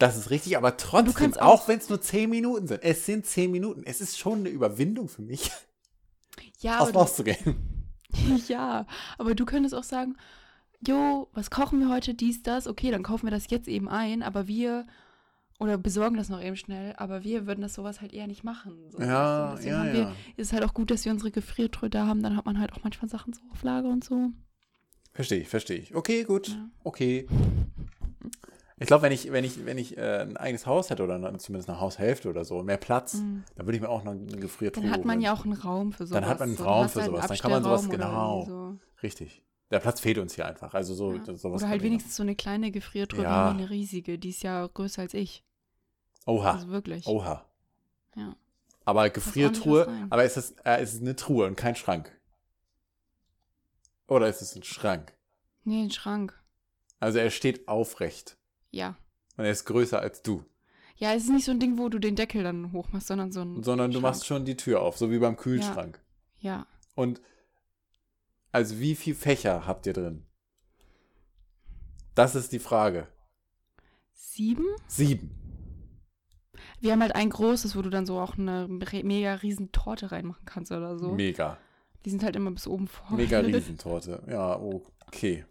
[0.00, 3.26] Das ist richtig, aber trotzdem, auch, auch- wenn es nur zehn Minuten sind, es sind
[3.26, 5.50] zehn Minuten, es ist schon eine Überwindung für mich,
[6.60, 7.86] ja, aber du, rauszugehen.
[8.48, 8.86] ja,
[9.18, 10.16] aber du könntest auch sagen,
[10.86, 14.22] jo, was kochen wir heute, dies, das, okay, dann kaufen wir das jetzt eben ein,
[14.22, 14.86] aber wir,
[15.58, 18.90] oder besorgen das noch eben schnell, aber wir würden das sowas halt eher nicht machen.
[18.90, 20.12] So, Ja, deswegen ja, wir, ja.
[20.38, 22.82] ist halt auch gut, dass wir unsere Gefriertruhe da haben, dann hat man halt auch
[22.82, 24.30] manchmal Sachen so auf Lager und so.
[25.12, 25.94] Verstehe ich, verstehe ich.
[25.94, 26.48] Okay, gut.
[26.48, 26.68] Ja.
[26.84, 27.26] Okay.
[28.80, 31.36] Ich glaube, wenn ich, wenn ich, wenn ich äh, ein eigenes Haus hätte oder eine,
[31.38, 33.44] zumindest eine Haushälfte oder so, mehr Platz, Mhm.
[33.54, 35.92] dann würde ich mir auch noch eine Gefriertruhe Dann hat man ja auch einen Raum
[35.92, 36.20] für sowas.
[36.20, 36.64] Dann hat man einen so.
[36.64, 37.26] Raum für halt sowas.
[37.28, 38.46] Dann kann man sowas- genau.
[38.48, 39.42] irgendwie Richtig.
[39.70, 40.74] Der Platz fehlt uns hier einfach.
[40.74, 41.16] Also so, So.
[41.32, 41.36] Ja.
[41.36, 43.54] sowas Oder halt wenigstens so eine kleine Gefriertruhe, Ja.
[43.54, 44.18] wie eine riesige.
[44.18, 45.44] Die ist ja größer als ich.
[46.26, 46.52] Oha.
[46.52, 47.06] Also wirklich.
[47.06, 47.44] Oha.
[48.16, 48.34] Ja.
[48.86, 52.10] Aber Gefriertruhe, aber ist es, äh, ist es eine Truhe und kein Schrank?
[54.08, 55.12] Oder ist es ein Schrank?
[55.64, 56.34] Nee, ein Schrank.
[56.98, 58.36] Also er steht aufrecht
[58.70, 58.96] Ja.
[59.36, 60.44] und er ist größer als du.
[60.96, 63.40] Ja, es ist nicht so ein Ding, wo du den Deckel dann hochmachst, sondern so
[63.40, 63.62] ein.
[63.62, 64.02] Sondern du Schrank.
[64.02, 65.98] machst schon die Tür auf, so wie beim Kühlschrank.
[66.40, 66.66] Ja.
[66.94, 67.20] Und
[68.52, 70.26] also wie viel Fächer habt ihr drin?
[72.14, 73.06] Das ist die Frage.
[74.12, 74.66] Sieben?
[74.88, 75.30] Sieben.
[76.80, 80.44] Wir haben halt ein großes, wo du dann so auch eine mega riesen Torte reinmachen
[80.44, 81.12] kannst oder so.
[81.12, 81.58] Mega.
[82.04, 83.16] Die sind halt immer bis oben vor.
[83.16, 84.22] Mega Riesentorte.
[84.28, 85.44] Ja, okay.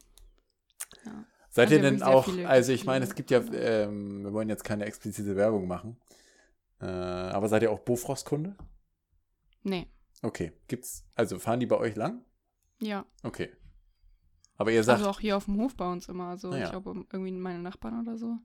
[1.06, 1.26] Ja.
[1.60, 4.64] Seid Also ihr denn auch, also ich meine, es gibt ja, ähm, wir wollen jetzt
[4.64, 5.98] keine explizite Werbung machen,
[6.80, 8.56] äh, aber seid ihr auch Bofrost-Kunde?
[9.64, 9.88] Nee.
[10.22, 12.24] Okay, gibt's, also fahren die bei euch lang?
[12.82, 13.06] Ja.
[13.24, 13.50] Okay.
[14.56, 16.26] Aber ihr sagt, Also auch hier auf dem Hof bei uns immer.
[16.30, 16.66] Also Ah ja.
[16.66, 18.38] ich glaube irgendwie meine Nachbarn oder so.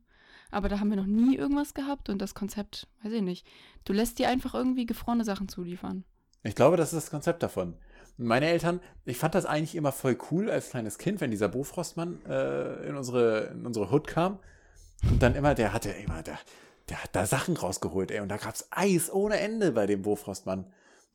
[0.50, 3.46] Aber da haben wir noch nie irgendwas gehabt und das Konzept, weiß ich nicht.
[3.84, 6.04] Du lässt dir einfach irgendwie gefrorene Sachen zuliefern.
[6.44, 7.76] Ich glaube, das ist das Konzept davon.
[8.16, 12.24] Meine Eltern, ich fand das eigentlich immer voll cool als kleines Kind, wenn dieser Bofrostmann
[12.26, 14.38] äh, in, unsere, in unsere Hood kam.
[15.10, 16.38] Und dann immer, der hatte immer, der,
[16.88, 18.20] der hat da Sachen rausgeholt, ey.
[18.20, 20.66] Und da gab es Eis ohne Ende bei dem Bofrostmann.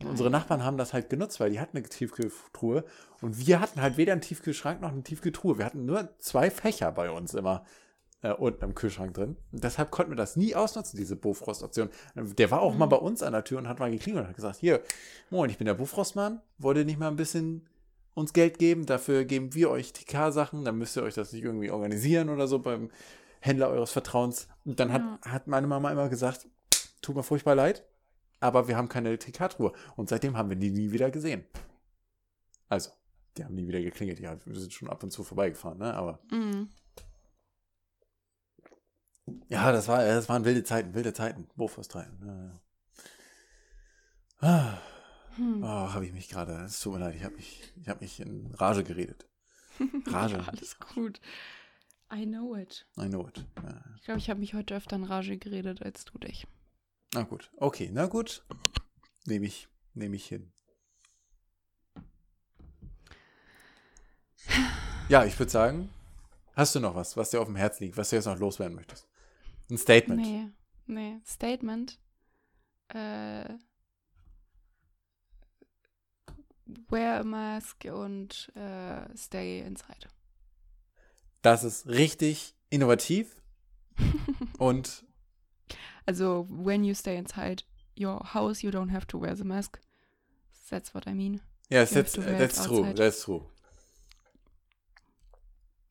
[0.01, 2.85] Und unsere Nachbarn haben das halt genutzt, weil die hatten eine Tiefkühltruhe.
[3.21, 5.57] Und wir hatten halt weder einen Tiefkühlschrank noch eine Tiefkühltruhe.
[5.57, 7.65] Wir hatten nur zwei Fächer bei uns immer
[8.21, 9.37] äh, unten im Kühlschrank drin.
[9.51, 11.89] Und deshalb konnten wir das nie ausnutzen, diese Bofrost-Option.
[12.15, 12.79] Der war auch mhm.
[12.79, 14.81] mal bei uns an der Tür und hat mal geklingelt und hat gesagt, hier,
[15.29, 16.41] moin, ich bin der Bofrostmann.
[16.57, 17.67] Wollt ihr nicht mal ein bisschen
[18.13, 18.85] uns Geld geben?
[18.85, 20.65] Dafür geben wir euch TK-Sachen.
[20.65, 22.89] Dann müsst ihr euch das nicht irgendwie organisieren oder so beim
[23.39, 24.47] Händler eures Vertrauens.
[24.65, 24.95] Und dann ja.
[24.95, 26.47] hat, hat meine Mama immer gesagt,
[27.01, 27.85] tut mir furchtbar leid,
[28.39, 29.71] aber wir haben keine TK-Truhe.
[29.95, 31.45] Und seitdem haben wir die nie wieder gesehen.
[32.67, 32.91] Also,
[33.37, 34.19] die haben nie wieder geklingelt.
[34.19, 35.93] Ja, wir sind schon ab und zu vorbeigefahren, ne?
[35.93, 36.19] Aber.
[36.31, 36.69] Mhm.
[39.49, 41.47] Ja, das, war, das waren wilde Zeiten, wilde Zeiten.
[41.55, 42.07] Bofors 3.
[42.25, 42.61] Ja, ja.
[44.41, 44.77] Ah.
[45.35, 45.63] Hm.
[45.63, 48.53] Oh, habe ich mich gerade, es tut mir leid, ich habe mich, hab mich in
[48.55, 49.27] Rage geredet.
[50.07, 50.43] Rage.
[50.47, 51.21] alles gut.
[52.11, 52.87] I know it.
[52.97, 53.45] I know it.
[53.63, 53.83] Ja.
[53.97, 56.47] Ich glaube, ich habe mich heute öfter in Rage geredet als du dich.
[57.13, 58.43] Na gut, okay, na gut.
[59.25, 60.51] Nehme ich, nehme ich hin.
[65.07, 65.89] Ja, ich würde sagen,
[66.55, 68.75] hast du noch was, was dir auf dem Herzen liegt, was du jetzt noch loswerden
[68.75, 69.08] möchtest?
[69.69, 70.21] Ein Statement.
[70.21, 70.47] Nee,
[70.87, 71.99] nee, Statement.
[72.89, 73.53] Äh,
[76.87, 80.07] wear a mask und äh, stay inside.
[81.41, 83.41] Das ist richtig innovativ
[84.57, 85.03] und
[86.09, 87.61] also, when you stay inside
[87.95, 89.79] your house, you don't have to wear the mask.
[90.67, 91.39] That's what I mean.
[91.69, 92.93] Yes, that's, that's true.
[92.95, 93.45] That's true.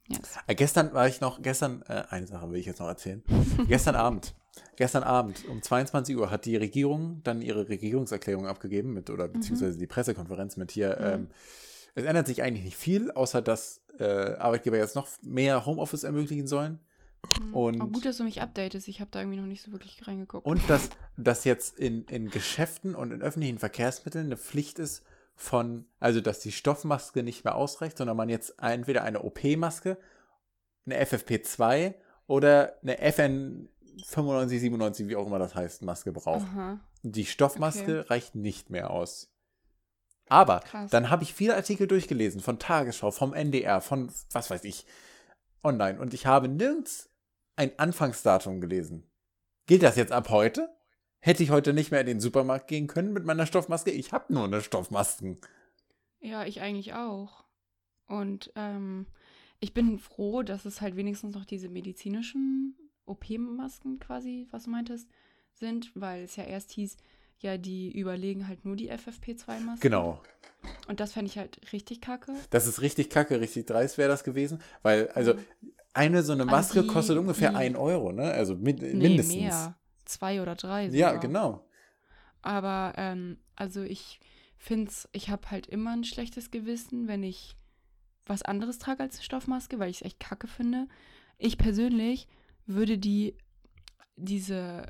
[0.09, 0.37] Yes.
[0.47, 3.23] Äh, gestern war ich noch, gestern, äh, eine Sache will ich jetzt noch erzählen.
[3.69, 4.35] gestern Abend,
[4.77, 9.35] gestern Abend um 22 Uhr hat die Regierung dann ihre Regierungserklärung abgegeben mit, oder mhm.
[9.35, 9.81] beziehungsweise mhm.
[9.81, 11.07] die Pressekonferenz mit hier, mhm.
[11.07, 11.29] ähm,
[11.95, 16.47] es ändert sich eigentlich nicht viel, außer dass äh, Arbeitgeber jetzt noch mehr Homeoffice ermöglichen
[16.47, 16.79] sollen.
[17.41, 17.55] Mhm.
[17.55, 18.89] Und Auch gut, dass du mich updatest.
[18.89, 20.47] Ich habe da irgendwie noch nicht so wirklich reingeguckt.
[20.47, 25.03] Und dass das jetzt in, in Geschäften und in öffentlichen Verkehrsmitteln eine Pflicht ist
[25.39, 29.97] von, also dass die Stoffmaske nicht mehr ausreicht, sondern man jetzt entweder eine OP-Maske,
[30.85, 31.95] eine FFP2
[32.27, 33.69] oder eine FN
[34.05, 36.47] 95, 97, wie auch immer das heißt, Maske braucht.
[36.47, 36.81] Aha.
[37.03, 38.09] Die Stoffmaske okay.
[38.09, 39.33] reicht nicht mehr aus.
[40.29, 40.91] Aber Krass.
[40.91, 44.87] dann habe ich viele Artikel durchgelesen von Tagesschau, vom NDR, von was weiß ich,
[45.63, 46.01] online.
[46.01, 47.11] Und ich habe nirgends
[47.55, 49.09] ein Anfangsdatum gelesen.
[49.67, 50.69] Gilt das jetzt ab heute?
[51.21, 53.91] Hätte ich heute nicht mehr in den Supermarkt gehen können mit meiner Stoffmaske?
[53.91, 55.39] Ich habe nur eine Stoffmasken.
[56.21, 57.45] Ja, ich eigentlich auch.
[58.07, 59.07] Und ähm,
[59.61, 65.09] ich bin froh, dass es halt wenigstens noch diese medizinischen OP-Masken quasi, was du meintest,
[65.53, 66.97] sind, weil es ja erst hieß,
[67.41, 69.81] ja, die überlegen halt nur die FFP2-Masken.
[69.81, 70.23] Genau.
[70.89, 72.35] Und das fände ich halt richtig kacke.
[72.51, 75.35] Das ist richtig kacke, richtig dreist wäre das gewesen, weil, also,
[75.95, 78.31] eine so eine Maske die, kostet ungefähr 1 Euro, ne?
[78.31, 79.37] Also mit, nee, mindestens.
[79.37, 79.78] mehr.
[80.09, 80.91] Zwei oder drei.
[80.91, 81.13] Sogar.
[81.13, 81.69] Ja, genau.
[82.41, 84.21] Aber, ähm, also ich
[84.57, 87.57] finde es, ich habe halt immer ein schlechtes Gewissen, wenn ich
[88.25, 90.89] was anderes trage als eine Stoffmaske, weil ich es echt kacke finde.
[91.37, 92.27] Ich persönlich
[92.65, 93.37] würde die,
[94.17, 94.87] diese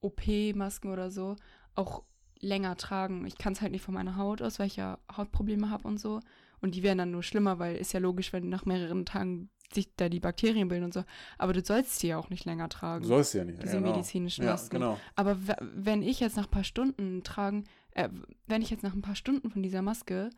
[0.00, 1.36] OP-Masken oder so
[1.76, 2.02] auch
[2.40, 3.26] länger tragen.
[3.26, 5.98] Ich kann es halt nicht von meiner Haut aus, weil ich ja Hautprobleme habe und
[5.98, 6.20] so.
[6.60, 9.94] Und die wären dann nur schlimmer, weil ist ja logisch, wenn nach mehreren Tagen sich
[9.96, 11.04] da die Bakterien bilden und so.
[11.38, 13.02] Aber du sollst die ja auch nicht länger tragen.
[13.02, 13.62] Du sollst ja nicht.
[13.62, 13.92] Diese genau.
[13.92, 14.80] medizinischen Masken.
[14.80, 15.00] Ja, genau.
[15.14, 18.08] Aber wenn ich jetzt nach ein paar Stunden tragen, äh,
[18.46, 20.30] wenn ich jetzt nach ein paar Stunden von dieser Maske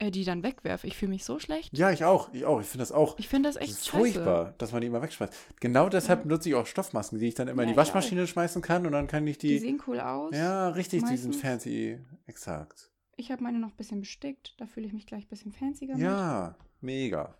[0.00, 1.76] äh, die dann wegwerfe, ich fühle mich so schlecht.
[1.76, 2.32] Ja, ich auch.
[2.32, 2.60] Ich auch.
[2.60, 3.18] Ich finde das auch.
[3.18, 5.32] Ich finde das echt das furchtbar, dass man die immer wegschmeißt.
[5.60, 6.26] Genau deshalb ja.
[6.26, 8.92] nutze ich auch Stoffmasken, die ich dann immer ja, in die Waschmaschine schmeißen kann und
[8.92, 9.48] dann kann ich die.
[9.48, 10.34] Die sehen cool aus.
[10.34, 11.20] Ja, richtig, meistens.
[11.20, 11.98] die sind fancy.
[12.26, 12.90] Exakt.
[13.16, 14.54] Ich habe meine noch ein bisschen bestickt.
[14.56, 17.34] Da fühle ich mich gleich ein bisschen fancier Ja, mega.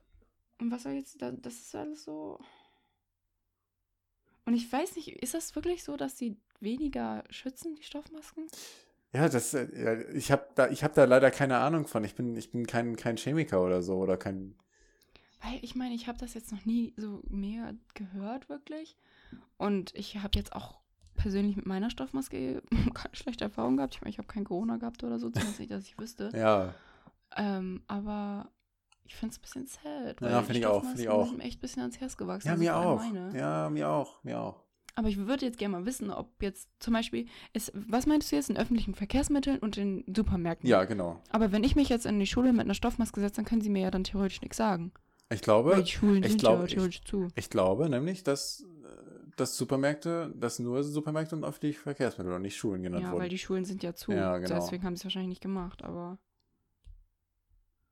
[0.61, 2.39] Und was soll jetzt, da, das ist alles so.
[4.45, 8.47] Und ich weiß nicht, ist das wirklich so, dass sie weniger schützen, die Stoffmasken?
[9.13, 12.05] Ja, das, äh, ich habe da, ich da leider keine Ahnung von.
[12.05, 14.55] Ich bin, ich bin kein, kein Chemiker oder so oder kein.
[15.43, 18.97] Weil ich meine, ich habe das jetzt noch nie so mehr gehört, wirklich.
[19.57, 20.81] Und ich habe jetzt auch
[21.15, 22.63] persönlich mit meiner Stoffmaske
[22.95, 23.95] keine schlechte Erfahrung gehabt.
[23.95, 26.31] Ich meine, ich habe kein Corona gehabt oder so, zumindest nicht, dass ich wüsste.
[26.35, 26.75] Ja.
[27.37, 28.51] Ähm, aber
[29.11, 30.21] ich finde es ein bisschen sad.
[30.21, 30.85] Ja, finde ich auch.
[30.85, 31.39] Finde ich auch.
[31.41, 32.47] echt ein bisschen ans Herz gewachsen.
[32.47, 33.01] Ja, mir auch.
[33.01, 33.37] Meine.
[33.37, 34.23] Ja, mir auch.
[34.23, 34.63] Mir auch.
[34.95, 38.37] Aber ich würde jetzt gerne mal wissen, ob jetzt zum Beispiel, ist, was meinst du
[38.37, 40.69] jetzt in öffentlichen Verkehrsmitteln und in Supermärkten?
[40.69, 41.21] Ja, genau.
[41.31, 43.69] Aber wenn ich mich jetzt in die Schule mit einer Stoffmaske setze, dann können sie
[43.71, 44.93] mir ja dann theoretisch nichts sagen.
[45.33, 47.29] Ich glaube, Weil die Schulen ich glaube, ja theoretisch ich, zu.
[47.35, 48.65] Ich glaube nämlich, dass,
[49.37, 53.23] dass Supermärkte, dass nur Supermärkte und öffentliche Verkehrsmittel und nicht Schulen genannt Ja, wurden.
[53.23, 54.13] weil die Schulen sind ja zu.
[54.13, 54.55] Ja, genau.
[54.55, 56.19] Deswegen haben sie es wahrscheinlich nicht gemacht, aber.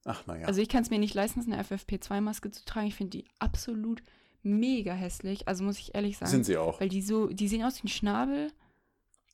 [0.09, 0.47] Ach, naja.
[0.47, 2.87] Also ich kann es mir nicht leisten, eine FFP2-Maske zu tragen.
[2.87, 4.03] Ich finde die absolut
[4.43, 5.47] mega hässlich.
[5.47, 6.31] Also muss ich ehrlich sagen.
[6.31, 6.81] sind sie auch.
[6.81, 8.51] Weil die so, die sehen aus wie ein Schnabel.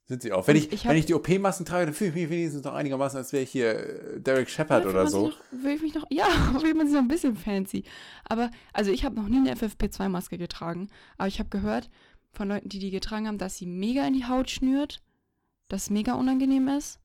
[0.07, 0.47] Sind sie auch.
[0.49, 3.17] Wenn ich, ich wenn ich die OP-Masken trage, dann fühle ich mich wenigstens noch einigermaßen,
[3.17, 5.29] als wäre ich hier äh, Derek Shepard oder so.
[5.29, 6.27] Noch, will ich mich noch, ja,
[6.61, 7.85] fühlt man sich noch ein bisschen fancy.
[8.29, 10.89] Aber, also ich habe noch nie eine FFP2-Maske getragen.
[11.17, 11.89] Aber ich habe gehört
[12.33, 15.01] von Leuten, die die getragen haben, dass sie mega in die Haut schnürt.
[15.69, 16.99] Dass es mega unangenehm ist.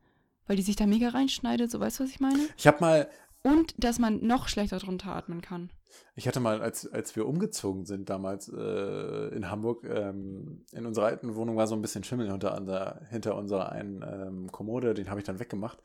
[0.48, 1.72] Weil die sich da mega reinschneidet.
[1.72, 2.50] So, weißt du, was ich meine?
[2.58, 3.10] Ich habe mal,
[3.50, 5.70] Und dass man noch schlechter drunter atmen kann.
[6.16, 11.06] ich hatte mal, als, als wir umgezogen sind damals äh, in Hamburg, ähm, in unserer
[11.06, 15.10] alten Wohnung war so ein bisschen Schimmel hinter, unser, hinter unserer einen ähm, Kommode, den
[15.10, 15.80] habe ich dann weggemacht.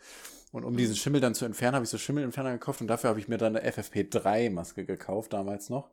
[0.54, 3.18] Und um diesen Schimmel dann zu entfernen, habe ich so Schimmelentferner gekauft und dafür habe
[3.18, 5.90] ich mir dann eine FFP3-Maske gekauft damals noch.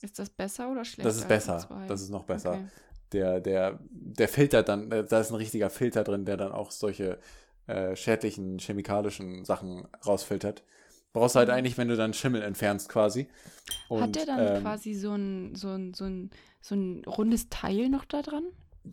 [0.00, 1.08] Ist das besser oder schlechter?
[1.08, 1.84] Das ist besser.
[1.88, 2.52] Das ist noch besser.
[2.52, 2.64] Okay.
[3.12, 6.70] Der, der, der filtert dann, äh, da ist ein richtiger Filter drin, der dann auch
[6.70, 7.18] solche
[7.66, 10.62] äh, schädlichen chemikalischen Sachen rausfiltert.
[11.12, 13.28] Brauchst du halt eigentlich, wenn du dann Schimmel entfernst quasi.
[13.88, 14.02] Und, Mhm.
[14.02, 16.30] Hat der dann ähm, quasi so ein, so, ein, so, ein,
[16.60, 18.44] so ein rundes Teil noch da dran?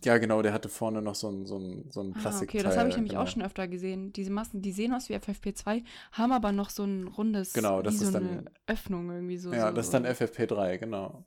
[0.04, 2.60] Ja, genau, der hatte vorne noch so ein, so ein, so ein Ah, Plastikteil.
[2.60, 3.22] okay, das habe ich nämlich genau.
[3.24, 4.12] auch schon öfter gesehen.
[4.12, 7.94] Diese Masken, die sehen aus wie FFP2, haben aber noch so ein rundes, Genau, das
[7.94, 9.52] wie so ist eine dann- Öffnung irgendwie so.
[9.52, 11.24] Ja, so, das ist dann FFP3, genau.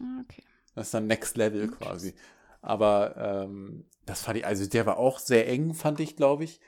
[0.00, 0.42] Ah, Okay.
[0.74, 1.90] Das ist dann Next Level Interessant.
[1.90, 2.14] quasi.
[2.60, 3.16] Aber
[3.46, 6.60] ähm, das fand ich, also der war auch sehr eng, fand ich, glaube ich.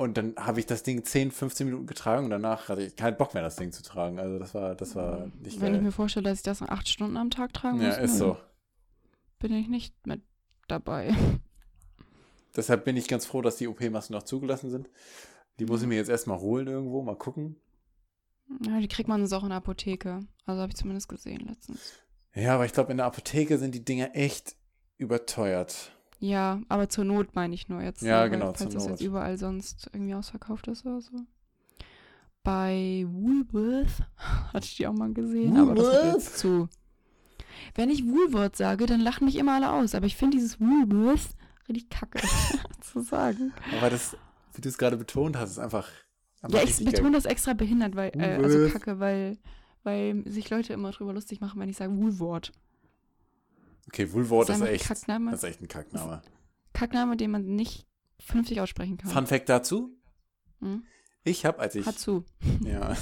[0.00, 3.18] Und dann habe ich das Ding 10, 15 Minuten getragen und danach hatte ich keinen
[3.18, 4.18] Bock mehr, das Ding zu tragen.
[4.18, 5.82] Also das war, das war nicht Wenn ich geil.
[5.82, 8.36] mir vorstelle, dass ich das acht Stunden am Tag tragen Ja, muss, ist nö, so.
[9.40, 10.22] bin ich nicht mit
[10.68, 11.14] dabei.
[12.56, 14.88] Deshalb bin ich ganz froh, dass die OP-Masken noch zugelassen sind.
[15.58, 17.56] Die muss ich mir jetzt erstmal holen irgendwo, mal gucken.
[18.64, 20.20] Ja, die kriegt man so auch in der Apotheke.
[20.46, 21.92] Also habe ich zumindest gesehen letztens.
[22.34, 24.56] Ja, aber ich glaube, in der Apotheke sind die Dinger echt
[24.96, 25.92] überteuert.
[26.20, 28.02] Ja, aber zur Not meine ich nur jetzt.
[28.02, 28.90] Ja, ne, genau, Falls das Not.
[28.90, 31.12] jetzt überall sonst irgendwie ausverkauft ist oder so.
[32.42, 34.02] Bei Woolworth
[34.52, 36.14] hatte ich die auch mal gesehen, aber das hat Woolworth?
[36.14, 36.68] jetzt zu.
[37.74, 39.94] Wenn ich Woolworth sage, dann lachen mich immer alle aus.
[39.94, 41.30] Aber ich finde dieses Woolworth
[41.68, 42.20] richtig kacke
[42.80, 43.52] zu sagen.
[43.78, 44.16] Aber das,
[44.54, 45.88] wie du es gerade betont hast, ist einfach.
[46.42, 48.72] einfach Ja, ich betone das extra behindert, weil, äh, also Woolworth.
[48.72, 49.38] kacke, weil,
[49.84, 52.52] weil sich Leute immer drüber lustig machen, wenn ich sage Woolworth.
[53.90, 54.84] Okay, Woolworth Das ist, echt.
[54.84, 55.32] Kackname.
[55.32, 56.22] Das ist echt ein Kackname.
[56.72, 57.88] Kackname, den man nicht
[58.20, 59.10] vernünftig aussprechen kann.
[59.10, 59.98] Fun Fact dazu:
[60.60, 60.84] Hm?
[61.24, 61.84] Ich habe, als ich.
[61.84, 62.24] Hat zu.
[62.64, 62.90] Ja.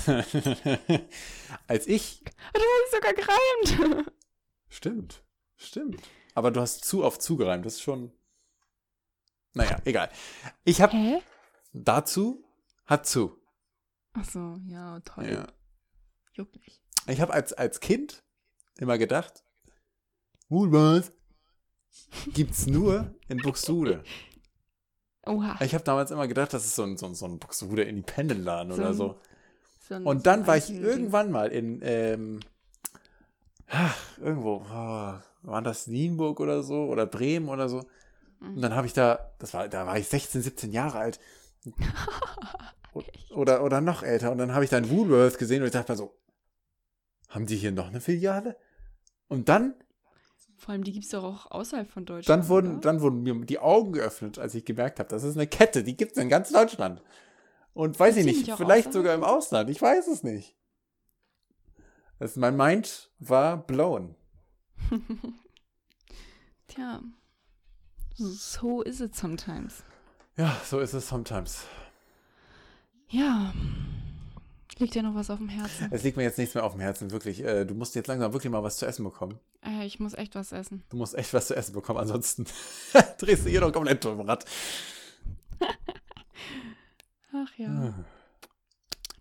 [1.66, 2.24] als ich.
[2.54, 4.10] Das ist sogar gereimt.
[4.70, 5.22] Stimmt.
[5.56, 6.00] Stimmt.
[6.34, 7.66] Aber du hast zu auf zugereimt.
[7.66, 8.10] Das ist schon.
[9.52, 10.10] Naja, egal.
[10.64, 11.22] Ich habe Hä?
[11.74, 12.42] dazu.
[12.86, 13.36] Hat zu.
[14.14, 15.30] Ach so, ja, toll.
[15.30, 15.46] Ja.
[16.32, 16.80] Juckt nicht.
[17.06, 18.24] Ich habe als, als Kind
[18.78, 19.44] immer gedacht,
[20.48, 21.12] Woolworth
[22.34, 24.02] gibt's nur in Buxtehude.
[25.26, 25.58] Oha.
[25.62, 28.72] Ich habe damals immer gedacht, das ist so ein, so ein, so ein Buxtehude Independent-Laden
[28.72, 29.20] So oder so.
[29.88, 32.40] So ein- Und dann war ich irgendwann mal in, ähm,
[33.68, 37.84] ach, irgendwo, oh, war das Nienburg oder so oder Bremen oder so.
[38.40, 38.60] Und Mhm.
[38.62, 41.20] dann habe ich da, das war, da war ich 16, 17 Jahre alt.
[43.30, 44.32] Oder, oder noch älter.
[44.32, 46.18] Und dann habe ich da in Woolworth gesehen und ich dachte mir so,
[47.28, 48.56] haben die hier noch eine Filiale?
[49.28, 49.74] Und dann,
[50.58, 52.42] Vor allem, die gibt es doch auch außerhalb von Deutschland.
[52.42, 52.80] dann wurden, oder?
[52.80, 55.96] dann wurden mir die Augen geöffnet, als ich gemerkt habe, das ist eine Kette, die
[55.96, 57.00] gibt es in ganz Deutschland.
[57.74, 60.56] Und weiß ich nicht, vielleicht sogar im Ausland, ich weiß es nicht.
[62.18, 64.16] Das, mein Mind war blown.
[66.68, 67.00] Tja.
[68.16, 69.84] So is it sometimes.
[70.36, 71.64] Ja, so ist es sometimes.
[73.08, 73.54] Ja.
[74.78, 75.88] Liegt dir noch was auf dem Herzen?
[75.90, 77.42] Es liegt mir jetzt nichts mehr auf dem Herzen, wirklich.
[77.44, 79.40] Äh, du musst jetzt langsam wirklich mal was zu essen bekommen.
[79.64, 80.84] Äh, ich muss echt was essen.
[80.90, 82.44] Du musst echt was zu essen bekommen, ansonsten
[83.18, 84.44] drehst du hier noch komplett durch Rad.
[87.32, 87.94] Ach ja.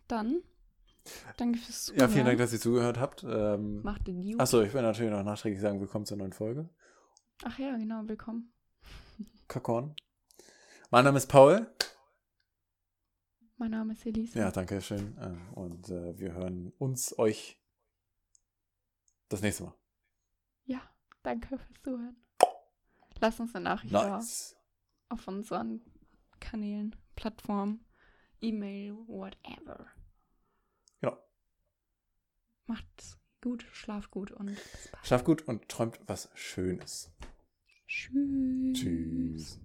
[0.07, 0.41] Dann.
[1.38, 2.01] Danke fürs Zuhören.
[2.01, 3.23] Ja, vielen Dank, dass ihr zugehört habt.
[3.23, 4.38] Ähm, Macht den You.
[4.38, 6.69] achso, ich will natürlich noch nachträglich sagen, willkommen zur neuen Folge.
[7.43, 8.51] Ach ja, genau, willkommen.
[9.47, 9.95] Kakon.
[10.91, 11.67] Mein Name ist Paul.
[13.57, 14.38] Mein Name ist Elise.
[14.39, 15.17] Ja, danke schön.
[15.17, 17.59] Äh, Und äh, wir hören uns, euch
[19.29, 19.73] das nächste Mal.
[20.65, 20.81] Ja,
[21.23, 22.15] danke fürs Zuhören.
[23.19, 24.55] Lass uns eine Nachricht da Nice.
[25.09, 25.81] auf unseren
[26.39, 27.84] Kanälen, Plattformen,
[28.41, 29.88] E-Mail, whatever.
[31.01, 31.17] Genau.
[32.67, 34.55] Macht's gut, schlaf gut und.
[35.01, 37.11] Schlaf gut und träumt was Schönes.
[37.88, 38.79] Tschüss.
[38.79, 39.59] Tschüss.